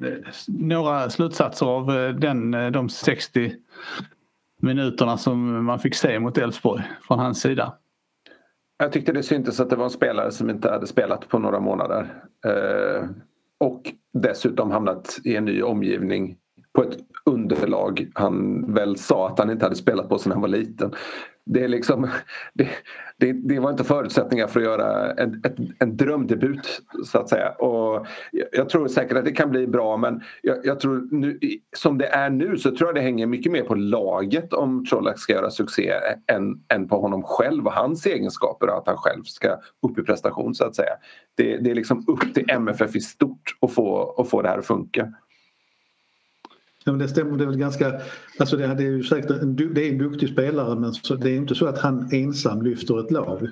några 0.47 1.09
slutsatser 1.09 1.65
av 1.65 1.91
eh, 1.91 2.15
den, 2.15 2.53
eh, 2.53 2.71
de 2.71 2.89
60 2.89 3.53
minuterna 4.61 5.17
som 5.17 5.65
man 5.65 5.79
fick 5.79 5.95
se 5.95 6.19
mot 6.19 6.37
Elfsborg 6.37 6.83
från 7.07 7.19
hans 7.19 7.41
sida. 7.41 7.73
Jag 8.77 8.91
tyckte 8.91 9.11
det 9.11 9.23
syntes 9.23 9.59
att 9.59 9.69
det 9.69 9.75
var 9.75 9.83
en 9.83 9.89
spelare 9.89 10.31
som 10.31 10.49
inte 10.49 10.69
hade 10.69 10.87
spelat 10.87 11.27
på 11.27 11.39
några 11.39 11.59
månader. 11.59 12.13
Eh, 12.45 13.09
och 13.59 13.93
dessutom 14.13 14.71
hamnat 14.71 15.19
i 15.23 15.35
en 15.35 15.45
ny 15.45 15.61
omgivning 15.61 16.37
på 16.73 16.83
ett 16.83 16.97
underlag 17.25 18.07
han 18.13 18.65
väl 18.73 18.97
sa 18.97 19.29
att 19.29 19.39
han 19.39 19.49
inte 19.49 19.65
hade 19.65 19.75
spelat 19.75 20.09
på 20.09 20.17
sedan 20.17 20.31
han 20.31 20.41
var 20.41 20.47
liten. 20.47 20.93
Det, 21.47 21.63
är 21.63 21.67
liksom, 21.67 22.07
det, 22.53 22.67
det, 23.17 23.33
det 23.33 23.59
var 23.59 23.71
inte 23.71 23.83
förutsättningar 23.83 24.47
för 24.47 24.59
att 24.59 24.65
göra 24.65 25.13
en, 25.13 25.41
ett, 25.45 25.55
en 25.79 25.97
drömdebut 25.97 26.81
så 27.05 27.19
att 27.19 27.29
säga. 27.29 27.49
Och 27.49 28.07
jag 28.51 28.69
tror 28.69 28.87
säkert 28.87 29.17
att 29.17 29.25
det 29.25 29.31
kan 29.31 29.49
bli 29.49 29.67
bra 29.67 29.97
men 29.97 30.21
jag, 30.41 30.57
jag, 30.65 30.79
tror 30.79 31.07
nu, 31.11 31.39
som 31.77 31.97
det 31.97 32.07
är 32.07 32.29
nu 32.29 32.57
så 32.57 32.75
tror 32.75 32.89
jag 32.89 32.95
det 32.95 33.01
hänger 33.01 33.27
mycket 33.27 33.51
mer 33.51 33.63
på 33.63 33.75
laget 33.75 34.53
om 34.53 34.85
Colak 34.85 35.19
ska 35.19 35.33
göra 35.33 35.51
succé 35.51 35.93
än, 36.27 36.63
än 36.73 36.87
på 36.87 37.01
honom 37.01 37.23
själv 37.23 37.65
och 37.65 37.73
hans 37.73 38.05
egenskaper 38.05 38.67
och 38.67 38.77
att 38.77 38.87
han 38.87 38.97
själv 38.97 39.23
ska 39.23 39.57
upp 39.87 39.99
i 39.99 40.03
prestation 40.03 40.55
så 40.55 40.65
att 40.65 40.75
säga. 40.75 40.93
Det, 41.35 41.57
det 41.57 41.71
är 41.71 41.75
liksom 41.75 42.05
upp 42.07 42.33
till 42.33 42.49
MFF 42.49 42.95
i 42.95 43.01
stort 43.01 43.57
att 43.61 43.73
få, 43.73 44.15
att 44.17 44.29
få 44.29 44.41
det 44.41 44.49
här 44.49 44.57
att 44.57 44.67
funka. 44.67 45.13
Ja, 46.87 46.91
men 46.93 46.99
det 46.99 47.07
stämmer, 47.07 47.37
det 47.37 47.43
är 47.43 47.47
väl 47.47 47.57
ganska... 47.57 48.01
Alltså 48.37 48.57
det, 48.57 48.67
det 48.67 48.83
är 48.83 48.91
ju 48.91 49.03
säkert 49.03 49.31
en, 49.31 49.55
det 49.55 49.87
är 49.87 49.91
en 49.91 49.97
duktig 49.97 50.29
spelare 50.29 50.79
men 50.79 50.93
så, 50.93 51.15
det 51.15 51.29
är 51.29 51.35
inte 51.35 51.55
så 51.55 51.65
att 51.65 51.79
han 51.79 52.09
ensam 52.11 52.61
lyfter 52.61 52.99
ett 52.99 53.11
lag. 53.11 53.49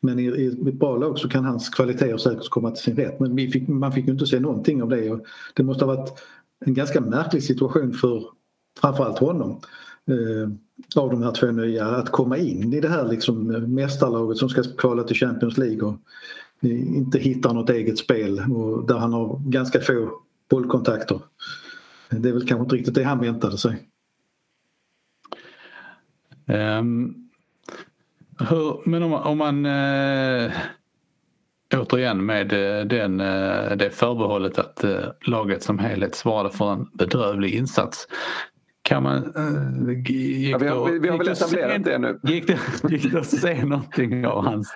Men 0.00 0.18
i, 0.18 0.22
i 0.22 0.46
ett 0.46 0.74
bra 0.74 0.96
lag 0.96 1.18
så 1.18 1.28
kan 1.28 1.44
hans 1.44 1.68
kvaliteter 1.68 2.16
säkert 2.16 2.48
komma 2.48 2.70
till 2.70 2.82
sin 2.82 2.96
rätt. 2.96 3.20
Men 3.20 3.36
fick, 3.36 3.68
man 3.68 3.92
fick 3.92 4.06
ju 4.06 4.12
inte 4.12 4.26
se 4.26 4.40
någonting 4.40 4.82
av 4.82 4.88
det. 4.88 5.10
Och 5.10 5.20
det 5.54 5.62
måste 5.62 5.84
ha 5.84 5.94
varit 5.94 6.22
en 6.64 6.74
ganska 6.74 7.00
märklig 7.00 7.42
situation 7.42 7.92
för 7.92 8.24
framförallt 8.80 9.18
honom. 9.18 9.60
Eh, 10.08 10.48
av 11.02 11.10
de 11.10 11.22
här 11.22 11.32
två 11.32 11.46
nya, 11.46 11.86
att 11.86 12.10
komma 12.10 12.38
in 12.38 12.72
i 12.72 12.80
det 12.80 12.88
här 12.88 13.08
liksom 13.08 13.46
mästarlaget 13.74 14.38
som 14.38 14.48
ska 14.48 14.62
kvala 14.62 15.02
till 15.02 15.16
Champions 15.16 15.58
League 15.58 15.82
och 15.82 15.94
inte 16.70 17.18
hittar 17.18 17.54
något 17.54 17.70
eget 17.70 17.98
spel 17.98 18.42
och 18.54 18.86
där 18.86 18.98
han 18.98 19.12
har 19.12 19.40
ganska 19.46 19.80
få 19.80 20.10
bollkontakter. 20.50 21.20
Det 22.20 22.28
är 22.28 22.32
väl 22.32 22.48
kanske 22.48 22.62
inte 22.62 22.76
riktigt 22.76 22.94
det 22.94 23.04
han 23.04 23.20
väntade 23.20 23.58
sig. 23.58 23.88
Um, 26.46 27.30
hur, 28.38 28.88
men 28.88 29.02
om, 29.02 29.12
om 29.12 29.38
man 29.38 29.66
äh, 29.66 30.52
återigen 31.76 32.26
med 32.26 32.52
äh, 32.52 32.86
den, 32.86 33.20
äh, 33.20 33.76
det 33.76 33.90
förbehållet 33.90 34.58
att 34.58 34.84
äh, 34.84 34.98
laget 35.26 35.62
som 35.62 35.78
helhet 35.78 36.14
svarade 36.14 36.50
för 36.50 36.72
en 36.72 36.86
bedrövlig 36.92 37.54
insats. 37.54 38.08
Kan 38.82 39.02
man... 39.02 39.22
Gick 40.06 40.52
ja, 40.52 40.58
vi, 40.58 40.68
har, 40.68 40.92
vi, 40.92 40.98
vi 40.98 41.08
har 41.08 41.18
väl 41.18 41.28
etablerat 41.28 41.84
det 41.84 41.98
nu. 41.98 42.20
Gick 42.22 42.46
det, 42.46 42.58
gick 42.90 43.12
det 43.12 43.18
att 43.18 43.26
se 43.26 43.64
någonting 43.64 44.26
av 44.26 44.44
hans... 44.44 44.74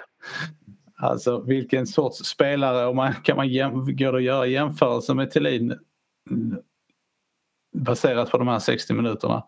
Alltså 1.00 1.40
vilken 1.40 1.86
sorts 1.86 2.24
spelare, 2.24 2.86
och 2.86 2.96
man, 2.96 3.14
kan 3.14 3.36
man 3.36 3.48
jäm, 3.48 3.72
går 3.96 4.12
det 4.12 4.18
att 4.18 4.22
göra 4.22 4.46
jämförelser 4.46 5.14
med 5.14 5.30
Thelin 5.30 5.78
baserat 7.78 8.30
på 8.30 8.38
de 8.38 8.48
här 8.48 8.58
60 8.58 8.94
minuterna? 8.94 9.44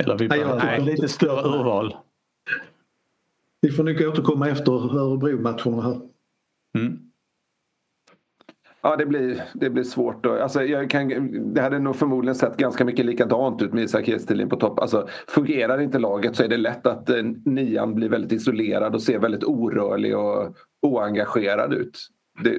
Eller 0.00 0.18
vi 0.18 0.28
behöver 0.28 0.80
lite 0.80 1.08
större 1.08 1.48
urval. 1.48 1.96
Vi 3.60 3.70
får 3.70 3.84
nog 3.84 4.00
återkomma 4.00 4.48
efter 4.48 4.72
Örebro-matcherna 4.72 5.82
här. 5.82 6.00
Mm. 6.74 7.08
Ja, 8.80 8.96
det 8.96 9.06
blir, 9.06 9.42
det 9.54 9.70
blir 9.70 9.82
svårt. 9.82 10.24
Då. 10.24 10.42
Alltså, 10.42 10.62
jag 10.62 10.90
kan, 10.90 11.08
det 11.54 11.60
hade 11.60 11.78
nog 11.78 11.96
förmodligen 11.96 12.34
sett 12.34 12.56
ganska 12.56 12.84
mycket 12.84 13.06
likadant 13.06 13.62
ut 13.62 13.72
med 13.72 13.84
Isak 13.84 14.08
Hestelin 14.08 14.48
på 14.48 14.56
topp. 14.56 14.78
Alltså, 14.78 15.08
fungerar 15.26 15.80
inte 15.80 15.98
laget 15.98 16.36
så 16.36 16.44
är 16.44 16.48
det 16.48 16.56
lätt 16.56 16.86
att 16.86 17.10
eh, 17.10 17.22
nian 17.44 17.94
blir 17.94 18.08
väldigt 18.08 18.32
isolerad 18.32 18.94
och 18.94 19.02
ser 19.02 19.18
väldigt 19.18 19.44
orörlig 19.44 20.16
och 20.16 20.56
oengagerad 20.82 21.74
ut. 21.74 22.08
Det, 22.44 22.58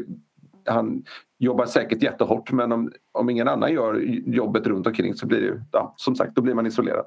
han 0.66 1.04
jobbar 1.40 1.66
säkert 1.66 2.04
jättehårt 2.04 2.52
men 2.52 2.72
om, 2.72 2.92
om 3.12 3.30
ingen 3.30 3.48
annan 3.48 3.74
gör 3.74 3.96
jobbet 4.26 4.68
runt 4.68 4.88
omkring 4.88 5.16
så 5.16 5.26
blir 5.28 5.42
det 5.42 5.62
ja, 5.72 5.94
som 5.98 6.16
sagt 6.16 6.36
då 6.36 6.42
blir 6.42 6.54
man 6.54 6.68
isolerad. 6.68 7.06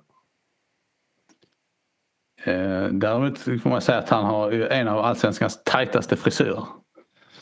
Eh, 2.44 2.84
däremot 2.84 3.38
får 3.38 3.68
man 3.70 3.80
säga 3.80 3.98
att 3.98 4.08
han 4.08 4.24
har 4.24 4.52
en 4.52 4.88
av 4.88 4.98
allsvenskans 4.98 5.62
tajtaste 5.64 6.16
frisyrer. 6.16 6.64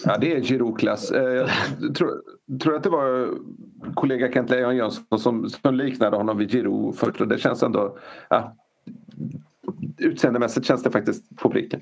Ja 0.05 0.18
det 0.20 0.33
är 0.37 0.40
Giroud-klass. 0.40 1.11
Eh, 1.11 1.48
jag 1.81 1.94
tror, 1.94 2.22
tror 2.62 2.76
att 2.76 2.83
det 2.83 2.90
var 2.90 3.29
kollega 3.94 4.33
Kent 4.33 4.50
Lejon 4.50 4.76
Jönsson 4.76 5.18
som, 5.18 5.48
som 5.48 5.74
liknade 5.74 6.16
honom 6.16 6.38
vid 6.38 6.50
Giroud 6.50 6.96
först 6.96 7.20
och 7.20 7.29
det 7.29 7.38
känns 7.38 7.62
ändå 7.62 7.98
ja, 8.29 8.57
utseendemässigt 9.98 10.66
känns 10.66 10.83
det 10.83 10.90
faktiskt 10.90 11.37
på 11.37 11.50
pricken. 11.50 11.81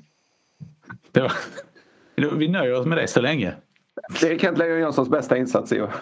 Var, 1.13 1.31
vi 2.37 2.47
nöjer 2.47 2.79
oss 2.79 2.85
med 2.85 2.97
det 2.97 3.07
så 3.07 3.21
länge. 3.21 3.53
Det 4.09 4.31
är 4.31 4.39
Kent 4.39 4.57
Lejon 4.57 4.79
Jönssons 4.79 5.09
bästa 5.09 5.37
insats 5.37 5.71
i 5.71 5.81
år. 5.81 5.93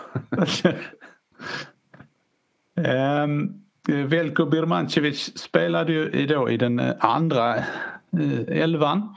um, 3.23 3.63
Velko 4.07 4.45
Birmancevic 4.45 5.37
spelade 5.37 5.93
ju 5.93 6.27
då 6.27 6.49
i 6.49 6.57
den 6.57 6.79
eh, 6.79 6.95
andra 6.99 7.55
uh, 8.19 8.41
elvan 8.47 9.15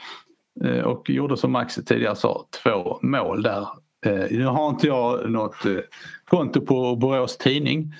uh, 0.64 0.80
och 0.80 1.10
gjorde 1.10 1.36
som 1.36 1.52
Max 1.52 1.74
tidigare 1.74 2.16
sa 2.16 2.44
två 2.62 2.98
mål 3.02 3.42
där. 3.42 3.68
Uh, 4.06 4.26
nu 4.30 4.44
har 4.44 4.68
inte 4.68 4.86
jag 4.86 5.30
något 5.30 5.66
uh, 5.66 5.80
konto 6.24 6.60
på 6.60 6.96
Borås 6.96 7.36
Tidning 7.36 7.94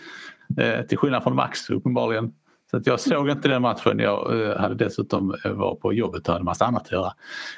till 0.89 0.99
skillnad 0.99 1.23
från 1.23 1.37
Max 1.37 1.71
uppenbarligen. 1.71 2.33
Så 2.71 2.77
att 2.77 2.87
jag 2.87 3.01
såg 3.01 3.31
inte 3.31 3.49
den 3.49 3.63
matchen. 3.63 3.99
Jag 3.99 4.57
hade 4.59 4.75
dessutom 4.75 5.35
var 5.45 5.75
på 5.75 5.93
jobbet 5.93 6.29
och 6.29 6.33
hade 6.33 6.45
massa 6.45 6.65
annat 6.65 6.83
att 6.83 6.93
göra. 6.93 7.13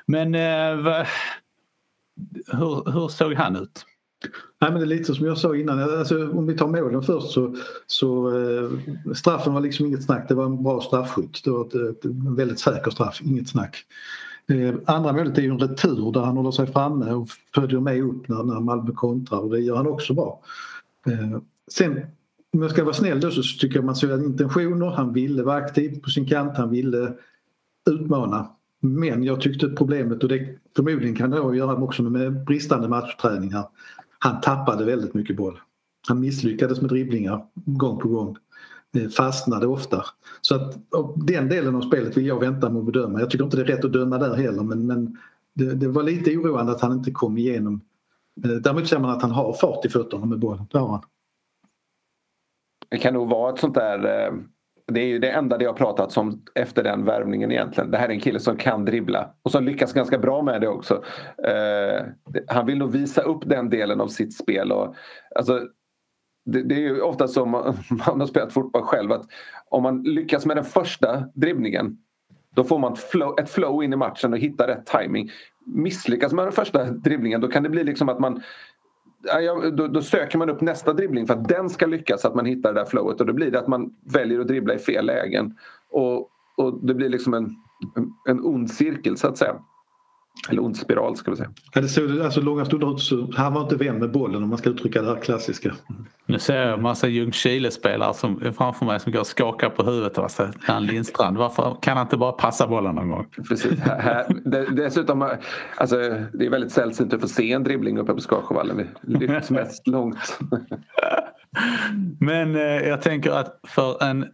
Men 0.07 0.35
hur, 2.46 2.92
hur 2.92 3.09
såg 3.09 3.35
han 3.35 3.57
ut? 3.57 3.87
Nej, 4.61 4.70
men 4.70 4.81
det 4.81 4.85
är 4.85 4.98
lite 4.98 5.14
som 5.14 5.27
jag 5.27 5.38
sa 5.38 5.57
innan, 5.57 5.98
alltså, 5.98 6.31
om 6.31 6.46
vi 6.46 6.57
tar 6.57 6.68
målen 6.68 7.03
först 7.03 7.31
så, 7.31 7.57
så 7.87 8.38
eh, 8.38 8.70
straffen 9.14 9.55
var 9.55 9.61
liksom 9.61 9.87
inget 9.87 10.05
snack, 10.05 10.29
det 10.29 10.35
var 10.35 10.44
en 10.44 10.62
bra 10.62 10.81
straffskytt. 10.81 11.44
Det 11.44 11.51
var 11.51 11.66
ett, 11.66 11.75
ett, 11.75 12.05
en 12.05 12.35
väldigt 12.35 12.59
säker 12.59 12.90
straff, 12.90 13.20
inget 13.22 13.48
snack. 13.48 13.77
Eh, 14.48 14.75
andra 14.87 15.12
målet 15.12 15.38
är 15.38 15.42
ju 15.42 15.51
en 15.51 15.59
retur 15.59 16.12
där 16.12 16.20
han 16.20 16.37
håller 16.37 16.51
sig 16.51 16.66
framme 16.66 17.12
och 17.12 17.29
följer 17.55 17.81
med 17.81 18.03
upp 18.03 18.29
när, 18.29 18.42
när 18.42 18.61
Malmö 18.61 18.92
kontrar 18.92 19.38
och 19.38 19.51
det 19.51 19.61
gör 19.61 19.77
han 19.77 19.87
också 19.87 20.14
bra. 20.14 20.40
Eh, 21.07 21.38
sen 21.70 22.01
om 22.53 22.62
jag 22.62 22.70
ska 22.70 22.85
vara 22.85 22.94
snäll 22.94 23.20
då 23.20 23.31
så 23.31 23.42
tycker 23.42 23.77
jag 23.77 23.85
man 23.85 23.96
såg 23.96 24.25
intentioner, 24.25 24.87
han 24.87 25.12
ville 25.12 25.42
vara 25.42 25.57
aktiv 25.57 26.01
på 26.01 26.11
sin 26.11 26.29
kant, 26.29 26.57
han 26.57 26.70
ville 26.70 27.12
utmana. 27.90 28.51
Men 28.85 29.25
jag 29.25 29.40
tyckte 29.40 29.68
problemet, 29.68 30.23
och 30.23 30.29
det 30.29 30.59
förmodligen 30.77 31.16
kan 31.16 31.31
det 31.31 31.38
ha 31.38 31.51
att 31.51 31.57
göra 31.57 31.77
också 31.77 32.03
med 32.03 32.45
bristande 32.45 32.88
matchträning 32.88 33.53
här. 33.53 33.64
Han 34.18 34.40
tappade 34.40 34.85
väldigt 34.85 35.14
mycket 35.14 35.37
boll. 35.37 35.61
Han 36.09 36.21
misslyckades 36.21 36.81
med 36.81 36.90
dribblingar 36.90 37.47
gång 37.55 37.99
på 37.99 38.09
gång. 38.09 38.37
Eh, 38.97 39.09
fastnade 39.09 39.66
ofta. 39.66 40.05
Så 40.40 40.55
att 40.55 40.79
den 41.16 41.49
delen 41.49 41.75
av 41.75 41.81
spelet 41.81 42.16
vill 42.16 42.27
jag 42.27 42.40
vänta 42.40 42.71
med 42.71 42.81
att 42.81 42.87
bedöma. 42.87 43.21
Jag 43.21 43.31
tycker 43.31 43.45
inte 43.45 43.57
det 43.57 43.62
är 43.62 43.77
rätt 43.77 43.85
att 43.85 43.92
döma 43.92 44.18
där 44.18 44.35
heller 44.35 44.62
men, 44.62 44.87
men 44.87 45.18
det, 45.55 45.75
det, 45.75 45.88
var 45.88 46.03
lite 46.03 46.37
oroande 46.37 46.73
att 46.73 46.81
han 46.81 46.92
inte 46.92 47.11
kom 47.11 47.38
igenom. 47.38 47.81
Eh, 48.45 48.51
däremot 48.51 48.88
ser 48.88 48.99
man 48.99 49.11
att 49.11 49.23
han 49.23 49.31
har 49.31 49.53
fart 49.53 49.85
i 49.85 49.88
fötterna 49.88 50.27
med 50.27 50.38
bollen. 50.38 50.64
Det 50.73 50.79
har 50.79 50.88
han. 50.88 51.03
Det 52.88 52.99
kan 52.99 53.14
nog 53.14 53.29
vara 53.29 53.53
ett 53.55 53.61
sånt 53.61 53.75
där 53.75 54.27
eh, 54.27 54.33
det 54.87 55.01
är 55.01 55.07
ju 55.07 55.18
det 55.18 55.31
enda 55.31 55.59
det 55.59 55.64
har 55.64 55.73
pratats 55.73 56.16
om 56.16 56.42
efter 56.55 56.83
den 56.83 57.05
värvningen 57.05 57.53
egentligen. 57.53 57.90
Det 57.90 57.99
här 57.99 58.09
är 58.09 58.12
en 58.12 58.21
kille 58.21 58.40
som 58.40 58.57
kan 58.57 58.85
dribbla 58.85 59.35
och 59.42 59.51
som 59.51 59.64
lyckas 59.64 59.92
ganska 59.92 60.18
bra 60.18 60.42
med 60.42 60.61
det 60.61 60.68
också. 60.68 61.03
Eh, 61.45 62.07
han 62.47 62.66
vill 62.66 62.79
nog 62.79 62.92
visa 62.92 63.23
upp 63.23 63.49
den 63.49 63.71
delen 63.71 64.01
av 64.01 64.09
sitt 64.09 64.37
spel. 64.37 64.73
Och, 64.73 64.95
alltså, 65.35 65.61
det, 66.45 66.62
det 66.62 66.75
är 66.75 66.81
ju 66.81 67.01
ofta 67.01 67.29
så 67.29 67.47
man, 67.47 67.64
man 68.07 68.21
har 68.21 68.27
spelat 68.27 68.53
fotboll 68.53 68.83
själv 68.83 69.12
att 69.12 69.27
om 69.68 69.83
man 69.83 70.03
lyckas 70.03 70.47
med 70.47 70.57
den 70.57 70.64
första 70.64 71.25
dribblingen 71.35 71.99
då 72.55 72.64
får 72.64 72.79
man 72.79 72.92
ett 72.92 72.99
flow, 72.99 73.38
ett 73.38 73.51
flow 73.51 73.85
in 73.85 73.92
i 73.92 73.97
matchen 73.97 74.33
och 74.33 74.38
hittar 74.38 74.68
rätt 74.68 74.87
timing. 74.87 75.31
Misslyckas 75.66 76.33
man 76.33 76.45
med 76.45 76.47
den 76.47 76.64
första 76.64 76.85
dribblingen 76.85 77.40
då 77.40 77.49
kan 77.49 77.62
det 77.62 77.68
bli 77.68 77.85
liksom 77.85 78.09
att 78.09 78.18
man 78.18 78.42
då, 79.77 79.87
då, 79.87 80.03
söker 80.03 80.39
man 80.39 80.51
upp 80.51 80.61
nästa 80.61 80.93
dribbling 80.93 81.27
för 81.27 81.35
att 81.35 81.49
den 81.49 81.70
ska 81.70 81.87
lyckas, 81.87 82.20
så 82.20 82.29
att 82.29 82.35
man 82.35 82.47
hittar 82.47 82.75
det 82.75 82.81
där 82.81 82.87
flowet. 82.87 83.20
Och 83.20 83.27
då 83.27 83.33
blir 83.33 83.51
det 83.51 83.59
att 83.59 83.68
man 83.68 83.91
väljer 84.12 84.41
att 84.41 84.49
dribbla 84.49 84.75
i 84.75 84.79
fel 84.79 85.07
lägen. 85.07 85.57
Och, 85.91 86.31
och 86.57 86.87
det 86.87 86.95
blir 86.95 87.09
liksom 87.09 87.35
en, 87.35 87.51
en 88.29 88.41
ond 88.41 88.70
cirkel 88.70 89.16
så 89.16 89.29
att 89.29 89.39
säga. 89.39 89.55
Eller 90.49 90.64
ond 90.64 90.76
spiral 90.76 91.16
ska 91.16 91.30
vi 91.30 91.37
säga. 91.37 91.51
Ja, 91.74 91.80
det 91.80 91.89
såg 91.89 92.20
alltså 92.20 92.41
långa 92.41 92.64
stunder 92.64 92.97
så 92.97 93.30
han 93.37 93.55
var 93.55 93.62
inte 93.62 93.76
vän 93.76 93.99
med 93.99 94.11
bollen 94.11 94.43
om 94.43 94.49
man 94.49 94.59
ska 94.59 94.70
uttrycka 94.70 95.03
det 95.03 95.09
här 95.09 95.20
klassiska. 95.20 95.74
Nu 96.26 96.39
ser 96.39 96.57
jag 96.57 96.72
en 96.72 96.83
massa 96.83 97.09
Ljungskile-spelare 97.09 98.14
som 98.14 98.53
framför 98.57 98.87
mig 98.87 99.01
som 99.01 99.12
går 99.12 99.20
och 99.20 99.26
skakar 99.26 99.68
på 99.68 99.83
huvudet. 99.83 100.18
Alltså, 100.18 100.49
han 100.61 100.87
Lindstrand, 100.87 101.37
varför 101.37 101.76
kan 101.83 101.97
han 101.97 102.07
inte 102.07 102.16
bara 102.16 102.33
passa 102.33 102.66
bollen 102.66 102.95
någon 102.95 103.09
gång? 103.09 103.26
Precis. 103.49 103.72
Dessutom, 104.72 105.30
alltså, 105.76 105.97
det 106.33 106.47
är 106.47 106.51
väldigt 106.51 106.72
sällsynt 106.72 107.12
att 107.12 107.20
få 107.20 107.28
se 107.28 107.53
en 107.53 107.64
dribbling 107.64 107.99
uppe 107.99 108.14
på 108.14 108.20
Skarsjövallen. 108.20 108.89
Vi 109.01 109.26
lyfts 109.26 109.51
mest 109.51 109.87
långt. 109.87 110.39
Men 112.20 112.57
eh, 112.57 112.62
jag 112.62 113.03
tänker 113.03 113.30
att 113.30 113.61
för 113.68 114.03
en 114.05 114.26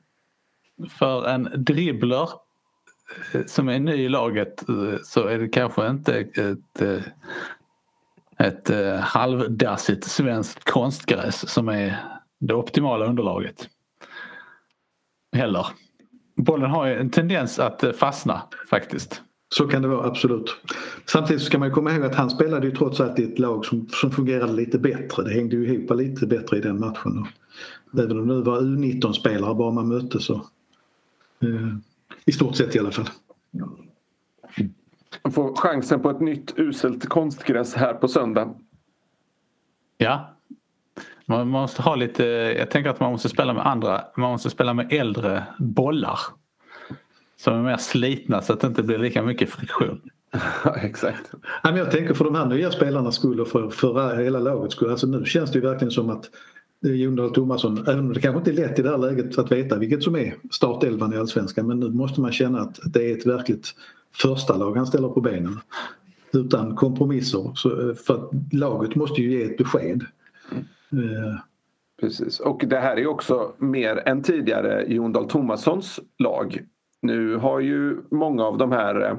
för 0.99 1.29
en 1.29 1.49
dribbler 1.57 2.29
Eh, 3.33 3.45
som 3.47 3.69
är 3.69 3.79
ny 3.79 3.93
i 3.93 4.09
laget 4.09 4.69
eh, 4.69 4.99
så 5.03 5.27
är 5.27 5.39
det 5.39 5.49
kanske 5.49 5.89
inte 5.89 6.19
ett, 6.19 6.83
eh, 6.83 7.03
ett, 8.39 8.71
ett 8.71 9.01
halvdassigt 9.01 10.05
svenskt 10.05 10.65
konstgräs 10.65 11.49
som 11.49 11.69
är 11.69 11.97
det 12.41 12.55
optimala 12.55 13.07
underlaget. 13.07 13.69
Heller. 15.33 15.67
Bollen 16.37 16.71
har 16.71 16.87
ju 16.87 16.95
en 16.95 17.11
tendens 17.11 17.59
att 17.59 17.85
fastna 17.97 18.43
faktiskt. 18.71 19.23
Så 19.55 19.69
kan 19.69 19.83
det 19.83 19.89
vara, 19.89 20.07
absolut. 20.07 20.57
Samtidigt 21.07 21.43
ska 21.43 21.59
man 21.59 21.73
komma 21.73 21.93
ihåg 21.93 22.05
att 22.05 22.15
han 22.15 22.31
spelade 22.31 22.67
ju 22.67 22.77
trots 22.77 23.01
allt 23.01 23.19
i 23.19 23.25
ett 23.25 23.39
lag 23.39 23.65
som, 23.65 23.89
som 23.89 24.11
fungerade 24.11 24.53
lite 24.53 24.79
bättre. 24.79 25.23
Det 25.23 25.31
hängde 25.31 25.57
ju 25.57 25.75
ihop 25.75 25.99
lite 25.99 26.27
bättre 26.27 26.57
i 26.57 26.61
den 26.61 26.81
matchen. 26.81 27.27
Även 27.99 28.19
om 28.19 28.29
det 28.29 28.43
var 28.43 28.61
U19-spelare 28.61 29.55
bara 29.55 29.71
man 29.71 29.89
mötte 29.89 30.21
så. 30.21 30.47
I 32.29 32.33
stort 32.33 32.57
sett 32.57 32.77
i 32.77 32.79
alla 32.79 32.91
fall. 32.91 33.09
Man 35.23 35.33
får 35.33 35.57
chansen 35.57 36.03
på 36.03 36.11
ett 36.11 36.21
nytt 36.21 36.59
uselt 36.59 37.09
konstgräs 37.09 37.75
här 37.75 37.95
på 37.95 38.09
söndag. 38.09 38.55
Ja. 39.99 40.37
Man 41.27 41.49
måste 41.49 41.83
ha 41.83 41.95
lite, 41.95 42.25
jag 42.59 42.71
tänker 42.71 42.91
att 42.91 43.01
man 43.01 43.13
måste 43.13 43.29
spela 43.29 43.53
med 43.53 43.67
andra, 43.67 44.05
man 44.17 44.31
måste 44.31 44.51
spela 44.51 44.75
med 44.75 44.93
äldre 44.93 45.45
bollar. 45.59 46.19
Som 47.37 47.55
är 47.55 47.63
mer 47.63 47.77
slitna 47.77 48.43
så 48.43 48.53
att 48.53 48.61
det 48.61 48.67
inte 48.67 48.83
blir 48.83 48.99
lika 48.99 49.23
mycket 49.23 49.51
friktion. 49.51 50.01
Ja, 50.65 50.77
exakt. 50.77 51.31
Jag 51.63 51.91
tänker 51.91 52.15
för 52.15 52.25
de 52.25 52.35
här 52.35 52.47
nya 52.47 52.71
spelarnas 52.71 53.15
skull 53.15 53.41
och 53.41 53.49
för, 53.49 53.71
för 53.71 54.17
hela 54.17 54.39
lagets 54.39 54.75
skull. 54.75 54.91
Alltså 54.91 55.07
nu 55.07 55.25
känns 55.25 55.53
det 55.53 55.59
ju 55.59 55.65
verkligen 55.65 55.91
som 55.91 56.11
att 56.11 56.31
Jon 56.81 57.17
Dahl 57.17 57.35
Tomasson, 57.35 57.79
även 57.89 57.99
om 57.99 58.13
det 58.13 58.21
kanske 58.21 58.39
inte 58.39 58.51
är 58.51 58.69
lätt 58.69 58.79
i 58.79 58.83
det 58.83 58.91
här 58.91 58.99
läget 58.99 59.39
att 59.39 59.53
veta 59.53 59.79
vilket 59.79 60.03
som 60.03 60.17
är 60.17 60.35
startelvan 60.51 61.13
i 61.13 61.17
Allsvenskan 61.17 61.67
men 61.67 61.81
nu 61.81 61.91
måste 61.91 62.21
man 62.21 62.33
känna 62.33 62.61
att 62.61 62.79
det 62.93 63.11
är 63.11 63.17
ett 63.17 63.27
verkligt 63.27 63.75
första 64.15 64.57
lag 64.57 64.77
han 64.77 64.87
ställer 64.87 65.09
på 65.09 65.21
benen. 65.21 65.61
Utan 66.33 66.77
kompromisser. 66.77 67.53
Så, 67.55 67.95
för 67.95 68.15
att 68.15 68.31
laget 68.53 68.95
måste 68.95 69.23
ju 69.23 69.31
ge 69.31 69.45
ett 69.45 69.59
besked. 69.59 70.05
Mm. 70.93 71.37
Precis 72.01 72.41
och 72.41 72.65
det 72.67 72.79
här 72.79 72.97
är 72.97 73.07
också 73.07 73.53
mer 73.59 74.09
än 74.09 74.23
tidigare 74.23 74.85
Jon 74.89 75.13
Dahl 75.13 75.29
Tomassons 75.29 76.01
lag. 76.19 76.61
Nu 77.03 77.37
har 77.37 77.61
ju 77.61 77.97
många 78.11 78.45
av 78.45 78.59
de 78.59 78.73
här 78.73 79.01
eh, 79.01 79.17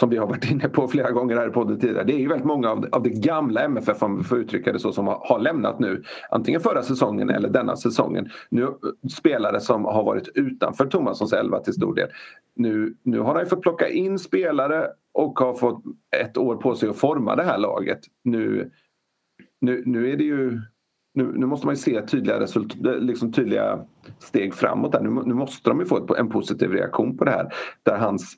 som 0.00 0.10
vi 0.10 0.16
har 0.16 0.26
varit 0.26 0.50
inne 0.50 0.68
på 0.68 0.88
flera 0.88 1.10
gånger 1.10 1.36
här 1.36 1.48
i 1.48 1.50
podden 1.50 1.80
tidigare. 1.80 2.04
Det 2.04 2.12
är 2.12 2.18
ju 2.18 2.28
väldigt 2.28 2.46
många 2.46 2.70
av, 2.70 2.86
av 2.92 3.02
det 3.02 3.10
gamla 3.10 3.60
MFF 3.60 4.02
om 4.02 4.18
vi 4.18 4.24
får 4.24 4.38
uttrycka 4.38 4.72
det 4.72 4.78
så 4.78 4.92
som 4.92 5.06
har, 5.06 5.20
har, 5.28 5.38
lämnat 5.38 5.78
nu. 5.78 6.02
Antingen 6.30 6.60
förra 6.60 6.82
säsongen 6.82 7.30
eller 7.30 7.48
denna 7.48 7.76
säsongen. 7.76 8.30
Nu 8.50 8.62
eh, 8.62 8.70
spelare 9.10 9.60
som 9.60 9.84
har 9.84 10.04
varit 10.04 10.28
utanför 10.34 10.86
Tomassons 10.86 11.32
elva 11.32 11.60
till 11.60 11.72
stor 11.72 11.94
del. 11.94 12.08
Nu, 12.56 12.94
nu 13.02 13.20
har 13.20 13.34
han 13.34 13.42
ju 13.42 13.48
fått 13.48 13.62
plocka 13.62 13.88
in 13.88 14.18
spelare 14.18 14.86
och 15.14 15.38
har 15.38 15.54
fått 15.54 15.82
ett 16.16 16.36
år 16.36 16.56
på 16.56 16.74
sig 16.74 16.88
att 16.88 16.96
forma 16.96 17.36
det 17.36 17.44
här 17.44 17.58
laget. 17.58 18.00
Nu, 18.24 18.70
nu, 19.60 19.82
nu 19.86 20.12
är 20.12 20.16
det 20.16 20.24
ju 20.24 20.60
nu, 21.14 21.32
nu, 21.36 21.46
måste 21.46 21.66
man 21.66 21.74
ju 21.74 21.78
se 21.78 22.02
tydliga, 22.02 22.40
result, 22.40 22.74
liksom 23.00 23.32
tydliga 23.32 23.78
steg 24.18 24.54
framåt. 24.54 24.92
Där. 24.92 25.00
Nu, 25.00 25.10
nu 25.10 25.34
måste 25.34 25.70
de 25.70 25.80
ju 25.80 25.86
få 25.86 25.96
ett, 25.96 26.18
en 26.18 26.28
positiv 26.28 26.72
reaktion 26.72 27.16
på 27.16 27.24
det 27.24 27.30
här. 27.30 27.52
Där 27.82 27.96
hans, 27.96 28.36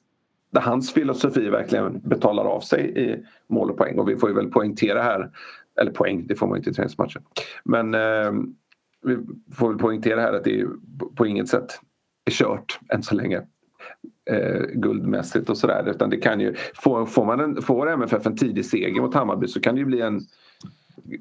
där 0.51 0.61
hans 0.61 0.93
filosofi 0.93 1.49
verkligen 1.49 2.01
betalar 2.01 2.45
av 2.45 2.61
sig 2.61 2.99
i 2.99 3.25
mål 3.47 3.71
och 3.71 3.77
poäng. 3.77 3.99
Och 3.99 4.09
vi 4.09 4.17
får 4.17 4.29
ju 4.29 4.35
väl 4.35 4.51
poängtera 4.51 5.03
här, 5.03 5.31
eller 5.81 5.91
poäng, 5.91 6.27
det 6.27 6.35
får 6.35 6.47
man 6.47 6.57
ju 6.57 6.59
inte 6.59 6.71
i 6.71 6.75
träningsmatchen. 6.75 7.23
Men 7.65 7.95
eh, 7.95 8.33
vi 9.03 9.19
får 9.55 9.69
väl 9.69 9.79
poängtera 9.79 10.21
här 10.21 10.33
att 10.33 10.45
det 10.45 10.61
är 10.61 10.69
på 11.17 11.27
inget 11.27 11.49
sätt 11.49 11.81
är 12.25 12.31
kört 12.31 12.81
än 12.89 13.03
så 13.03 13.15
länge. 13.15 13.43
Eh, 14.31 14.63
guldmässigt 14.75 15.51
och 15.51 15.59
sådär. 15.59 15.89
Utan 15.89 16.11
det 16.11 16.17
kan 16.17 16.41
ju, 16.41 16.55
får, 16.75 17.07
får, 17.07 17.25
man 17.25 17.41
en, 17.41 17.63
får 17.63 17.91
MFF 17.91 18.27
en 18.27 18.37
tidig 18.37 18.65
seger 18.65 19.01
mot 19.01 19.15
Hammarby 19.15 19.49
så 19.49 19.61
kan 19.61 19.75
det 19.75 19.79
ju 19.79 19.85
bli 19.85 20.01
en 20.01 20.21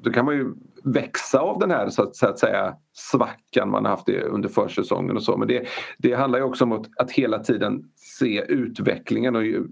då 0.02 0.10
kan 0.10 0.24
man 0.24 0.34
ju 0.34 0.54
växa 0.84 1.38
av 1.38 1.58
den 1.58 1.70
här 1.70 1.88
så 1.88 2.02
att, 2.02 2.16
så 2.16 2.26
att 2.26 2.38
säga 2.38 2.74
svackan 2.92 3.70
man 3.70 3.84
har 3.84 3.90
haft 3.90 4.08
under 4.08 4.48
försäsongen 4.48 5.16
och 5.16 5.22
så. 5.22 5.36
Men 5.36 5.48
det, 5.48 5.68
det 5.98 6.14
handlar 6.14 6.38
ju 6.38 6.44
också 6.44 6.64
om 6.64 6.72
att, 6.72 6.86
att 6.96 7.10
hela 7.10 7.38
tiden 7.38 7.84
se 7.96 8.44
utvecklingen 8.48 9.36
och 9.36 9.44
ju, 9.44 9.66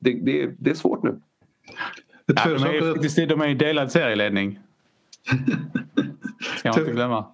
det, 0.00 0.12
det, 0.12 0.54
det 0.58 0.70
är 0.70 0.74
svårt 0.74 1.02
nu. 1.02 1.20
Ja, 2.26 2.34
de, 2.44 2.64
är 2.64 2.72
ju, 2.72 2.92
faktiskt, 2.92 3.16
de 3.16 3.40
är 3.40 3.48
ju 3.48 3.54
delad 3.54 3.92
serieledning. 3.92 4.58
Ska 6.58 6.70
man 6.70 6.80
inte 6.80 6.92
glömma. 6.92 7.26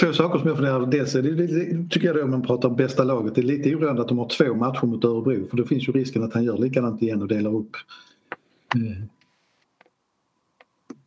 Två 0.00 0.12
saker 0.12 0.38
som 0.38 0.48
jag 0.48 0.56
funderar 0.56 0.86
Dels 0.86 1.14
är 1.14 1.22
det, 1.22 1.34
det, 1.34 1.90
tycker 1.90 2.06
jag 2.06 2.16
då 2.16 2.22
om 2.22 2.30
man 2.30 2.42
pratar 2.42 2.68
om 2.68 2.76
bästa 2.76 3.04
laget. 3.04 3.34
Det 3.34 3.40
är 3.40 3.42
lite 3.42 3.74
oroande 3.74 4.02
att 4.02 4.08
de 4.08 4.18
har 4.18 4.28
två 4.28 4.54
matcher 4.54 4.86
mot 4.86 5.04
Örebro 5.04 5.48
för 5.48 5.56
då 5.56 5.64
finns 5.64 5.88
ju 5.88 5.92
risken 5.92 6.22
att 6.22 6.34
han 6.34 6.44
gör 6.44 6.58
likadant 6.58 7.02
igen 7.02 7.22
och 7.22 7.28
delar 7.28 7.54
upp 7.54 7.76
eh, 8.74 9.04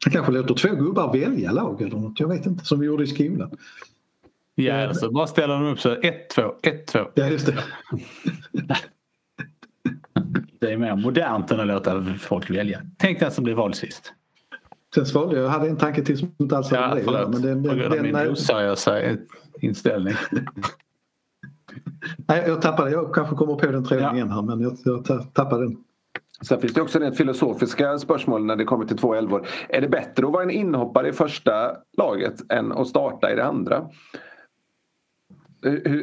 han 0.03 0.13
kanske 0.13 0.31
låter 0.31 0.53
två 0.53 0.75
gubbar 0.75 1.13
välja 1.13 1.51
lag 1.51 1.81
eller 1.81 1.97
något. 1.97 2.19
Jag 2.19 2.27
vet 2.27 2.45
inte. 2.45 2.65
Som 2.65 2.79
vi 2.79 2.85
gjorde 2.85 3.03
i 3.03 3.07
skolan. 3.07 3.51
Ja, 4.55 4.93
så 4.93 5.11
bara 5.11 5.27
ställer 5.27 5.53
de 5.53 5.65
upp 5.65 5.79
så 5.79 5.95
1-2, 5.95 6.11
1-2. 6.61 7.07
Ja, 7.13 7.27
just 7.27 7.45
det. 7.45 7.53
det 10.59 10.71
är 10.71 10.77
mer 10.77 10.95
modernt 10.95 11.51
än 11.51 11.59
att 11.59 11.67
låta 11.67 12.03
folk 12.19 12.49
välja. 12.49 12.81
Tänk 12.97 13.19
den 13.19 13.31
som 13.31 13.43
blir 13.43 13.53
vald 13.53 13.75
sist. 13.75 14.13
Sen 14.95 15.05
svalde 15.05 15.35
jag. 15.35 15.45
Jag 15.45 15.49
hade 15.49 15.69
en 15.69 15.77
tanke 15.77 16.03
till 16.03 16.17
som 16.17 16.31
inte 16.37 16.57
alls 16.57 16.71
hade 16.71 17.01
ja, 17.01 17.11
med 17.11 17.13
det 17.13 17.29
men 17.29 17.41
den, 17.41 17.63
den, 17.63 17.91
den, 17.91 18.03
min 18.03 18.15
oseriösa 18.15 18.99
inställning. 19.61 20.13
Nej, 22.27 22.43
jag 22.47 22.61
tappade. 22.61 22.91
Jag 22.91 23.13
kanske 23.13 23.35
kommer 23.35 23.55
på 23.55 23.65
den 23.65 23.85
träningen 23.85 24.09
ja. 24.09 24.15
igen 24.15 24.31
här 24.31 24.41
men 24.41 24.61
jag, 24.61 24.77
jag 24.85 25.33
tappade 25.33 25.63
den. 25.63 25.77
Sen 26.47 26.61
finns 26.61 26.73
det 26.73 26.81
också 26.81 26.99
rent 26.99 27.17
filosofiska 27.17 27.99
spörsmål 27.99 28.45
när 28.45 28.55
det 28.55 28.65
kommer 28.65 28.85
till 28.85 28.97
två 28.97 29.13
elvor. 29.13 29.47
Är 29.69 29.81
det 29.81 29.87
bättre 29.87 30.25
att 30.25 30.33
vara 30.33 30.43
en 30.43 30.51
inhoppare 30.51 31.09
i 31.09 31.13
första 31.13 31.77
laget 31.97 32.51
än 32.51 32.71
att 32.71 32.87
starta 32.87 33.31
i 33.31 33.35
det 33.35 33.45
andra? 33.45 33.89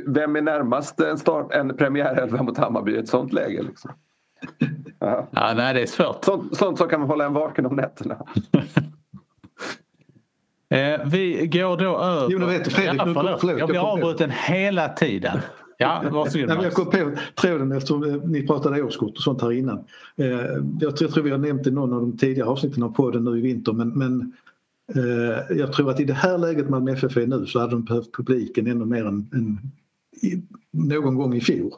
Vem 0.07 0.36
är 0.36 0.41
närmast 0.41 1.01
en, 1.01 1.18
start, 1.18 1.53
en 1.53 1.76
premiärelva 1.76 2.43
mot 2.43 2.59
Hammarby 2.59 2.93
i 2.93 2.99
ett 2.99 3.09
sånt 3.09 3.32
läge? 3.32 3.62
Liksom? 3.62 3.91
Ja. 4.99 5.28
ja, 5.30 5.53
nej 5.57 5.74
det 5.74 5.82
är 5.82 5.86
svårt. 5.86 6.24
Sånt, 6.24 6.57
sånt 6.57 6.78
som 6.78 6.88
kan 6.88 7.03
hålla 7.03 7.24
en 7.24 7.32
vaken 7.32 7.66
om 7.66 7.76
nätterna. 7.76 8.14
eh, 10.70 11.01
vi 11.05 11.47
går 11.47 11.76
då 11.76 11.99
över... 11.99 12.26
Jo, 12.30 12.47
vet 12.47 12.72
Fredrik, 12.72 13.01
ja, 13.01 13.14
förlåt. 13.14 13.59
Jag 13.59 13.68
blir 13.68 13.93
avbruten 13.93 14.30
hela 14.30 14.88
tiden. 14.88 15.38
Ja, 15.83 16.05
varsågod 16.11 16.64
Jag 16.64 16.72
kom 16.72 16.91
på 16.91 17.11
tråden 17.35 17.72
eftersom 17.72 18.05
eh, 18.05 18.22
ni 18.24 18.47
pratade 18.47 18.83
årskort 18.83 19.16
och 19.16 19.22
sånt 19.22 19.43
här 19.43 19.53
innan. 19.53 19.85
Eh, 20.16 20.41
jag 20.81 20.97
tror 20.97 21.22
vi 21.22 21.31
har 21.31 21.39
nämnt 21.39 21.66
i 21.66 21.70
någon 21.70 21.93
av 21.93 22.01
de 22.01 22.16
tidigare 22.16 22.49
avsnitten 22.49 22.83
av 22.83 22.95
podden 22.95 23.24
nu 23.24 23.39
i 23.39 23.41
vinter 23.41 23.72
men, 23.72 23.89
men 23.89 24.33
eh, 24.95 25.57
jag 25.57 25.72
tror 25.72 25.91
att 25.91 26.01
i 26.01 26.05
det 26.05 26.12
här 26.12 26.39
läget 26.39 26.68
Malmö 26.68 26.93
FF 26.93 27.16
är 27.16 27.26
nu 27.26 27.47
så 27.47 27.61
hade 27.61 27.72
de 27.72 27.85
behövt 27.85 28.12
publiken 28.12 28.66
ännu 28.66 28.85
mer 28.85 29.07
än, 29.07 29.28
än 29.33 29.59
någon 30.72 31.14
gång 31.14 31.35
i 31.35 31.41
fjol. 31.41 31.72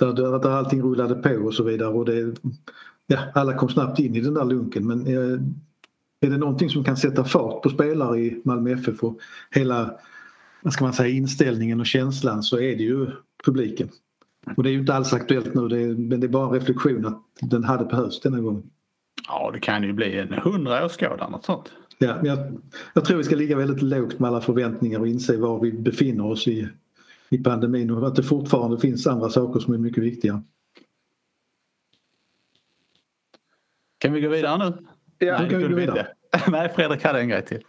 Där, 0.00 0.12
där, 0.12 0.38
där 0.38 0.50
allting 0.50 0.82
rullade 0.82 1.14
på 1.14 1.46
och 1.46 1.54
så 1.54 1.62
vidare 1.62 1.88
och 1.88 2.04
det, 2.04 2.34
ja, 3.06 3.18
alla 3.34 3.54
kom 3.54 3.68
snabbt 3.68 3.98
in 3.98 4.16
i 4.16 4.20
den 4.20 4.34
där 4.34 4.44
lunken 4.44 4.86
men 4.86 5.06
är 6.20 6.30
det 6.30 6.38
någonting 6.38 6.70
som 6.70 6.84
kan 6.84 6.96
sätta 6.96 7.24
fart 7.24 7.62
på 7.62 7.68
spelare 7.68 8.20
i 8.20 8.42
Malmö 8.44 8.72
FF 8.72 9.04
och 9.04 9.18
hela 9.50 9.98
vad 10.62 10.72
ska 10.72 10.84
man 10.84 10.92
säga, 10.92 11.08
inställningen 11.08 11.80
och 11.80 11.86
känslan 11.86 12.42
så 12.42 12.56
är 12.56 12.76
det 12.76 12.82
ju 12.82 13.10
publiken. 13.44 13.88
Och 14.56 14.62
det 14.62 14.68
är 14.68 14.72
ju 14.72 14.78
inte 14.78 14.94
alls 14.94 15.12
aktuellt 15.12 15.54
nu 15.54 15.68
det 15.68 15.82
är, 15.82 15.94
men 15.94 16.20
det 16.20 16.26
är 16.26 16.28
bara 16.28 16.46
en 16.46 16.60
reflektion 16.60 17.06
att 17.06 17.22
den 17.40 17.64
hade 17.64 17.84
behövts 17.84 18.20
denna 18.20 18.40
gången. 18.40 18.70
Ja 19.28 19.50
det 19.52 19.60
kan 19.60 19.82
ju 19.82 19.92
bli 19.92 20.18
en 20.18 20.32
hundra 20.32 20.84
åskådare 20.84 21.30
något 21.30 21.44
sånt. 21.44 21.72
Ja, 21.98 22.16
men 22.16 22.26
jag, 22.26 22.60
jag 22.94 23.04
tror 23.04 23.18
vi 23.18 23.24
ska 23.24 23.36
ligga 23.36 23.56
väldigt 23.56 23.82
lågt 23.82 24.18
med 24.18 24.28
alla 24.28 24.40
förväntningar 24.40 25.00
och 25.00 25.08
inse 25.08 25.36
var 25.36 25.60
vi 25.60 25.72
befinner 25.72 26.26
oss 26.26 26.48
i, 26.48 26.68
i 27.28 27.38
pandemin 27.38 27.90
och 27.90 28.06
att 28.06 28.16
det 28.16 28.22
fortfarande 28.22 28.78
finns 28.78 29.06
andra 29.06 29.28
saker 29.28 29.60
som 29.60 29.74
är 29.74 29.78
mycket 29.78 30.02
viktiga. 30.02 30.42
Kan 33.98 34.12
vi 34.12 34.20
gå 34.20 34.28
vidare 34.28 34.70
nu? 34.70 34.86
Ja, 35.18 35.38
Nej, 35.38 35.50
kan 35.50 35.58
vi 35.58 35.68
gå 35.68 35.76
vidare. 35.76 36.06
Nej, 36.48 36.72
Fredrik 36.74 37.04
hade 37.04 37.20
en 37.20 37.28
grej 37.28 37.44
till. 37.44 37.62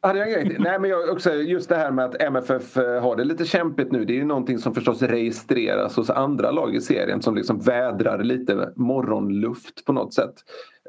Hade 0.00 0.18
jag 0.18 0.32
en 0.32 0.62
Nej, 0.62 0.78
men 0.78 0.90
jag 0.90 1.08
också, 1.08 1.34
just 1.34 1.68
det 1.68 1.76
här 1.76 1.90
med 1.90 2.04
att 2.04 2.22
MFF 2.22 2.76
eh, 2.76 3.02
har 3.02 3.16
det 3.16 3.24
lite 3.24 3.44
kämpigt 3.44 3.92
nu. 3.92 4.04
Det 4.04 4.12
är 4.12 4.16
ju 4.16 4.24
någonting 4.24 4.58
som 4.58 4.74
förstås 4.74 5.02
registreras 5.02 5.96
hos 5.96 6.10
andra 6.10 6.50
lag 6.50 6.74
i 6.74 6.80
serien 6.80 7.22
som 7.22 7.34
liksom 7.34 7.58
vädrar 7.58 8.22
lite 8.22 8.72
morgonluft 8.76 9.84
på 9.84 9.92
något 9.92 10.14
sätt. 10.14 10.34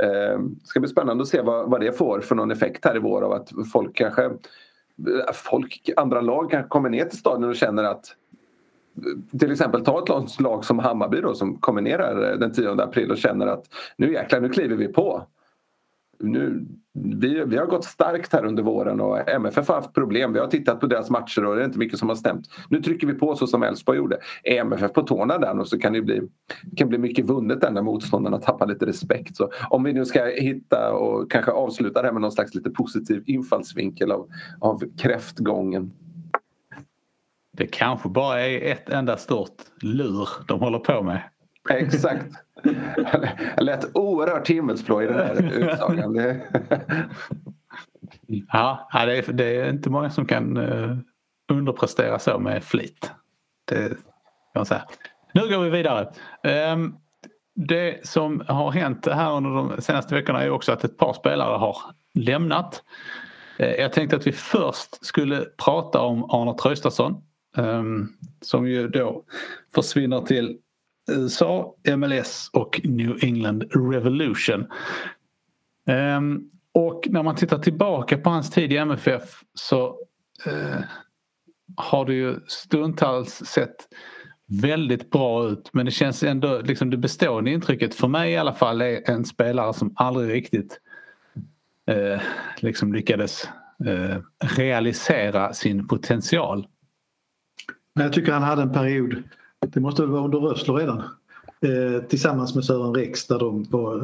Ehm, 0.03 0.07
det 0.07 0.33
eh, 0.33 0.39
ska 0.63 0.79
bli 0.79 0.89
spännande 0.89 1.21
att 1.21 1.27
se 1.27 1.41
vad, 1.41 1.69
vad 1.69 1.81
det 1.81 1.91
får 1.91 2.19
för 2.19 2.35
någon 2.35 2.51
effekt 2.51 2.85
här 2.85 2.95
i 2.95 2.99
vår 2.99 3.21
av 3.21 3.31
att 3.31 3.49
folk 3.73 3.95
kanske 3.95 4.25
eh, 4.25 4.31
folk, 5.33 5.89
andra 5.97 6.21
lag 6.21 6.51
kanske 6.51 6.69
kommer 6.69 6.89
ner 6.89 7.05
till 7.05 7.19
stadion 7.19 7.49
och 7.49 7.55
känner 7.55 7.83
att 7.83 8.15
eh, 8.97 9.39
till 9.39 9.51
exempel 9.51 9.85
ta 9.85 10.03
ett 10.03 10.39
lag 10.39 10.65
som 10.65 10.79
Hammarby 10.79 11.21
då, 11.21 11.33
som 11.33 11.57
kommer 11.57 11.81
ner 11.81 11.99
här 11.99 12.35
den 12.39 12.51
10 12.51 12.71
april 12.71 13.11
och 13.11 13.17
känner 13.17 13.47
att 13.47 13.65
nu 13.97 14.13
jäklar, 14.13 14.39
nu 14.39 14.49
kliver 14.49 14.75
vi 14.75 14.87
på 14.87 15.27
nu, 16.19 16.65
vi, 16.93 17.43
vi 17.45 17.57
har 17.57 17.65
gått 17.65 17.85
starkt 17.85 18.33
här 18.33 18.45
under 18.45 18.63
våren 18.63 19.01
och 19.01 19.29
MFF 19.29 19.67
har 19.67 19.75
haft 19.75 19.93
problem. 19.93 20.33
Vi 20.33 20.39
har 20.39 20.47
tittat 20.47 20.79
på 20.79 20.87
deras 20.87 21.09
matcher 21.09 21.45
och 21.45 21.55
det 21.55 21.61
är 21.61 21.65
inte 21.65 21.79
mycket 21.79 21.99
som 21.99 22.09
har 22.09 22.15
stämt. 22.15 22.47
Nu 22.69 22.81
trycker 22.81 23.07
vi 23.07 23.13
på 23.13 23.35
så 23.35 23.47
som 23.47 23.63
Elfsborg 23.63 23.97
gjorde. 23.97 24.17
Är 24.43 24.61
MFF 24.61 24.93
på 24.93 25.01
tårna 25.01 25.37
där 25.37 25.59
och 25.59 25.67
så 25.67 25.79
kan 25.79 25.93
det 25.93 26.01
bli, 26.01 26.21
kan 26.77 26.89
bli 26.89 26.97
mycket 26.97 27.25
vunnet 27.25 27.61
där 27.61 27.71
när 27.71 27.81
motståndarna 27.81 28.37
tappar 28.37 28.67
lite 28.67 28.85
respekt. 28.85 29.35
Så 29.35 29.51
om 29.69 29.83
vi 29.83 29.93
nu 29.93 30.05
ska 30.05 30.25
hitta 30.25 30.93
och 30.93 31.31
kanske 31.31 31.51
avsluta 31.51 32.01
det 32.01 32.07
här 32.07 32.13
med 32.13 32.21
någon 32.21 32.31
slags 32.31 32.55
lite 32.55 32.69
positiv 32.69 33.23
infallsvinkel 33.25 34.11
av, 34.11 34.29
av 34.59 34.83
kräftgången. 34.97 35.91
Det 37.57 37.67
kanske 37.67 38.09
bara 38.09 38.41
är 38.41 38.71
ett 38.71 38.89
enda 38.89 39.17
stort 39.17 39.55
lur 39.81 40.29
de 40.47 40.59
håller 40.59 40.79
på 40.79 41.03
med. 41.03 41.21
Exakt. 41.69 42.35
Jag 43.55 43.63
lät 43.65 43.95
oerhört 43.95 44.49
himmelsblå 44.49 45.01
i 45.01 45.05
den 45.05 45.15
här 45.15 45.53
utsagan. 45.53 46.15
ja, 48.51 48.89
det 48.93 49.17
är, 49.17 49.33
det 49.33 49.55
är 49.55 49.69
inte 49.69 49.89
många 49.89 50.09
som 50.09 50.25
kan 50.25 50.57
eh, 50.57 50.97
underprestera 51.51 52.19
så 52.19 52.39
med 52.39 52.63
flit. 52.63 53.11
Det 53.65 53.97
kan 54.53 54.65
säga. 54.65 54.83
Nu 55.33 55.49
går 55.49 55.63
vi 55.63 55.69
vidare. 55.69 56.11
Ehm, 56.43 56.95
det 57.55 58.07
som 58.07 58.43
har 58.47 58.71
hänt 58.71 59.07
här 59.07 59.31
under 59.31 59.49
de 59.49 59.81
senaste 59.81 60.15
veckorna 60.15 60.43
är 60.43 60.49
också 60.49 60.71
att 60.71 60.83
ett 60.83 60.97
par 60.97 61.13
spelare 61.13 61.57
har 61.57 61.77
lämnat. 62.13 62.83
Eh, 63.57 63.71
jag 63.71 63.93
tänkte 63.93 64.15
att 64.15 64.27
vi 64.27 64.31
först 64.31 65.05
skulle 65.05 65.45
prata 65.65 65.99
om 66.01 66.23
Arne 66.23 66.53
Traustason 66.53 67.23
ehm, 67.57 68.07
som 68.41 68.67
ju 68.67 68.87
då 68.87 69.23
försvinner 69.75 70.21
till 70.21 70.57
USA, 71.09 71.75
MLS 71.97 72.49
och 72.53 72.81
New 72.83 73.17
England 73.21 73.63
Revolution. 73.91 74.65
Um, 76.17 76.49
och 76.73 77.07
när 77.09 77.23
man 77.23 77.35
tittar 77.35 77.59
tillbaka 77.59 78.17
på 78.17 78.29
hans 78.29 78.51
tid 78.51 78.73
i 78.73 78.77
MFF 78.77 79.43
så 79.53 79.87
uh, 80.47 80.79
har 81.75 82.05
det 82.05 82.13
ju 82.13 82.35
stundtals 82.47 83.33
sett 83.33 83.75
väldigt 84.47 85.11
bra 85.11 85.47
ut 85.47 85.69
men 85.73 85.85
det 85.85 85.91
känns 85.91 86.23
ändå, 86.23 86.61
liksom 86.61 86.89
det 86.89 86.97
bestående 86.97 87.51
intrycket 87.51 87.95
för 87.95 88.07
mig 88.07 88.31
i 88.31 88.37
alla 88.37 88.53
fall 88.53 88.81
är 88.81 89.09
en 89.09 89.25
spelare 89.25 89.73
som 89.73 89.93
aldrig 89.95 90.33
riktigt 90.33 90.79
uh, 91.91 92.21
liksom 92.57 92.93
lyckades 92.93 93.49
uh, 93.87 94.17
realisera 94.57 95.53
sin 95.53 95.87
potential. 95.87 96.67
Jag 97.93 98.13
tycker 98.13 98.31
han 98.31 98.43
hade 98.43 98.61
en 98.61 98.73
period 98.73 99.23
det 99.67 99.79
måste 99.79 100.01
väl 100.01 100.11
vara 100.11 100.23
under 100.23 100.39
Rössler 100.39 100.73
redan. 100.73 101.03
Eh, 101.61 102.03
tillsammans 102.07 102.55
med 102.55 102.65
Sören 102.65 102.95
Rex 102.95 103.27
där 103.27 103.39
de, 103.39 103.63
var, 103.63 104.01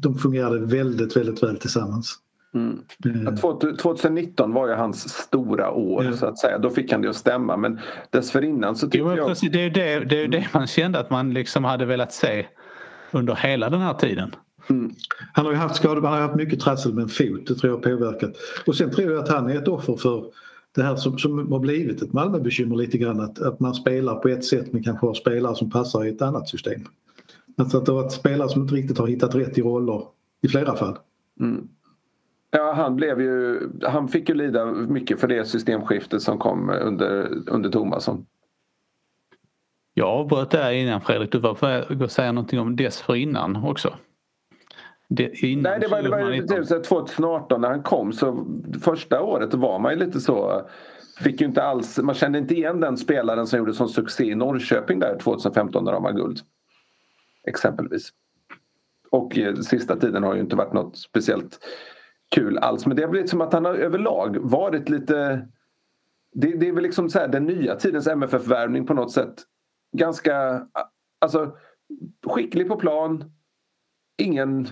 de 0.00 0.18
fungerade 0.18 0.58
väldigt, 0.58 1.16
väldigt 1.16 1.42
väl 1.42 1.56
tillsammans. 1.56 2.18
Mm. 2.54 3.26
Eh. 3.26 3.34
2019 3.74 4.52
var 4.52 4.68
ju 4.68 4.74
hans 4.74 5.08
stora 5.08 5.70
år 5.70 6.04
ja. 6.04 6.12
så 6.12 6.26
att 6.26 6.38
säga. 6.38 6.58
Då 6.58 6.70
fick 6.70 6.92
han 6.92 7.02
det 7.02 7.08
att 7.08 7.16
stämma 7.16 7.56
men 7.56 7.80
dessförinnan 8.10 8.76
så 8.76 8.86
tyckte 8.86 8.98
jo, 8.98 9.16
jag... 9.16 9.28
Precis, 9.28 9.52
det 9.52 9.58
är 9.58 9.64
ju 9.64 9.70
det, 9.70 10.00
det, 10.04 10.24
är 10.24 10.28
det 10.28 10.46
man 10.52 10.66
kände 10.66 10.98
att 10.98 11.10
man 11.10 11.34
liksom 11.34 11.64
hade 11.64 11.84
velat 11.84 12.12
se 12.12 12.46
under 13.10 13.34
hela 13.34 13.70
den 13.70 13.80
här 13.80 13.94
tiden. 13.94 14.34
Mm. 14.70 14.94
Han 15.32 15.44
har 15.44 15.52
ju 15.52 15.58
haft 15.58 15.76
skador, 15.76 16.02
han 16.02 16.12
har 16.12 16.20
haft 16.20 16.34
mycket 16.34 16.60
trassel 16.60 16.94
med 16.94 17.02
en 17.02 17.08
fot, 17.08 17.46
det 17.46 17.54
tror 17.54 17.72
jag 17.72 17.76
har 17.76 17.96
påverkat. 17.96 18.32
Och 18.66 18.76
sen 18.76 18.90
tror 18.90 19.12
jag 19.12 19.22
att 19.22 19.28
han 19.28 19.50
är 19.50 19.56
ett 19.56 19.68
offer 19.68 19.96
för 19.96 20.24
det 20.74 20.82
här 20.82 20.96
som, 20.96 21.18
som 21.18 21.52
har 21.52 21.58
blivit 21.58 22.02
ett 22.02 22.12
Malmöbekymmer 22.12 22.76
lite 22.76 22.98
grann 22.98 23.20
att, 23.20 23.38
att 23.38 23.60
man 23.60 23.74
spelar 23.74 24.14
på 24.14 24.28
ett 24.28 24.44
sätt 24.44 24.72
men 24.72 24.82
kanske 24.82 25.06
har 25.06 25.14
spelare 25.14 25.54
som 25.54 25.70
passar 25.70 26.04
i 26.04 26.08
ett 26.08 26.22
annat 26.22 26.48
system. 26.48 26.80
Alltså 27.56 27.78
att 27.78 27.86
det 27.86 27.92
har 27.92 28.02
varit 28.02 28.12
spelare 28.12 28.48
som 28.48 28.62
inte 28.62 28.74
riktigt 28.74 28.98
har 28.98 29.06
hittat 29.06 29.34
rätt 29.34 29.58
i 29.58 29.62
roller 29.62 30.02
i 30.42 30.48
flera 30.48 30.76
fall. 30.76 30.98
Mm. 31.40 31.68
Ja, 32.50 32.72
han, 32.72 32.96
blev 32.96 33.20
ju, 33.20 33.60
han 33.82 34.08
fick 34.08 34.28
ju 34.28 34.34
lida 34.34 34.66
mycket 34.66 35.20
för 35.20 35.28
det 35.28 35.44
systemskiftet 35.44 36.22
som 36.22 36.38
kom 36.38 36.70
under, 36.70 37.28
under 37.46 37.70
Tomasson. 37.70 38.26
Jag 39.94 40.08
avbröt 40.08 40.50
där 40.50 40.72
innan 40.72 41.00
Fredrik, 41.00 41.32
du 41.32 41.38
var 41.38 41.54
på 41.54 42.04
att 42.04 42.12
säga 42.12 42.32
någonting 42.32 42.60
om 42.60 42.76
dessförinnan 42.76 43.56
också. 43.56 43.94
Det, 45.08 45.32
Nej, 45.42 45.78
det 45.80 45.88
var, 45.88 46.02
det 46.02 46.08
var 46.08 46.32
inte... 46.32 46.80
2018 46.80 47.60
när 47.60 47.68
han 47.68 47.82
kom 47.82 48.12
så 48.12 48.46
första 48.82 49.22
året 49.22 49.54
var 49.54 49.78
man 49.78 49.92
ju 49.92 49.98
lite 49.98 50.20
så 50.20 50.68
Fick 51.20 51.40
ju 51.40 51.46
inte 51.46 51.62
alls, 51.62 51.98
man 51.98 52.14
kände 52.14 52.38
inte 52.38 52.54
igen 52.54 52.80
den 52.80 52.96
spelaren 52.96 53.46
som 53.46 53.58
gjorde 53.58 53.74
sån 53.74 53.88
succé 53.88 54.24
i 54.24 54.34
Norrköping 54.34 54.98
där 54.98 55.18
2015 55.18 55.84
när 55.84 55.92
de 55.92 56.02
var 56.02 56.12
guld. 56.12 56.40
Exempelvis. 57.48 58.12
Och 59.10 59.38
eh, 59.38 59.54
sista 59.54 59.96
tiden 59.96 60.22
har 60.22 60.34
ju 60.34 60.40
inte 60.40 60.56
varit 60.56 60.72
något 60.72 60.98
speciellt 60.98 61.58
kul 62.30 62.58
alls. 62.58 62.86
Men 62.86 62.96
det 62.96 63.02
har 63.02 63.10
blivit 63.10 63.30
som 63.30 63.40
att 63.40 63.52
han 63.52 63.64
har 63.64 63.74
överlag 63.74 64.36
varit 64.40 64.88
lite... 64.88 65.48
Det, 66.32 66.52
det 66.52 66.68
är 66.68 66.72
väl 66.72 66.82
liksom 66.82 67.10
så 67.10 67.18
här, 67.18 67.28
den 67.28 67.44
nya 67.44 67.76
tidens 67.76 68.06
MFF-värvning 68.06 68.86
på 68.86 68.94
något 68.94 69.12
sätt. 69.12 69.34
Ganska... 69.96 70.66
Alltså 71.18 71.56
skicklig 72.26 72.68
på 72.68 72.76
plan. 72.76 73.32
Ingen 74.18 74.68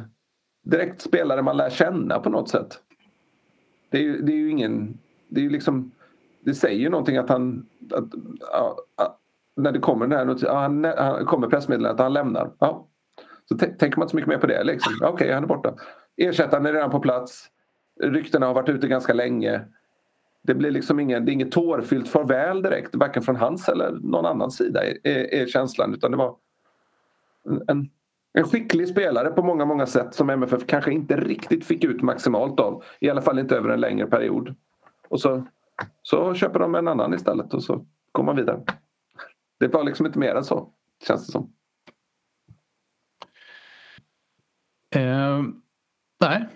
direkt 0.66 1.00
spelare 1.00 1.42
man 1.42 1.56
lär 1.56 1.70
känna 1.70 2.18
på 2.18 2.30
något 2.30 2.48
sätt. 2.48 2.78
Det 3.90 3.98
är 3.98 4.02
ju, 4.02 4.22
det 4.22 4.32
är 4.32 4.36
ju 4.36 4.50
ingen... 4.50 4.98
Det 5.28 5.40
är 5.40 5.44
ju 5.44 5.50
liksom... 5.50 5.90
Det 6.40 6.54
säger 6.54 6.80
ju 6.80 6.88
någonting 6.90 7.16
att 7.16 7.28
han... 7.28 7.66
Att, 7.92 8.14
att, 8.96 9.18
när 9.56 9.72
det 9.72 9.78
kommer 9.78 10.06
den 10.06 10.18
här 10.18 10.54
han, 10.54 10.84
han 10.84 11.24
kommer 11.24 11.48
pressmeddelandet 11.48 12.00
att 12.00 12.04
han 12.04 12.12
lämnar. 12.12 12.50
Ja. 12.58 12.86
Så 13.48 13.58
tänker 13.58 13.96
man 13.96 14.02
inte 14.02 14.10
så 14.10 14.16
mycket 14.16 14.28
mer 14.28 14.38
på 14.38 14.46
det. 14.46 14.64
Liksom. 14.64 14.92
Okej, 15.02 15.12
okay, 15.12 15.32
han 15.32 15.42
är 15.42 15.48
borta. 15.48 15.74
Ersättaren 16.16 16.66
är 16.66 16.72
redan 16.72 16.90
på 16.90 17.00
plats. 17.00 17.50
Ryktena 18.00 18.46
har 18.46 18.54
varit 18.54 18.68
ute 18.68 18.88
ganska 18.88 19.14
länge. 19.14 19.60
Det 20.42 20.54
blir 20.54 20.70
liksom 20.70 21.00
ingen, 21.00 21.24
det 21.24 21.30
är 21.30 21.32
inget 21.32 21.52
tårfyllt 21.52 22.08
farväl 22.08 22.62
direkt, 22.62 22.94
varken 22.94 23.22
från 23.22 23.36
hans 23.36 23.68
eller 23.68 23.90
någon 23.90 24.26
annans 24.26 24.56
sida 24.56 24.84
är, 24.84 24.98
är, 25.02 25.34
är 25.34 25.46
känslan. 25.46 25.94
Utan 25.94 26.10
det 26.10 26.16
var 26.16 26.36
en, 27.44 27.62
en 27.68 27.90
skicklig 28.44 28.88
spelare 28.88 29.30
på 29.30 29.42
många, 29.42 29.64
många 29.64 29.86
sätt 29.86 30.14
som 30.14 30.30
MFF 30.30 30.66
kanske 30.66 30.92
inte 30.92 31.16
riktigt 31.16 31.64
fick 31.64 31.84
ut 31.84 32.02
maximalt 32.02 32.60
av. 32.60 32.84
I 33.00 33.10
alla 33.10 33.22
fall 33.22 33.38
inte 33.38 33.56
över 33.56 33.68
en 33.68 33.80
längre 33.80 34.06
period. 34.06 34.54
Och 35.08 35.20
så, 35.20 35.46
så 36.02 36.34
köper 36.34 36.58
de 36.58 36.74
en 36.74 36.88
annan 36.88 37.14
istället 37.14 37.54
och 37.54 37.62
så 37.62 37.86
går 38.12 38.24
man 38.24 38.36
vidare. 38.36 38.62
Det 39.60 39.68
var 39.68 39.84
liksom 39.84 40.06
inte 40.06 40.18
mer 40.18 40.34
än 40.34 40.44
så, 40.44 40.72
känns 41.06 41.26
det 41.26 41.32
som. 41.32 41.52
Uh, 44.96 45.42
nej. 46.20 46.48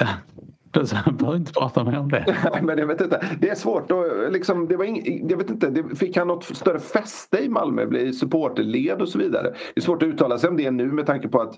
Du 0.74 0.80
behöver 1.12 1.36
inte 1.36 1.52
prata 1.52 1.84
mer 1.84 1.98
om 1.98 2.08
det. 2.08 2.36
men 2.62 2.78
jag 2.78 2.86
vet 2.86 3.00
inte. 3.00 3.26
Det 3.40 3.50
är 3.50 3.54
svårt. 3.54 3.90
Att, 3.90 4.32
liksom, 4.32 4.68
det 4.68 4.76
var 4.76 4.84
ing, 4.84 5.28
jag 5.28 5.36
vet 5.36 5.50
inte, 5.50 5.70
det, 5.70 5.96
fick 5.96 6.16
han 6.16 6.28
något 6.28 6.44
större 6.44 6.78
fäste 6.78 7.38
i 7.38 7.48
Malmö? 7.48 7.86
Bli 7.86 8.12
supporterled 8.12 9.02
och 9.02 9.08
så 9.08 9.18
vidare? 9.18 9.42
Det 9.74 9.80
är 9.80 9.80
svårt 9.80 10.02
att 10.02 10.06
uttala 10.06 10.38
sig 10.38 10.50
om 10.50 10.56
det 10.56 10.70
nu 10.70 10.92
med 10.92 11.06
tanke 11.06 11.28
på 11.28 11.40
att 11.40 11.54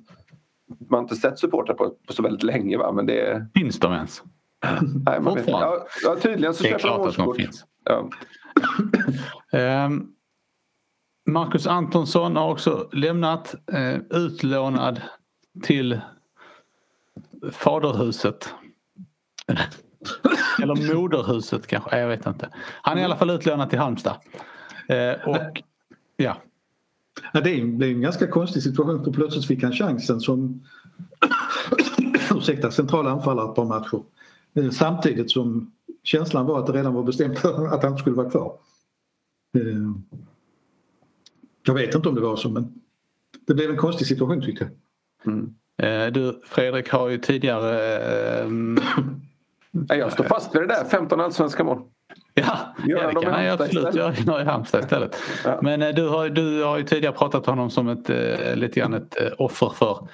man 0.90 1.02
inte 1.02 1.16
sett 1.16 1.38
supportrar 1.38 1.74
på, 1.74 1.92
på 2.06 2.12
så 2.12 2.22
väldigt 2.22 2.42
länge. 2.42 2.78
Va? 2.78 2.92
Men 2.92 3.06
det... 3.06 3.46
Finns 3.54 3.78
de 3.78 3.92
ens? 3.92 4.22
Nej, 5.06 5.20
man 5.20 5.34
vet 5.34 5.48
ja, 5.48 5.86
ja, 6.04 6.16
tydligen 6.16 6.54
så 6.54 6.74
att 6.74 7.16
de 7.16 7.34
finns. 7.34 7.64
Ja. 7.84 8.10
um, 9.86 10.12
Marcus 11.28 11.66
Antonsson 11.66 12.36
har 12.36 12.50
också 12.50 12.88
lämnat 12.92 13.54
uh, 13.72 13.98
utlånad 14.10 15.00
till 15.62 16.00
faderhuset. 17.52 18.54
Eller 20.62 20.94
moderhuset 20.94 21.66
kanske, 21.66 21.98
jag 21.98 22.08
vet 22.08 22.26
inte. 22.26 22.48
Han 22.82 22.98
är 22.98 23.02
i 23.02 23.04
alla 23.04 23.16
fall 23.16 23.30
utlånad 23.30 23.70
till 23.70 23.78
Halmstad. 23.78 24.16
Uh, 24.92 25.28
och 25.28 25.62
ja. 26.16 26.36
ja 27.32 27.40
det 27.40 27.60
blev 27.60 27.90
en 27.90 28.00
ganska 28.00 28.26
konstig 28.26 28.62
situation 28.62 29.04
för 29.04 29.12
plötsligt 29.12 29.46
fick 29.46 29.62
han 29.62 29.72
chansen 29.72 30.20
som 30.20 30.64
ursäkta, 32.34 32.70
central 32.70 33.06
anfallare 33.06 33.48
ett 33.48 33.54
par 33.54 33.64
matcher. 33.64 34.02
Eh, 34.54 34.70
samtidigt 34.70 35.30
som 35.30 35.72
känslan 36.02 36.46
var 36.46 36.58
att 36.58 36.66
det 36.66 36.72
redan 36.72 36.94
var 36.94 37.02
bestämt 37.02 37.44
att 37.44 37.82
han 37.82 37.98
skulle 37.98 38.16
vara 38.16 38.30
kvar. 38.30 38.58
Eh, 39.58 39.92
jag 41.66 41.74
vet 41.74 41.94
inte 41.94 42.08
om 42.08 42.14
det 42.14 42.20
var 42.20 42.36
så 42.36 42.48
men 42.48 42.80
det 43.46 43.54
blev 43.54 43.70
en 43.70 43.76
konstig 43.76 44.06
situation 44.06 44.42
tyckte 44.42 44.64
jag. 44.64 45.32
Mm. 45.32 45.54
Eh, 45.82 46.12
du 46.12 46.40
Fredrik 46.44 46.90
har 46.90 47.08
ju 47.08 47.18
tidigare... 47.18 48.50
Jag 49.88 50.12
står 50.12 50.24
fast 50.24 50.54
vid 50.54 50.62
det 50.62 50.66
där, 50.66 50.84
15 50.84 51.20
allsvenska 51.20 51.64
mål. 51.64 51.82
Ja, 52.34 52.74
ja 52.86 53.08
det 53.08 53.20
kan 53.20 53.32
han 53.32 53.50
absolut 53.50 53.94
göra 53.94 54.42
i 54.42 54.44
Halmstad 54.44 54.80
istället. 54.80 55.16
Ja. 55.44 55.58
Men 55.62 55.94
du 55.94 56.08
har, 56.08 56.28
du 56.28 56.64
har 56.64 56.78
ju 56.78 56.84
tidigare 56.84 57.14
pratat 57.14 57.48
om 57.48 57.52
honom 57.52 57.70
som 57.70 57.88
ett, 57.88 58.08
lite 58.58 58.80
grann 58.80 58.94
ett 58.94 59.16
offer 59.38 59.68
för, 59.68 60.08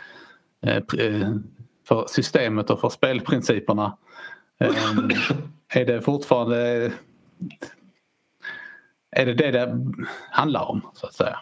för 1.89 2.05
systemet 2.09 2.71
och 2.71 2.81
för 2.81 2.89
spelprinciperna. 2.89 3.97
Är 5.75 5.85
det 5.85 6.01
fortfarande... 6.01 6.93
Är 9.17 9.27
det 9.27 9.35
det 9.35 9.51
det 9.51 9.79
handlar 10.31 10.71
om 10.71 10.81
så 10.95 11.07
att 11.07 11.15
säga? 11.15 11.39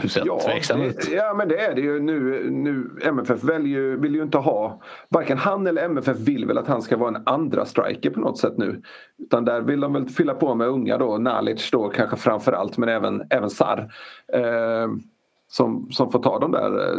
Du 0.00 0.08
ser 0.08 0.22
ja, 0.26 0.40
tveksam 0.40 0.80
ut. 0.80 1.08
Ja, 1.12 1.34
men 1.34 1.48
det 1.48 1.58
är 1.58 1.74
det 1.74 1.80
ju. 1.80 2.00
Nu, 2.00 2.50
nu, 2.50 2.90
MFF 3.02 3.44
väljer, 3.44 3.96
vill 3.96 4.14
ju 4.14 4.22
inte 4.22 4.38
ha... 4.38 4.80
Varken 5.08 5.38
han 5.38 5.66
eller 5.66 5.84
MFF 5.84 6.18
vill 6.18 6.46
väl 6.46 6.58
att 6.58 6.66
han 6.66 6.82
ska 6.82 6.96
vara 6.96 7.16
en 7.16 7.22
andra 7.26 7.64
striker 7.64 8.10
på 8.10 8.20
något 8.20 8.38
sätt 8.38 8.58
nu. 8.58 8.82
Utan 9.18 9.44
där 9.44 9.60
vill 9.60 9.80
de 9.80 9.92
väl 9.92 10.08
fylla 10.08 10.34
på 10.34 10.54
med 10.54 10.68
unga 10.68 10.98
då. 10.98 11.18
Nalic 11.18 11.70
då 11.70 11.88
kanske 11.88 12.16
framför 12.16 12.52
allt, 12.52 12.78
men 12.78 12.88
även, 12.88 13.22
även 13.30 13.50
Sar. 13.50 13.92
Eh, 14.32 14.88
som, 15.48 15.88
som 15.90 16.12
får 16.12 16.22
ta 16.22 16.38
de 16.38 16.52
där... 16.52 16.88
Eh, 16.88 16.98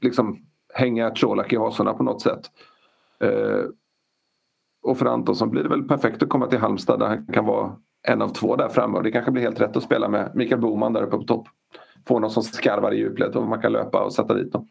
liksom 0.00 0.38
hänga 0.74 1.10
Colak 1.10 1.52
i 1.52 1.56
hasorna 1.56 1.94
på 1.94 2.02
något 2.02 2.22
sätt. 2.22 2.50
Eh, 3.20 3.64
och 4.82 4.98
för 4.98 5.06
Antonsson 5.06 5.50
blir 5.50 5.62
det 5.62 5.68
väl 5.68 5.88
perfekt 5.88 6.22
att 6.22 6.28
komma 6.28 6.46
till 6.46 6.58
Halmstad 6.58 7.00
där 7.00 7.06
han 7.06 7.26
kan 7.26 7.44
vara 7.44 7.76
en 8.08 8.22
av 8.22 8.28
två 8.28 8.56
där 8.56 8.68
framme 8.68 8.96
och 8.96 9.02
det 9.02 9.10
kanske 9.10 9.30
blir 9.30 9.42
helt 9.42 9.60
rätt 9.60 9.76
att 9.76 9.82
spela 9.82 10.08
med 10.08 10.30
Mikael 10.34 10.60
Boman 10.60 10.92
där 10.92 11.02
uppe 11.02 11.16
på 11.16 11.22
topp. 11.22 11.48
Få 12.08 12.18
någon 12.18 12.30
som 12.30 12.42
skarvar 12.42 12.92
i 12.92 12.96
djuplet 12.96 13.36
och 13.36 13.46
man 13.46 13.60
kan 13.60 13.72
löpa 13.72 14.04
och 14.04 14.12
sätta 14.12 14.34
dit 14.34 14.52
dem. 14.52 14.68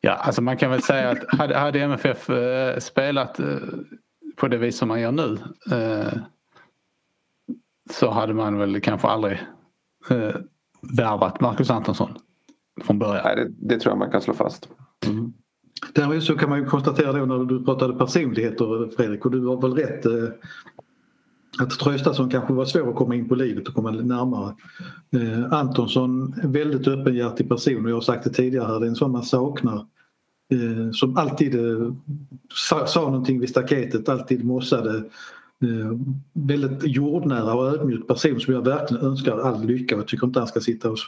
Ja, 0.00 0.12
alltså 0.12 0.42
man 0.42 0.56
kan 0.56 0.70
väl 0.70 0.82
säga 0.82 1.10
att 1.10 1.38
hade, 1.38 1.56
hade 1.56 1.80
MFF 1.80 2.30
eh, 2.30 2.78
spelat 2.78 3.40
eh, 3.40 3.46
på 4.36 4.48
det 4.48 4.58
vis 4.58 4.78
som 4.78 4.88
man 4.88 5.00
gör 5.00 5.12
nu 5.12 5.38
eh, 5.72 6.12
så 7.90 8.10
hade 8.10 8.34
man 8.34 8.58
väl 8.58 8.80
kanske 8.80 9.08
aldrig 9.08 9.42
eh, 10.10 10.34
värvat 10.96 11.40
Marcus 11.40 11.70
Antonsson 11.70 12.18
från 12.82 12.98
början. 12.98 13.22
Nej, 13.24 13.36
det, 13.36 13.74
det 13.74 13.80
tror 13.80 13.92
jag 13.92 13.98
man 13.98 14.10
kan 14.10 14.20
slå 14.20 14.34
fast. 14.34 14.68
Mm. 15.06 15.32
Däremot 15.92 16.24
så 16.24 16.36
kan 16.36 16.48
man 16.50 16.58
ju 16.58 16.66
konstatera 16.66 17.12
då 17.12 17.24
när 17.24 17.44
du 17.44 17.64
pratade 17.64 17.98
personligheter 17.98 18.96
Fredrik 18.96 19.24
och 19.24 19.30
du 19.30 19.46
har 19.46 19.60
väl 19.60 19.74
rätt 19.74 20.06
eh, 20.06 20.12
att 21.58 21.70
Traustason 21.70 22.30
kanske 22.30 22.52
var 22.52 22.64
svår 22.64 22.90
att 22.90 22.96
komma 22.96 23.14
in 23.14 23.28
på 23.28 23.34
livet 23.34 23.68
och 23.68 23.74
komma 23.74 23.90
närmare. 23.90 24.54
Eh, 25.10 25.52
Antonsson, 25.52 26.34
väldigt 26.44 26.88
öppenhjärtig 26.88 27.48
person 27.48 27.84
och 27.84 27.90
jag 27.90 27.96
har 27.96 28.00
sagt 28.00 28.24
det 28.24 28.30
tidigare 28.30 28.66
här, 28.66 28.80
det 28.80 28.86
är 28.86 28.88
en 28.88 28.96
sån 28.96 29.12
man 29.12 29.22
saknar. 29.22 29.86
Eh, 30.52 30.90
som 30.92 31.16
alltid 31.16 31.54
eh, 31.54 31.92
sa, 32.68 32.86
sa 32.86 33.00
någonting 33.00 33.40
vid 33.40 33.48
staketet, 33.48 34.08
alltid 34.08 34.44
mossade. 34.44 34.96
Eh, 35.62 35.98
väldigt 36.32 36.84
jordnära 36.84 37.54
och 37.54 37.66
ödmjuk 37.66 38.06
person 38.06 38.40
som 38.40 38.54
jag 38.54 38.64
verkligen 38.64 39.04
önskar 39.04 39.38
all 39.38 39.64
lycka 39.64 39.96
och 39.96 40.08
tycker 40.08 40.26
inte 40.26 40.38
han 40.38 40.48
ska 40.48 40.60
sitta 40.60 40.90
och... 40.90 40.98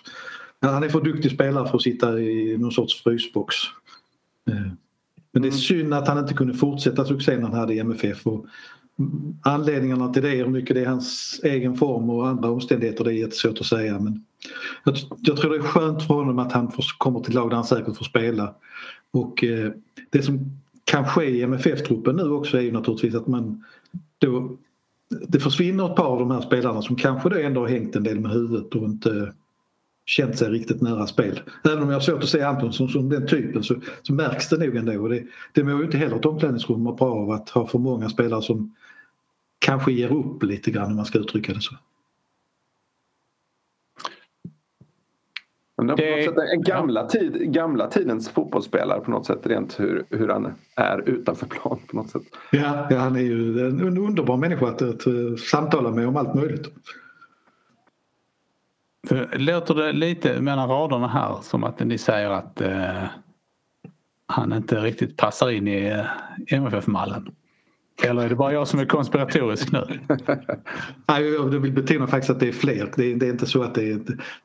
Han 0.61 0.83
är 0.83 0.89
för 0.89 1.01
duktig 1.01 1.31
spelare 1.31 1.69
för 1.69 1.77
att 1.77 1.83
sitta 1.83 2.21
i 2.21 2.59
någon 2.59 2.73
sorts 2.73 3.03
frysbox. 3.03 3.55
Eh, 4.51 4.73
men 5.33 5.43
det 5.43 5.49
är 5.49 5.51
mm. 5.51 5.61
synd 5.61 5.95
att 5.95 6.09
han 6.09 6.19
inte 6.19 6.35
kunde 6.35 6.55
fortsätta 6.55 7.05
succén 7.05 7.43
han 7.43 7.53
hade 7.53 7.75
i 7.75 7.79
MFF. 7.79 8.27
Och 8.27 8.47
anledningarna 9.43 10.13
till 10.13 10.23
det, 10.23 10.29
hur 10.29 10.47
mycket 10.47 10.77
det 10.77 10.83
är 10.83 10.87
hans 10.87 11.41
egen 11.45 11.77
form 11.77 12.11
och 12.11 12.29
andra 12.29 12.51
omständigheter, 12.51 13.05
det 13.05 13.11
är 13.11 13.15
jättesvårt 13.15 13.61
att 13.61 13.67
säga. 13.67 13.99
Men 13.99 14.25
jag, 14.85 14.97
jag 15.21 15.37
tror 15.37 15.51
det 15.51 15.57
är 15.57 15.63
skönt 15.63 16.07
för 16.07 16.15
honom 16.15 16.39
att 16.39 16.53
han 16.53 16.73
får, 16.73 16.85
kommer 16.99 17.21
till 17.21 17.35
lag 17.35 17.51
där 17.51 17.57
han 17.57 17.65
säkert 17.65 17.97
får 17.97 18.05
spela. 18.05 18.55
Och 19.11 19.45
eh, 19.45 19.71
det 20.11 20.23
som 20.23 20.61
kan 20.85 21.05
ske 21.05 21.25
i 21.25 21.43
MFF-truppen 21.43 22.17
nu 22.17 22.31
också 22.31 22.59
är 22.59 22.63
ju 22.63 22.73
naturligtvis 22.73 23.15
att 23.15 23.27
man 23.27 23.65
då 24.19 24.57
det 25.29 25.41
försvinner 25.41 25.91
ett 25.91 25.97
par 25.97 26.07
av 26.07 26.19
de 26.19 26.31
här 26.31 26.41
spelarna 26.41 26.83
som 26.83 26.97
kanske 26.97 27.29
då 27.29 27.37
ändå 27.37 27.61
har 27.61 27.69
hängt 27.69 27.97
en 27.97 28.03
del 28.03 28.21
med 28.21 28.31
huvudet 28.31 28.75
och 28.75 28.85
inte 28.85 29.33
känt 30.07 30.39
sig 30.39 30.51
riktigt 30.51 30.83
nära 30.83 31.07
spel. 31.07 31.41
Även 31.65 31.83
om 31.83 31.89
jag 31.89 31.97
har 31.97 32.01
svårt 32.01 32.23
att 32.23 32.29
se 32.29 32.43
Antonsson 32.43 32.89
som 32.89 33.09
den 33.09 33.27
typen 33.27 33.63
så, 33.63 33.75
så 34.03 34.13
märks 34.13 34.49
det 34.49 34.59
nog 34.59 34.77
ändå. 34.77 35.03
Och 35.03 35.09
det, 35.09 35.23
det 35.53 35.65
mår 35.65 35.79
ju 35.79 35.85
inte 35.85 35.97
heller 35.97 36.17
ett 36.17 36.27
omklädningsrum 36.27 36.85
bra 36.85 36.97
av 37.01 37.31
att 37.31 37.51
ha 37.51 37.67
för 37.67 37.79
många 37.79 38.09
spelare 38.09 38.43
som 38.43 38.75
kanske 39.59 39.93
ger 39.93 40.13
upp 40.13 40.43
lite 40.43 40.71
grann 40.71 40.91
om 40.91 40.97
man 40.97 41.05
ska 41.05 41.19
uttrycka 41.19 41.53
det 41.53 41.61
så. 41.61 41.75
Det, 45.97 46.53
en 46.53 46.63
gamla, 46.63 47.07
tid, 47.07 47.53
gamla 47.53 47.87
tidens 47.87 48.29
fotbollsspelare 48.29 49.01
på 49.01 49.11
något 49.11 49.27
sätt 49.27 49.47
rent 49.47 49.81
hur, 49.81 50.05
hur 50.11 50.29
han 50.29 50.55
är 50.77 51.09
utanför 51.09 51.47
plan 51.47 51.79
på 51.91 51.97
något 51.97 52.11
sätt. 52.11 52.23
Ja, 52.51 52.87
ja 52.91 52.99
han 52.99 53.17
är 53.17 53.21
ju 53.21 53.67
en 53.67 53.99
underbar 53.99 54.37
människa 54.37 54.67
att, 54.69 54.83
att, 54.83 55.07
att 55.07 55.41
samtala 55.41 55.91
med 55.91 56.09
om 56.09 56.17
allt 56.17 56.35
möjligt. 56.35 56.73
Låter 59.33 59.75
det 59.75 59.93
lite 59.93 60.41
mellan 60.41 60.69
raderna 60.69 61.09
här 61.09 61.39
som 61.43 61.65
att 61.65 61.81
ni 61.81 61.99
säger 61.99 62.31
att 62.31 62.61
eh, 62.61 63.05
han 64.27 64.53
inte 64.53 64.81
riktigt 64.81 65.17
passar 65.17 65.51
in 65.51 65.69
i 65.69 65.87
eh, 65.87 66.07
MFF-mallen? 66.59 67.35
Eller 68.03 68.25
är 68.25 68.29
det 68.29 68.37
bara 68.37 68.53
jag 68.53 68.69
som 68.69 68.81
är 68.81 68.87
konspiratorisk 68.87 69.73
nu? 69.73 69.85
Nej, 71.09 71.33
jag 71.33 71.45
vill 71.45 71.73
betona 71.73 72.07
faktiskt 72.07 72.31
att 72.31 72.41
det 72.41 72.49
är 72.49 72.53
fler. 72.53 72.93
Det 72.97 73.13
är, 73.13 73.17
det 73.17 73.27
är 73.27 73.31
inte 73.31 73.47
så 73.47 73.63
att 73.63 73.75
det 73.75 73.91
är, 73.91 74.01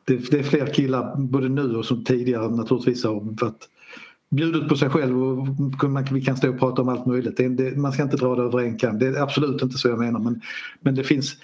det, 0.06 0.32
det, 0.32 0.40
är 0.40 0.44
fler 0.44 0.66
killar 0.66 1.16
både 1.18 1.50
nu 1.50 1.76
och 1.76 1.86
som 1.86 2.04
tidigare 2.04 2.50
naturligtvis 2.50 3.04
har 3.04 3.42
varit 3.42 3.68
bjudit 4.30 4.70
på 4.70 4.76
sig 4.76 4.90
själv 4.90 5.24
och 5.24 5.90
man, 5.90 6.08
vi 6.12 6.22
kan 6.22 6.38
stå 6.38 6.50
och 6.50 6.60
prata 6.60 6.82
om 6.82 6.90
allt 6.90 7.06
möjligt. 7.06 7.38
Det, 7.38 7.78
man 7.78 7.92
ska 7.92 8.04
inte 8.04 8.18
dra 8.18 8.36
det 8.36 8.44
över 8.44 8.60
en 8.60 8.78
kam. 8.78 9.00
Det 9.00 9.08
är 9.08 9.22
absolut 9.22 9.62
inte 9.62 9.78
så 9.78 9.88
jag 9.88 10.00
menar 10.00 10.20
men, 10.20 10.42
men 10.80 10.96
det, 10.96 11.04
finns, 11.04 11.38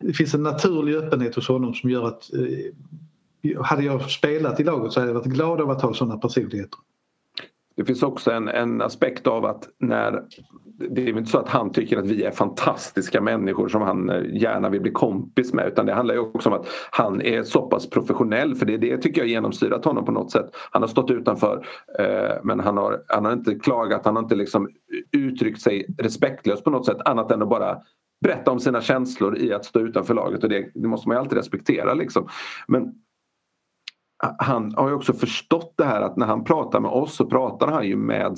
det 0.00 0.12
finns 0.12 0.34
en 0.34 0.42
naturlig 0.42 0.94
öppenhet 0.94 1.34
hos 1.34 1.48
honom 1.48 1.74
som 1.74 1.90
gör 1.90 2.08
att 2.08 2.30
eh, 2.34 3.62
hade 3.62 3.82
jag 3.82 4.10
spelat 4.10 4.60
i 4.60 4.64
laget 4.64 4.92
så 4.92 5.00
hade 5.00 5.12
jag 5.12 5.18
varit 5.18 5.32
glad 5.32 5.60
av 5.60 5.70
att 5.70 5.82
ha 5.82 5.94
sådana 5.94 6.18
personligheter. 6.18 6.78
Det 7.82 7.86
finns 7.86 8.02
också 8.02 8.30
en, 8.30 8.48
en 8.48 8.82
aspekt 8.82 9.26
av 9.26 9.44
att 9.44 9.68
när 9.78 10.22
det 10.90 11.02
är 11.02 11.18
inte 11.18 11.30
så 11.30 11.38
att 11.38 11.48
han 11.48 11.72
tycker 11.72 11.98
att 11.98 12.06
vi 12.06 12.24
är 12.24 12.30
fantastiska 12.30 13.20
människor 13.20 13.68
som 13.68 13.82
han 13.82 14.10
eh, 14.10 14.42
gärna 14.42 14.68
vill 14.68 14.80
bli 14.80 14.90
kompis 14.90 15.52
med 15.52 15.68
utan 15.68 15.86
det 15.86 15.92
handlar 15.92 16.14
ju 16.14 16.20
också 16.20 16.48
om 16.48 16.54
att 16.54 16.66
han 16.90 17.22
är 17.22 17.42
så 17.42 17.62
pass 17.62 17.90
professionell 17.90 18.54
för 18.54 18.66
det, 18.66 18.76
det 18.76 18.98
tycker 18.98 19.20
jag 19.20 19.28
genomsyrat 19.28 19.84
honom 19.84 20.04
på 20.04 20.12
något 20.12 20.30
sätt. 20.30 20.46
Han 20.70 20.82
har 20.82 20.88
stått 20.88 21.10
utanför 21.10 21.66
eh, 21.98 22.34
men 22.42 22.60
han 22.60 22.76
har, 22.76 23.02
han 23.08 23.24
har 23.24 23.32
inte 23.32 23.54
klagat, 23.54 24.04
han 24.04 24.16
har 24.16 24.22
inte 24.22 24.34
liksom 24.34 24.68
uttryckt 25.12 25.60
sig 25.60 25.94
respektlöst 25.98 26.64
på 26.64 26.70
något 26.70 26.86
sätt 26.86 26.98
annat 27.04 27.30
än 27.30 27.42
att 27.42 27.48
bara 27.48 27.78
berätta 28.24 28.50
om 28.50 28.60
sina 28.60 28.80
känslor 28.80 29.38
i 29.38 29.52
att 29.52 29.64
stå 29.64 29.80
utanför 29.80 30.14
laget 30.14 30.42
och 30.42 30.48
det, 30.48 30.70
det 30.74 30.88
måste 30.88 31.08
man 31.08 31.16
ju 31.16 31.20
alltid 31.20 31.38
respektera. 31.38 31.94
Liksom. 31.94 32.28
Men 32.68 32.94
han 34.38 34.74
har 34.74 34.88
ju 34.88 34.94
också 34.94 35.12
förstått 35.12 35.74
det 35.76 35.84
här 35.84 36.00
att 36.00 36.16
när 36.16 36.26
han 36.26 36.44
pratar 36.44 36.80
med 36.80 36.90
oss 36.90 37.14
så 37.14 37.26
pratar 37.26 37.68
han 37.68 37.86
ju 37.86 37.96
med 37.96 38.36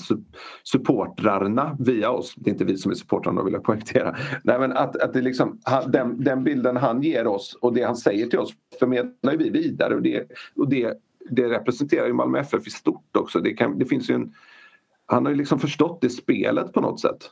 supportrarna 0.64 1.76
via 1.78 2.10
oss. 2.10 2.34
Det 2.36 2.50
är 2.50 2.52
inte 2.52 2.64
vi 2.64 2.76
som 2.76 2.90
är 2.90 2.94
supportrarna 2.94 3.42
vill 3.42 3.52
jag 3.52 3.64
poängtera. 3.64 4.16
Nej, 4.44 4.58
men 4.58 4.72
att, 4.72 4.96
att 4.96 5.12
det 5.12 5.22
liksom, 5.22 5.58
den, 5.86 6.24
den 6.24 6.44
bilden 6.44 6.76
han 6.76 7.02
ger 7.02 7.26
oss 7.26 7.58
och 7.60 7.74
det 7.74 7.82
han 7.82 7.96
säger 7.96 8.26
till 8.26 8.38
oss 8.38 8.52
förmedlar 8.78 9.36
vi 9.36 9.50
vidare 9.50 9.94
och 9.94 10.02
det, 10.02 10.28
och 10.56 10.68
det, 10.68 10.94
det 11.30 11.48
representerar 11.48 12.06
ju 12.06 12.12
Malmö 12.12 12.38
FF 12.38 12.66
i 12.66 12.70
stort 12.70 13.16
också. 13.16 13.40
Det, 13.40 13.52
kan, 13.52 13.78
det 13.78 13.84
finns 13.84 14.10
en, 14.10 14.32
han 15.06 15.24
har 15.24 15.32
ju 15.32 15.38
liksom 15.38 15.58
förstått 15.58 16.00
det 16.00 16.10
spelet 16.10 16.72
på 16.72 16.80
något 16.80 17.00
sätt. 17.00 17.30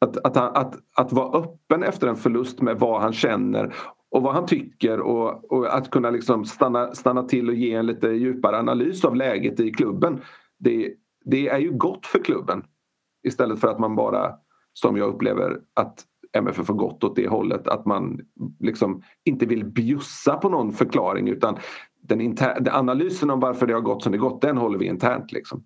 Att, 0.00 0.16
att, 0.16 0.36
att, 0.36 0.74
att 0.96 1.12
vara 1.12 1.38
öppen 1.38 1.82
efter 1.82 2.06
en 2.06 2.16
förlust 2.16 2.60
med 2.60 2.78
vad 2.78 3.00
han 3.00 3.12
känner 3.12 3.74
och 4.16 4.22
vad 4.22 4.34
han 4.34 4.46
tycker 4.46 5.00
och, 5.00 5.52
och, 5.52 5.76
att 5.76 5.90
kunna 5.90 6.10
liksom 6.10 6.44
stanna, 6.44 6.94
stanna 6.94 7.22
till 7.22 7.48
och 7.48 7.54
ge 7.54 7.74
en 7.74 7.86
lite 7.86 8.08
djupare 8.08 8.58
analys 8.58 9.04
av 9.04 9.16
läget 9.16 9.60
i 9.60 9.70
klubben. 9.70 10.20
Det, 10.58 10.94
det 11.24 11.48
är 11.48 11.58
ju 11.58 11.72
gott 11.72 12.06
för 12.06 12.18
klubben 12.18 12.64
istället 13.26 13.60
för 13.60 13.68
att 13.68 13.78
man 13.78 13.96
bara, 13.96 14.34
som 14.72 14.96
jag 14.96 15.08
upplever 15.08 15.60
att 15.74 16.04
MFF 16.32 16.68
har 16.68 16.74
gått 16.74 17.04
åt 17.04 17.16
det 17.16 17.28
hållet, 17.28 17.68
att 17.68 17.86
man 17.86 18.20
liksom 18.60 19.02
inte 19.24 19.46
vill 19.46 19.64
bjussa 19.64 20.36
på 20.36 20.48
någon 20.48 20.72
förklaring 20.72 21.28
utan 21.28 21.56
den, 22.02 22.20
inter- 22.20 22.70
analysen 22.72 23.30
om 23.30 23.40
varför 23.40 23.66
det 23.66 23.74
har 23.74 23.80
gått 23.80 24.02
som 24.02 24.12
det 24.12 24.18
gått, 24.18 24.42
den 24.42 24.56
håller 24.56 24.78
vi 24.78 24.86
internt. 24.86 25.32
Liksom. 25.32 25.64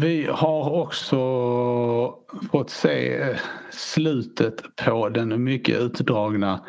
Vi 0.00 0.26
har 0.30 0.70
också 0.70 1.18
fått 2.50 2.70
se 2.70 3.36
slutet 3.70 4.76
på 4.76 5.08
den 5.08 5.44
mycket 5.44 5.80
utdragna 5.80 6.60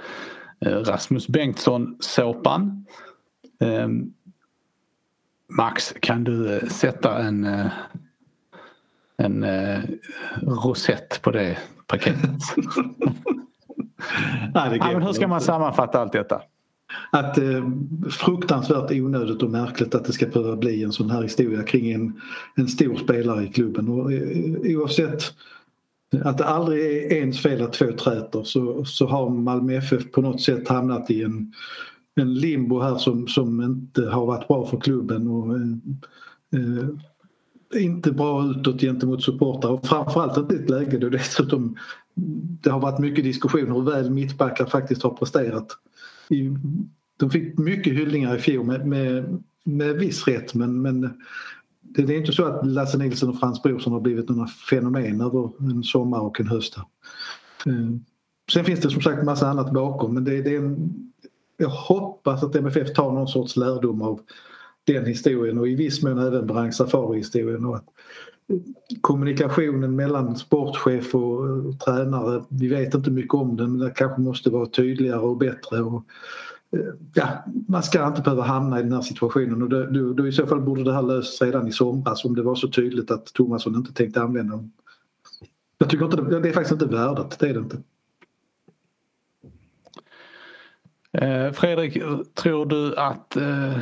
eh, 0.65 0.71
Rasmus 0.71 1.27
Bengtsson-såpan. 1.27 2.86
Ehm, 3.59 4.13
Max, 5.57 5.93
kan 5.99 6.23
du 6.23 6.55
eh, 6.55 6.67
sätta 6.67 7.19
en, 7.19 7.43
eh, 7.43 7.71
en 9.17 9.45
rosett 10.41 11.21
på 11.21 11.32
det 11.32 11.57
paketet? 11.88 12.21
Nej, 14.53 14.69
det 14.69 14.93
men 14.93 15.01
hur 15.01 15.13
ska 15.13 15.27
man 15.27 15.41
sammanfatta 15.41 16.01
allt 16.01 16.11
detta? 16.13 16.41
Att 17.09 17.35
det 17.35 17.57
eh, 17.57 17.63
fruktansvärt 18.09 18.91
onödigt 18.91 19.43
och 19.43 19.49
märkligt 19.49 19.95
att 19.95 20.05
det 20.05 20.13
ska 20.13 20.25
behöva 20.25 20.55
bli 20.55 20.83
en 20.83 20.91
sån 20.91 21.09
här 21.09 21.21
historia 21.21 21.63
kring 21.63 21.91
en, 21.91 22.21
en 22.55 22.67
stor 22.67 22.95
spelare 22.95 23.43
i 23.43 23.47
klubben. 23.47 23.89
Och, 23.89 24.13
eh, 24.13 24.77
oavsett 24.77 25.23
att 26.23 26.37
det 26.37 26.45
aldrig 26.45 26.81
är 26.81 27.13
ens 27.13 27.41
fel 27.41 27.61
att 27.61 27.73
två 27.73 27.91
träter 27.91 28.43
så, 28.43 28.85
så 28.85 29.07
har 29.07 29.29
Malmö 29.29 29.73
FF 29.73 30.11
på 30.11 30.21
något 30.21 30.41
sätt 30.41 30.67
hamnat 30.67 31.11
i 31.11 31.23
en, 31.23 31.53
en 32.15 32.33
limbo 32.33 32.79
här 32.79 32.95
som, 32.95 33.27
som 33.27 33.61
inte 33.61 34.09
har 34.09 34.25
varit 34.25 34.47
bra 34.47 34.65
för 34.65 34.79
klubben. 34.79 35.27
Och, 35.27 35.55
eh, 35.55 35.61
eh 36.61 36.89
inte 37.75 38.11
bra 38.11 38.45
utåt 38.45 38.81
gentemot 38.81 39.23
supportrar 39.23 39.71
och 39.71 39.87
framförallt 39.87 40.37
inte 40.37 40.55
i 40.55 40.57
ett 40.57 40.69
läge 40.69 40.97
då 40.97 41.09
dessutom 41.09 41.77
det 42.61 42.69
har 42.69 42.79
varit 42.79 42.99
mycket 42.99 43.23
diskussioner 43.23 43.73
hur 43.73 43.81
väl 43.81 44.11
mittbackar 44.11 44.65
faktiskt 44.65 45.03
har 45.03 45.09
presterat. 45.09 45.67
De 47.17 47.30
fick 47.32 47.57
mycket 47.57 47.93
hyllningar 47.93 48.36
i 48.36 48.39
fjol 48.39 48.65
med, 48.65 48.88
med, 48.88 49.43
med 49.63 49.95
viss 49.95 50.27
rätt 50.27 50.53
men, 50.53 50.82
men 50.82 51.09
det 51.82 52.01
är 52.01 52.17
inte 52.17 52.32
så 52.32 52.45
att 52.45 52.67
Lasse 52.67 52.97
Nilsson 52.97 53.30
och 53.30 53.39
Frans 53.39 53.63
Brorsson 53.63 53.93
har 53.93 53.99
blivit 53.99 54.30
några 54.30 54.47
fenomen 54.47 55.21
över 55.21 55.51
en 55.59 55.84
sommar 55.84 56.19
och 56.19 56.39
en 56.39 56.47
höst. 56.47 56.77
Eh, 57.65 57.73
sen 58.51 58.65
finns 58.65 58.80
det 58.80 58.89
som 58.89 59.01
sagt 59.01 59.25
massa 59.25 59.47
annat 59.47 59.73
bakom 59.73 60.13
men 60.13 60.23
det, 60.23 60.41
det 60.41 60.55
är 60.55 60.59
en, 60.59 61.11
jag 61.57 61.69
hoppas 61.69 62.43
att 62.43 62.55
MFF 62.55 62.93
tar 62.93 63.11
någon 63.11 63.27
sorts 63.27 63.55
lärdom 63.55 64.01
av 64.01 64.19
den 64.84 65.05
historien 65.05 65.59
och 65.59 65.67
i 65.67 65.75
viss 65.75 66.03
mån 66.03 66.19
även 66.19 66.47
Brang 66.47 66.71
Safari-historien. 66.71 67.65
Kommunikationen 69.01 69.95
mellan 69.95 70.35
sportchef 70.35 71.15
och 71.15 71.79
tränare, 71.79 72.43
vi 72.49 72.67
vet 72.67 72.93
inte 72.93 73.11
mycket 73.11 73.33
om 73.33 73.57
den 73.57 73.71
men 73.71 73.79
det 73.79 73.93
kanske 73.95 74.21
måste 74.21 74.49
vara 74.49 74.65
tydligare 74.65 75.19
och 75.19 75.37
bättre. 75.37 75.81
Och, 75.81 76.03
eh, 76.71 76.93
ja, 77.13 77.27
man 77.67 77.83
ska 77.83 78.07
inte 78.07 78.21
behöva 78.21 78.43
hamna 78.43 78.79
i 78.79 78.83
den 78.83 78.93
här 78.93 79.01
situationen 79.01 79.61
och 79.61 79.69
då, 79.69 80.13
då, 80.13 80.27
i 80.27 80.31
så 80.31 80.47
fall 80.47 80.61
borde 80.61 80.83
det 80.83 80.93
här 80.93 81.01
lösts 81.01 81.41
redan 81.41 81.67
i 81.67 81.71
somras 81.71 82.25
om 82.25 82.35
det 82.35 82.41
var 82.41 82.55
så 82.55 82.67
tydligt 82.67 83.11
att 83.11 83.25
Thomasson 83.25 83.75
inte 83.75 83.93
tänkte 83.93 84.21
använda 84.21 84.55
dem. 84.55 84.71
Jag 85.77 85.89
tycker 85.89 86.05
inte 86.05 86.17
det, 86.17 86.39
det 86.39 86.49
är 86.49 86.53
faktiskt 86.53 86.81
inte 86.81 86.95
värdet, 86.95 87.39
det 87.39 87.49
är 87.49 87.53
det 87.53 87.59
inte. 87.59 87.77
Eh, 91.11 91.51
Fredrik, 91.51 92.03
tror 92.33 92.65
du 92.65 92.95
att, 92.95 93.35
eh, 93.35 93.77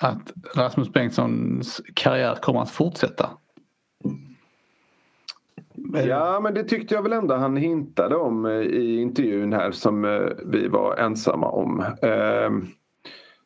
att 0.00 0.32
Rasmus 0.54 0.92
Bengtssons 0.92 1.80
karriär 1.94 2.34
kommer 2.34 2.62
att 2.62 2.70
fortsätta? 2.70 3.30
Ja 5.92 6.40
men 6.40 6.54
det 6.54 6.64
tyckte 6.64 6.94
jag 6.94 7.02
väl 7.02 7.12
ändå 7.12 7.34
han 7.34 7.56
hintade 7.56 8.16
om 8.16 8.46
eh, 8.46 8.52
i 8.52 9.00
intervjun 9.00 9.52
här 9.52 9.70
som 9.70 10.02
vi 10.46 10.68
var 10.68 10.96
ensamma 10.96 11.48
om. 11.50 11.84
Ehm, 12.02 12.66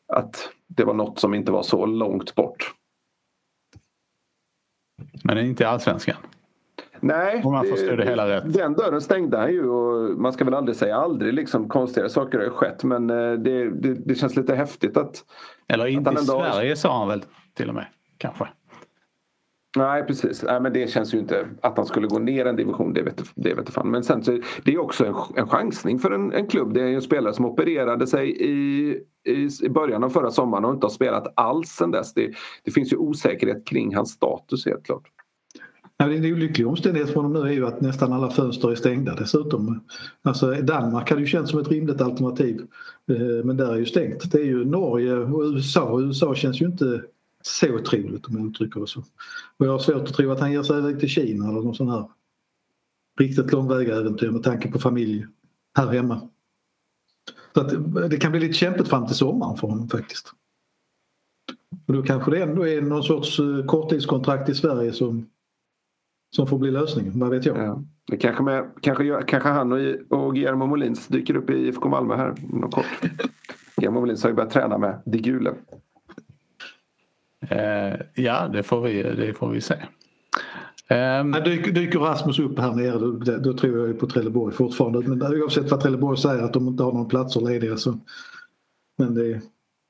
att 0.07 0.49
det 0.67 0.83
var 0.83 0.93
något 0.93 1.19
som 1.19 1.33
inte 1.33 1.51
var 1.51 1.63
så 1.63 1.85
långt 1.85 2.35
bort. 2.35 2.73
Men 5.23 5.37
inte 5.37 5.63
i 5.63 5.65
Allsvenskan? 5.65 6.17
Nej, 6.99 7.41
Om 7.43 7.51
man 7.51 7.65
förstår 7.65 7.97
det, 7.97 8.05
hela 8.05 8.29
rätt. 8.29 8.53
den 8.53 8.73
dörren 8.73 9.01
stängde 9.01 9.37
han 9.37 9.51
ju 9.51 9.69
och 9.69 10.19
man 10.19 10.33
ska 10.33 10.45
väl 10.45 10.53
aldrig 10.53 10.75
säga 10.75 10.95
aldrig. 10.95 11.33
Liksom, 11.33 11.69
konstigare 11.69 12.09
saker 12.09 12.37
har 12.37 12.45
ju 12.45 12.51
skett 12.51 12.83
men 12.83 13.09
eh, 13.09 13.31
det, 13.33 13.69
det, 13.69 13.93
det 13.93 14.15
känns 14.15 14.35
lite 14.35 14.55
häftigt 14.55 14.97
att... 14.97 15.23
Eller 15.67 15.85
inte 15.85 16.09
att 16.09 16.21
i 16.21 16.25
Sverige 16.25 16.75
sa 16.75 16.97
han 16.97 17.07
väl 17.07 17.23
till 17.53 17.69
och 17.69 17.75
med, 17.75 17.85
kanske. 18.17 18.47
Nej 19.77 20.03
precis, 20.03 20.43
Nej, 20.43 20.61
men 20.61 20.73
det 20.73 20.89
känns 20.89 21.13
ju 21.13 21.19
inte 21.19 21.47
att 21.61 21.77
han 21.77 21.85
skulle 21.85 22.07
gå 22.07 22.19
ner 22.19 22.45
en 22.45 22.55
division, 22.55 22.93
det 22.93 23.01
vet, 23.01 23.23
det 23.35 23.53
vet 23.53 23.69
fan. 23.69 23.91
Men 23.91 24.03
sen 24.03 24.23
så 24.23 24.39
det 24.63 24.73
är 24.73 24.79
också 24.79 25.05
en, 25.05 25.15
en 25.35 25.47
chansning 25.47 25.99
för 25.99 26.11
en, 26.11 26.33
en 26.33 26.47
klubb. 26.47 26.73
Det 26.73 26.81
är 26.81 26.87
en 26.87 27.01
spelare 27.01 27.33
som 27.33 27.45
opererade 27.45 28.07
sig 28.07 28.29
i, 28.29 28.89
i, 29.27 29.49
i 29.63 29.69
början 29.69 30.03
av 30.03 30.09
förra 30.09 30.31
sommaren 30.31 30.65
och 30.65 30.73
inte 30.73 30.85
har 30.85 30.91
spelat 30.91 31.33
alls 31.35 31.69
sen 31.69 31.91
dess. 31.91 32.13
Det, 32.13 32.31
det 32.63 32.71
finns 32.71 32.93
ju 32.93 32.97
osäkerhet 32.97 33.67
kring 33.67 33.95
hans 33.95 34.11
status 34.11 34.65
helt 34.65 34.85
klart. 34.85 35.03
Ja, 35.97 36.11
en 36.11 36.25
olycklig 36.25 36.67
omständighet 36.67 37.09
för 37.09 37.15
honom 37.15 37.33
nu 37.33 37.49
är 37.49 37.53
ju 37.53 37.67
att 37.67 37.81
nästan 37.81 38.13
alla 38.13 38.29
fönster 38.29 38.71
är 38.71 38.75
stängda 38.75 39.15
dessutom. 39.15 39.83
Alltså 40.21 40.51
Danmark 40.51 41.09
hade 41.09 41.21
ju 41.21 41.27
känts 41.27 41.51
som 41.51 41.59
ett 41.59 41.67
rimligt 41.67 42.01
alternativ 42.01 42.61
eh, 43.09 43.45
men 43.45 43.57
där 43.57 43.73
är 43.73 43.77
ju 43.77 43.85
stängt. 43.85 44.31
Det 44.31 44.37
är 44.37 44.45
ju 44.45 44.65
Norge 44.65 45.13
och 45.13 45.43
USA 45.43 45.99
USA 45.99 46.35
känns 46.35 46.61
ju 46.61 46.65
inte 46.65 47.01
så 47.47 47.75
otroligt 47.75 48.25
om 48.25 48.37
jag 48.37 48.47
uttrycker 48.47 48.79
det 48.79 48.87
så. 48.87 48.99
Och 49.57 49.65
jag 49.65 49.71
har 49.71 49.79
svårt 49.79 50.07
att 50.09 50.13
tro 50.13 50.31
att 50.31 50.39
han 50.39 50.51
ger 50.51 50.63
sig 50.63 50.77
iväg 50.77 50.99
till 50.99 51.09
Kina 51.09 51.49
eller 51.49 51.61
någon 51.61 51.75
sån 51.75 51.89
här 51.89 52.09
riktigt 53.19 53.51
långväga 53.51 53.95
äventyr 53.95 54.29
med 54.29 54.43
tanke 54.43 54.71
på 54.71 54.79
familj 54.79 55.25
här 55.77 55.87
hemma. 55.87 56.29
Så 57.53 57.61
att 57.61 58.09
det 58.09 58.17
kan 58.17 58.31
bli 58.31 58.39
lite 58.39 58.53
kämpigt 58.53 58.87
fram 58.87 59.07
till 59.07 59.15
sommaren 59.15 59.57
för 59.57 59.67
honom 59.67 59.89
faktiskt. 59.89 60.33
Och 61.87 61.93
då 61.93 62.03
kanske 62.03 62.31
det 62.31 62.43
ändå 62.43 62.67
är 62.67 62.81
någon 62.81 63.03
sorts 63.03 63.39
eh, 63.39 63.65
korttidskontrakt 63.65 64.49
i 64.49 64.55
Sverige 64.55 64.93
som 64.93 65.25
som 66.35 66.47
får 66.47 66.57
bli 66.59 66.71
lösningen. 66.71 67.19
Vad 67.19 67.29
vet 67.29 67.45
jag? 67.45 67.57
Ja. 67.57 67.83
Det 68.07 68.17
kanske, 68.17 68.43
med, 68.43 68.71
kanske, 68.81 69.23
kanske 69.27 69.49
han 69.49 69.71
och, 69.71 69.79
och 70.09 70.35
Guillermo 70.35 70.65
Molins 70.65 71.07
dyker 71.07 71.35
upp 71.35 71.49
i 71.49 71.53
IFK 71.53 71.89
Malmö 71.89 72.15
här 72.15 72.35
inom 72.53 72.71
kort. 72.71 72.85
Guillermo 73.75 73.99
Molins 73.99 74.23
har 74.23 74.29
ju 74.29 74.35
börjat 74.35 74.51
träna 74.51 74.77
med 74.77 75.01
De 75.05 75.17
Gule. 75.17 75.53
Uh, 77.51 78.01
ja, 78.15 78.47
det 78.47 78.63
får 78.63 78.81
vi, 78.81 79.03
det 79.03 79.33
får 79.33 79.49
vi 79.49 79.61
se. 79.61 79.75
Um, 80.89 81.31
dyker, 81.31 81.71
dyker 81.71 81.99
Rasmus 81.99 82.39
upp 82.39 82.59
här 82.59 82.71
nere 82.71 82.99
då, 82.99 83.11
då 83.37 83.53
tror 83.53 83.87
jag 83.87 83.99
på 83.99 84.07
Trelleborg 84.07 84.55
fortfarande. 84.55 84.99
Men 84.99 85.41
oavsett 85.41 85.71
vad 85.71 85.81
Trelleborg 85.81 86.17
säger 86.17 86.43
att 86.43 86.53
de 86.53 86.67
inte 86.67 86.83
har 86.83 86.91
någon 86.91 87.07
platser 87.07 87.41
lediga 87.41 87.77
så. 87.77 87.99
Men 88.97 89.15
det, 89.15 89.41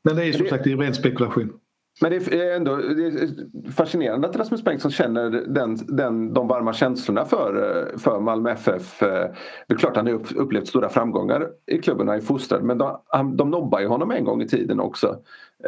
men 0.03 0.15
det 0.15 0.25
är 0.25 0.33
som 0.33 0.43
det, 0.43 0.49
sagt 0.49 0.67
ren 0.67 0.93
spekulation. 0.93 1.53
Men 2.01 2.11
det 2.11 2.33
är 2.33 2.55
ändå 2.55 2.75
det 2.75 3.05
är 3.05 3.71
fascinerande 3.71 4.27
att 4.27 4.35
Rasmus 4.35 4.63
Bengtsson 4.63 4.91
känner 4.91 5.29
den, 5.29 5.77
den, 5.87 6.33
de 6.33 6.47
varma 6.47 6.73
känslorna 6.73 7.25
för, 7.25 7.91
för 7.97 8.19
Malmö 8.19 8.51
FF. 8.51 8.99
Det 8.99 9.73
är 9.73 9.77
klart 9.77 9.95
han 9.95 10.07
har 10.07 10.13
upplevt 10.35 10.67
stora 10.67 10.89
framgångar 10.89 11.47
i 11.65 11.77
klubben, 11.77 12.07
han 12.07 12.17
är 12.17 12.21
fostrad. 12.21 12.63
Men 12.63 12.77
de, 12.77 12.99
de 13.35 13.51
nobbade 13.51 13.83
ju 13.83 13.89
honom 13.89 14.11
en 14.11 14.25
gång 14.25 14.41
i 14.41 14.47
tiden 14.47 14.79
också 14.79 15.07
eh, 15.07 15.13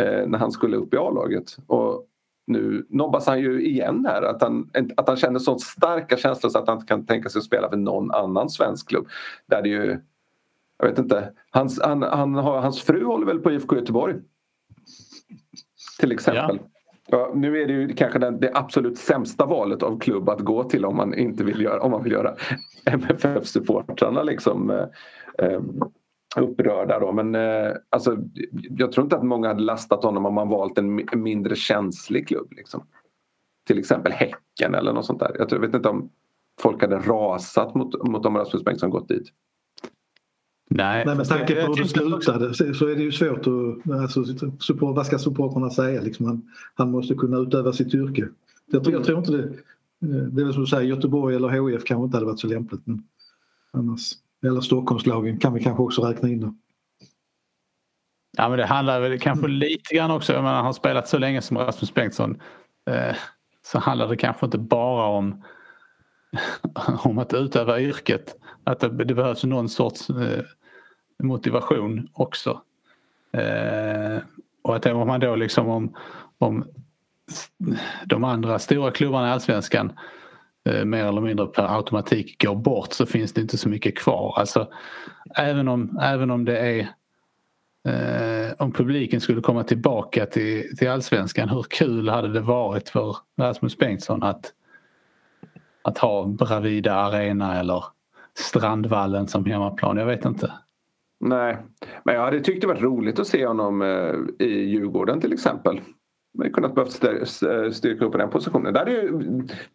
när 0.04 0.38
han 0.38 0.52
skulle 0.52 0.78
upp 0.78 0.94
i 0.94 0.98
A-laget. 0.98 1.58
Och 1.68 2.06
nu 2.48 2.86
nobbas 2.90 3.28
han 3.28 3.40
ju 3.40 3.66
igen 3.66 4.06
här. 4.10 4.22
Att 4.22 4.42
han, 4.42 4.72
att 4.98 5.08
han 5.08 5.18
känner 5.18 5.40
så 5.40 5.60
starka 5.60 6.18
känslor 6.18 6.50
så 6.50 6.60
att 6.60 6.68
han 6.68 6.78
inte 6.78 6.88
kan 6.88 7.06
tänka 7.06 7.30
sig 7.30 7.40
att 7.40 7.46
spela 7.46 7.70
för 7.70 7.78
någon 7.78 8.12
annan 8.12 8.50
svensk 8.50 8.90
klubb. 8.90 9.08
Där 9.46 9.62
det 9.62 9.70
ju, 9.70 10.00
jag 10.78 10.88
vet 10.90 11.00
inte, 11.00 11.32
hans, 11.50 11.82
han, 11.82 12.04
han, 12.04 12.36
hans 12.36 12.82
fru 12.82 13.06
håller 13.06 13.26
väl 13.26 13.40
på 13.40 13.52
IFK 13.52 13.76
Göteborg 13.76 14.16
till 16.00 16.12
exempel. 16.12 16.60
Ja. 16.62 16.70
Ja, 17.08 17.32
nu 17.36 17.62
är 17.62 17.68
det 17.68 17.74
ju 17.74 17.94
kanske 17.94 18.20
den, 18.20 18.40
det 18.40 18.52
absolut 18.54 18.98
sämsta 18.98 19.46
valet 19.46 19.84
av 19.84 20.00
klubb 20.00 20.30
att 20.30 20.40
gå 20.40 20.64
till 20.64 20.86
om 20.86 20.96
man 20.96 21.14
inte 21.14 21.44
vill 21.44 21.62
göra, 21.62 21.82
om 21.82 21.92
man 21.92 22.04
vill 22.04 22.12
göra 22.12 22.36
MFF-supportrarna 22.86 24.24
liksom 24.24 24.70
eh, 24.70 24.86
eh, 25.38 25.62
upprörda 26.42 27.00
då. 27.00 27.12
Men 27.12 27.36
eh, 27.36 27.72
alltså, 27.90 28.18
jag 28.70 28.92
tror 28.92 29.04
inte 29.04 29.16
att 29.16 29.24
många 29.24 29.48
hade 29.48 29.64
lastat 29.64 30.04
honom 30.04 30.26
om 30.26 30.34
man 30.34 30.50
valt 30.50 30.78
en 30.78 31.06
mindre 31.14 31.56
känslig 31.56 32.28
klubb. 32.28 32.54
Liksom. 32.54 32.84
Till 33.68 33.80
exempel 33.80 34.12
Häcken 34.12 34.76
eller 34.76 34.94
något 34.94 35.06
sånt 35.06 35.20
där. 35.20 35.36
Jag, 35.40 35.50
tror, 35.50 35.62
jag 35.62 35.68
vet 35.68 35.76
inte 35.76 35.90
om 35.90 36.10
folk 36.62 36.82
hade 36.82 37.00
rasat 37.00 37.76
mot, 37.76 38.08
mot 38.08 38.26
om 38.26 38.38
Rasmus 38.38 38.64
Bengtsson 38.64 38.90
gått 38.90 39.08
dit. 39.08 39.28
Nej, 40.70 41.06
Nej 41.06 41.16
med 41.16 41.28
tanke 41.28 41.66
på 41.66 41.74
hur 41.74 41.84
det 41.84 41.88
slutade 41.88 42.54
så 42.54 42.88
är 42.88 42.96
det 42.96 43.04
ju 43.04 43.12
svårt 43.12 43.48
att... 43.48 43.92
Alltså, 43.92 44.24
support, 44.60 44.96
vad 44.96 45.06
ska 45.06 45.18
supportrarna 45.18 45.70
säga? 45.70 46.02
Liksom 46.02 46.26
han, 46.26 46.52
han 46.76 46.92
måste 46.92 47.16
kunna 47.16 47.38
utöva 47.38 47.74
sitt 47.74 47.94
yrke. 47.94 48.28
Jag 48.66 48.84
tror, 48.84 48.96
jag 48.96 49.04
tror 49.04 49.18
inte 49.18 49.32
det... 49.32 49.54
Det 50.00 50.42
är 50.42 50.46
väl 50.46 50.54
som 50.54 50.62
du 50.62 50.68
säger, 50.68 50.84
Göteborg 50.84 51.36
eller 51.36 51.50
HIF 51.50 51.84
kanske 51.84 52.06
inte 52.06 52.18
hade 52.18 52.26
varit 52.26 52.40
så 52.40 52.48
lämpligt. 52.48 52.82
Men 52.84 53.04
annars, 53.72 54.12
eller 54.46 54.62
Stockholmslagen 54.62 55.40
kan 55.40 55.54
vi 55.54 55.64
kanske 55.64 55.84
också 55.84 56.02
räkna 56.02 56.30
in. 56.30 56.40
Då. 56.40 56.54
Ja 58.38 58.50
men 58.50 58.58
det 58.58 58.66
handlar 58.66 59.00
väl 59.00 59.20
kanske 59.20 59.46
mm. 59.46 59.58
lite 59.58 59.96
grann 59.96 60.12
också, 60.12 60.38
om 60.38 60.44
man 60.44 60.66
har 60.66 60.74
spelat 60.74 61.08
så 61.08 61.18
länge 61.18 61.42
som 61.42 61.58
Rasmus 61.58 61.94
Bengtsson 61.94 62.42
eh, 62.90 63.16
så 63.66 63.80
handlar 63.80 64.08
det 64.08 64.18
kanske 64.18 64.46
inte 64.46 64.58
bara 64.58 65.08
om, 65.08 65.44
om 67.04 67.18
att 67.18 67.34
utöva 67.34 67.80
yrket 67.80 68.36
att 68.64 68.80
det, 68.80 69.04
det 69.04 69.14
behövs 69.14 69.44
någon 69.44 69.70
sorts 69.70 70.10
eh, 70.10 70.44
motivation 71.24 72.10
också. 72.14 72.62
Eh, 73.32 74.18
och 74.62 74.76
att 74.76 74.86
om 74.86 75.08
man 75.08 75.20
då 75.20 75.36
liksom 75.36 75.70
om, 75.70 75.96
om 76.38 76.66
de 78.06 78.24
andra 78.24 78.60
stora 78.60 78.92
klubbarna 78.92 79.28
i 79.28 79.32
Allsvenskan 79.32 79.94
Eh, 80.70 80.86
mer 80.86 81.06
eller 81.06 81.22
mindre 81.22 81.48
per 81.48 81.76
automatik 81.78 82.44
går 82.44 82.56
bort 82.56 82.94
så 82.94 83.06
finns 83.06 83.34
det 83.34 83.42
inte 83.42 83.58
så 83.58 83.70
mycket 83.70 83.98
kvar. 83.98 84.34
Alltså, 84.40 84.68
även, 85.36 85.68
om, 85.68 86.00
även 86.02 86.32
om 86.32 86.46
det 86.46 86.58
är 86.58 86.80
eh, 87.88 88.54
om 88.58 88.72
publiken 88.72 89.22
skulle 89.22 89.42
komma 89.42 89.64
tillbaka 89.64 90.26
till, 90.26 90.78
till 90.78 90.90
allsvenskan, 90.90 91.50
hur 91.50 91.64
kul 91.70 92.10
hade 92.10 92.34
det 92.34 92.42
varit 92.42 92.90
för 92.90 93.18
Rasmus 93.40 93.78
Bengtsson 93.78 94.24
att, 94.24 94.54
att 95.82 95.98
ha 95.98 96.26
Bravida 96.26 96.96
Arena 96.96 97.60
eller 97.60 97.84
Strandvallen 98.40 99.28
som 99.28 99.46
hemmaplan. 99.46 99.98
Jag 99.98 100.06
vet 100.06 100.26
inte. 100.26 100.52
Nej, 101.20 101.58
men 102.04 102.16
jag 102.16 102.22
hade 102.22 102.40
tyckt 102.40 102.62
det 102.62 102.68
varit 102.68 102.82
roligt 102.82 103.20
att 103.20 103.28
se 103.28 103.46
honom 103.46 103.82
eh, 103.82 104.48
i 104.48 104.64
Djurgården 104.64 105.22
till 105.22 105.34
exempel. 105.34 105.82
Man 106.38 106.52
kunnat 106.52 106.76
behövt 106.76 106.92
styrka 107.76 108.06
upp 108.06 108.16
i 108.16 108.18
den 108.18 108.30
positionen. 108.30 108.74
Det 108.74 108.80
hade 108.80 108.92
ju 108.92 109.20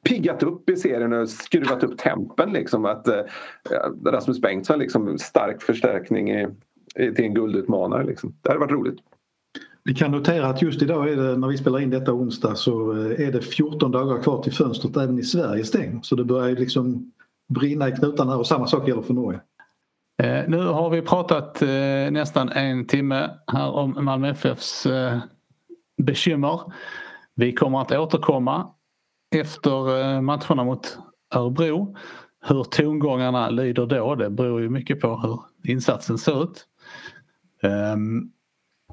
piggat 0.05 0.43
upp 0.43 0.71
i 0.71 0.77
serien 0.77 1.13
och 1.13 1.29
skruvat 1.29 1.85
upp 1.85 1.99
tempen. 1.99 2.53
Liksom, 2.53 2.85
att 2.85 3.09
eh, 3.09 3.21
Rasmus 4.07 4.41
Bengtsson 4.41 4.79
liksom 4.79 5.19
stark 5.19 5.63
förstärkning 5.63 6.31
i, 6.31 6.49
i, 6.99 7.15
till 7.15 7.25
en 7.25 7.35
guldutmanare. 7.35 8.05
Liksom. 8.05 8.35
Det 8.43 8.49
hade 8.49 8.61
varit 8.61 8.73
roligt. 8.73 8.99
Vi 9.85 9.95
kan 9.95 10.11
notera 10.11 10.47
att 10.47 10.63
just 10.63 10.83
idag 10.83 11.09
är 11.09 11.17
det, 11.17 11.37
när 11.37 11.49
vi 11.49 11.57
spelar 11.57 11.81
in 11.81 11.91
detta 11.91 12.13
onsdag 12.13 12.55
så 12.55 12.93
eh, 12.93 13.29
är 13.29 13.33
det 13.33 13.41
14 13.41 13.91
dagar 13.91 14.23
kvar 14.23 14.43
till 14.43 14.53
fönstret 14.53 14.97
även 14.97 15.19
i 15.19 15.23
Sverige 15.23 15.65
stänger. 15.65 16.01
Så 16.03 16.17
det 16.17 16.25
börjar 16.25 16.57
liksom 16.57 17.13
brinna 17.49 17.89
i 17.89 17.93
knutarna 17.93 18.37
och 18.37 18.47
samma 18.47 18.67
sak 18.67 18.89
gäller 18.89 19.03
för 19.03 19.15
Norge. 19.15 19.41
Eh, 20.23 20.49
nu 20.49 20.59
har 20.59 20.91
vi 20.91 21.03
pratat 21.03 21.63
eh, 21.63 22.11
nästan 22.11 22.49
en 22.49 22.87
timme 22.87 23.31
här 23.47 23.71
om 23.71 24.05
Malmö 24.05 24.29
FFs 24.29 24.87
eh, 24.87 25.19
bekymmer. 26.05 26.61
Vi 27.35 27.53
kommer 27.53 27.81
att 27.81 27.93
återkomma 27.93 28.71
efter 29.35 30.01
eh, 30.01 30.21
matcherna 30.21 30.65
mot 30.65 30.99
Örebro. 31.35 31.97
Hur 32.47 32.65
tongångarna 32.65 33.51
lyder 33.51 33.87
då, 33.87 34.15
det 34.15 34.31
beror 34.31 34.61
ju 34.61 34.69
mycket 34.69 35.01
på 35.01 35.17
hur 35.17 35.71
insatsen 35.73 36.19
ser 36.19 36.43
ut. 36.43 36.67
Um, 37.63 38.33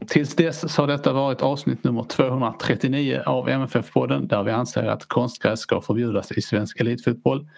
tills 0.08 0.36
dess 0.36 0.74
så 0.74 0.82
har 0.82 0.88
detta 0.88 1.14
varit 1.14 1.41
avsnitt 1.41 1.84
nummer 1.84 2.03
239 2.03 3.22
av 3.26 3.49
MFF-podden 3.49 4.28
där 4.28 4.43
vi 4.43 4.51
anser 4.51 4.84
att 4.84 5.05
konstgräs 5.05 5.60
ska 5.60 5.82
förbjudas 5.82 6.32
i 6.32 6.41
svensk 6.41 6.80
elitfotboll. 6.80 7.49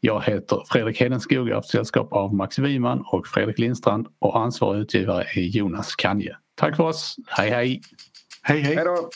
Jag 0.00 0.22
heter 0.22 0.62
Fredrik 0.66 1.00
Hedenskog, 1.00 1.48
jag 1.48 1.54
har 1.54 1.62
sällskap 1.62 2.12
av 2.12 2.34
Max 2.34 2.58
Wiman 2.58 3.04
och 3.06 3.26
Fredrik 3.26 3.58
Lindstrand 3.58 4.06
och 4.18 4.38
ansvarig 4.38 4.80
utgivare 4.80 5.22
är 5.22 5.40
Jonas 5.40 5.94
Kanje. 5.94 6.36
Tack 6.54 6.76
för 6.76 6.84
oss, 6.84 7.16
hej 7.26 7.50
hej! 7.50 7.80
Hej 8.44 8.60
hej! 8.60 8.74
hej 8.74 8.84
då. 8.84 9.10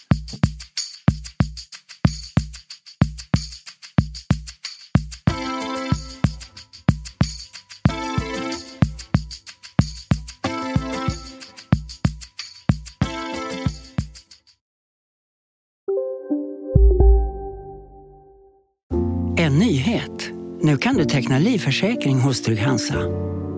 En 19.39 19.59
nyhet. 19.59 20.31
Nu 20.61 20.77
kan 20.77 20.97
du 20.97 21.05
teckna 21.05 21.39
livförsäkring 21.39 22.20
hos 22.20 22.43
Trygg-Hansa. 22.43 22.95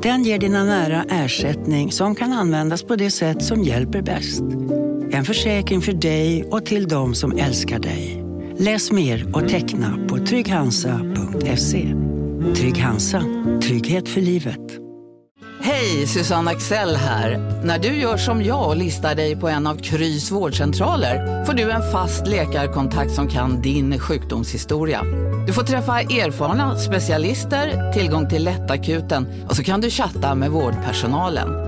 Den 0.02 0.22
ger 0.22 0.38
dina 0.38 0.64
nära 0.64 1.04
ersättning 1.10 1.92
som 1.92 2.14
kan 2.14 2.32
användas 2.32 2.82
på 2.82 2.96
det 2.96 3.10
sätt 3.10 3.42
som 3.42 3.62
hjälper 3.62 4.02
bäst. 4.02 4.42
En 5.18 5.24
försäkring 5.24 5.80
för 5.80 5.92
dig 5.92 6.44
och 6.44 6.66
till 6.66 6.88
de 6.88 7.14
som 7.14 7.38
älskar 7.38 7.78
dig. 7.78 8.24
Läs 8.58 8.92
mer 8.92 9.36
och 9.36 9.48
teckna 9.48 9.98
på 10.08 10.18
trygghansa.se. 10.18 11.94
Trygg 12.56 12.78
Hansa. 12.78 13.22
Trygghet 13.62 14.08
för 14.08 14.20
livet. 14.20 14.60
Hej, 15.60 16.06
Susanne 16.06 16.50
Axel 16.50 16.96
här. 16.96 17.60
När 17.64 17.78
du 17.78 17.88
gör 17.88 18.16
som 18.16 18.42
jag 18.42 18.68
och 18.68 18.76
listar 18.76 19.14
dig 19.14 19.36
på 19.36 19.48
en 19.48 19.66
av 19.66 19.76
Krys 19.76 20.30
vårdcentraler 20.30 21.44
får 21.44 21.52
du 21.52 21.70
en 21.70 21.92
fast 21.92 22.26
läkarkontakt 22.26 23.12
som 23.12 23.28
kan 23.28 23.62
din 23.62 23.98
sjukdomshistoria. 23.98 25.02
Du 25.46 25.52
får 25.52 25.62
träffa 25.62 26.00
erfarna 26.00 26.76
specialister, 26.76 27.92
tillgång 27.92 28.28
till 28.28 28.44
lättakuten 28.44 29.26
och 29.48 29.56
så 29.56 29.62
kan 29.64 29.80
du 29.80 29.90
chatta 29.90 30.34
med 30.34 30.50
vårdpersonalen. 30.50 31.67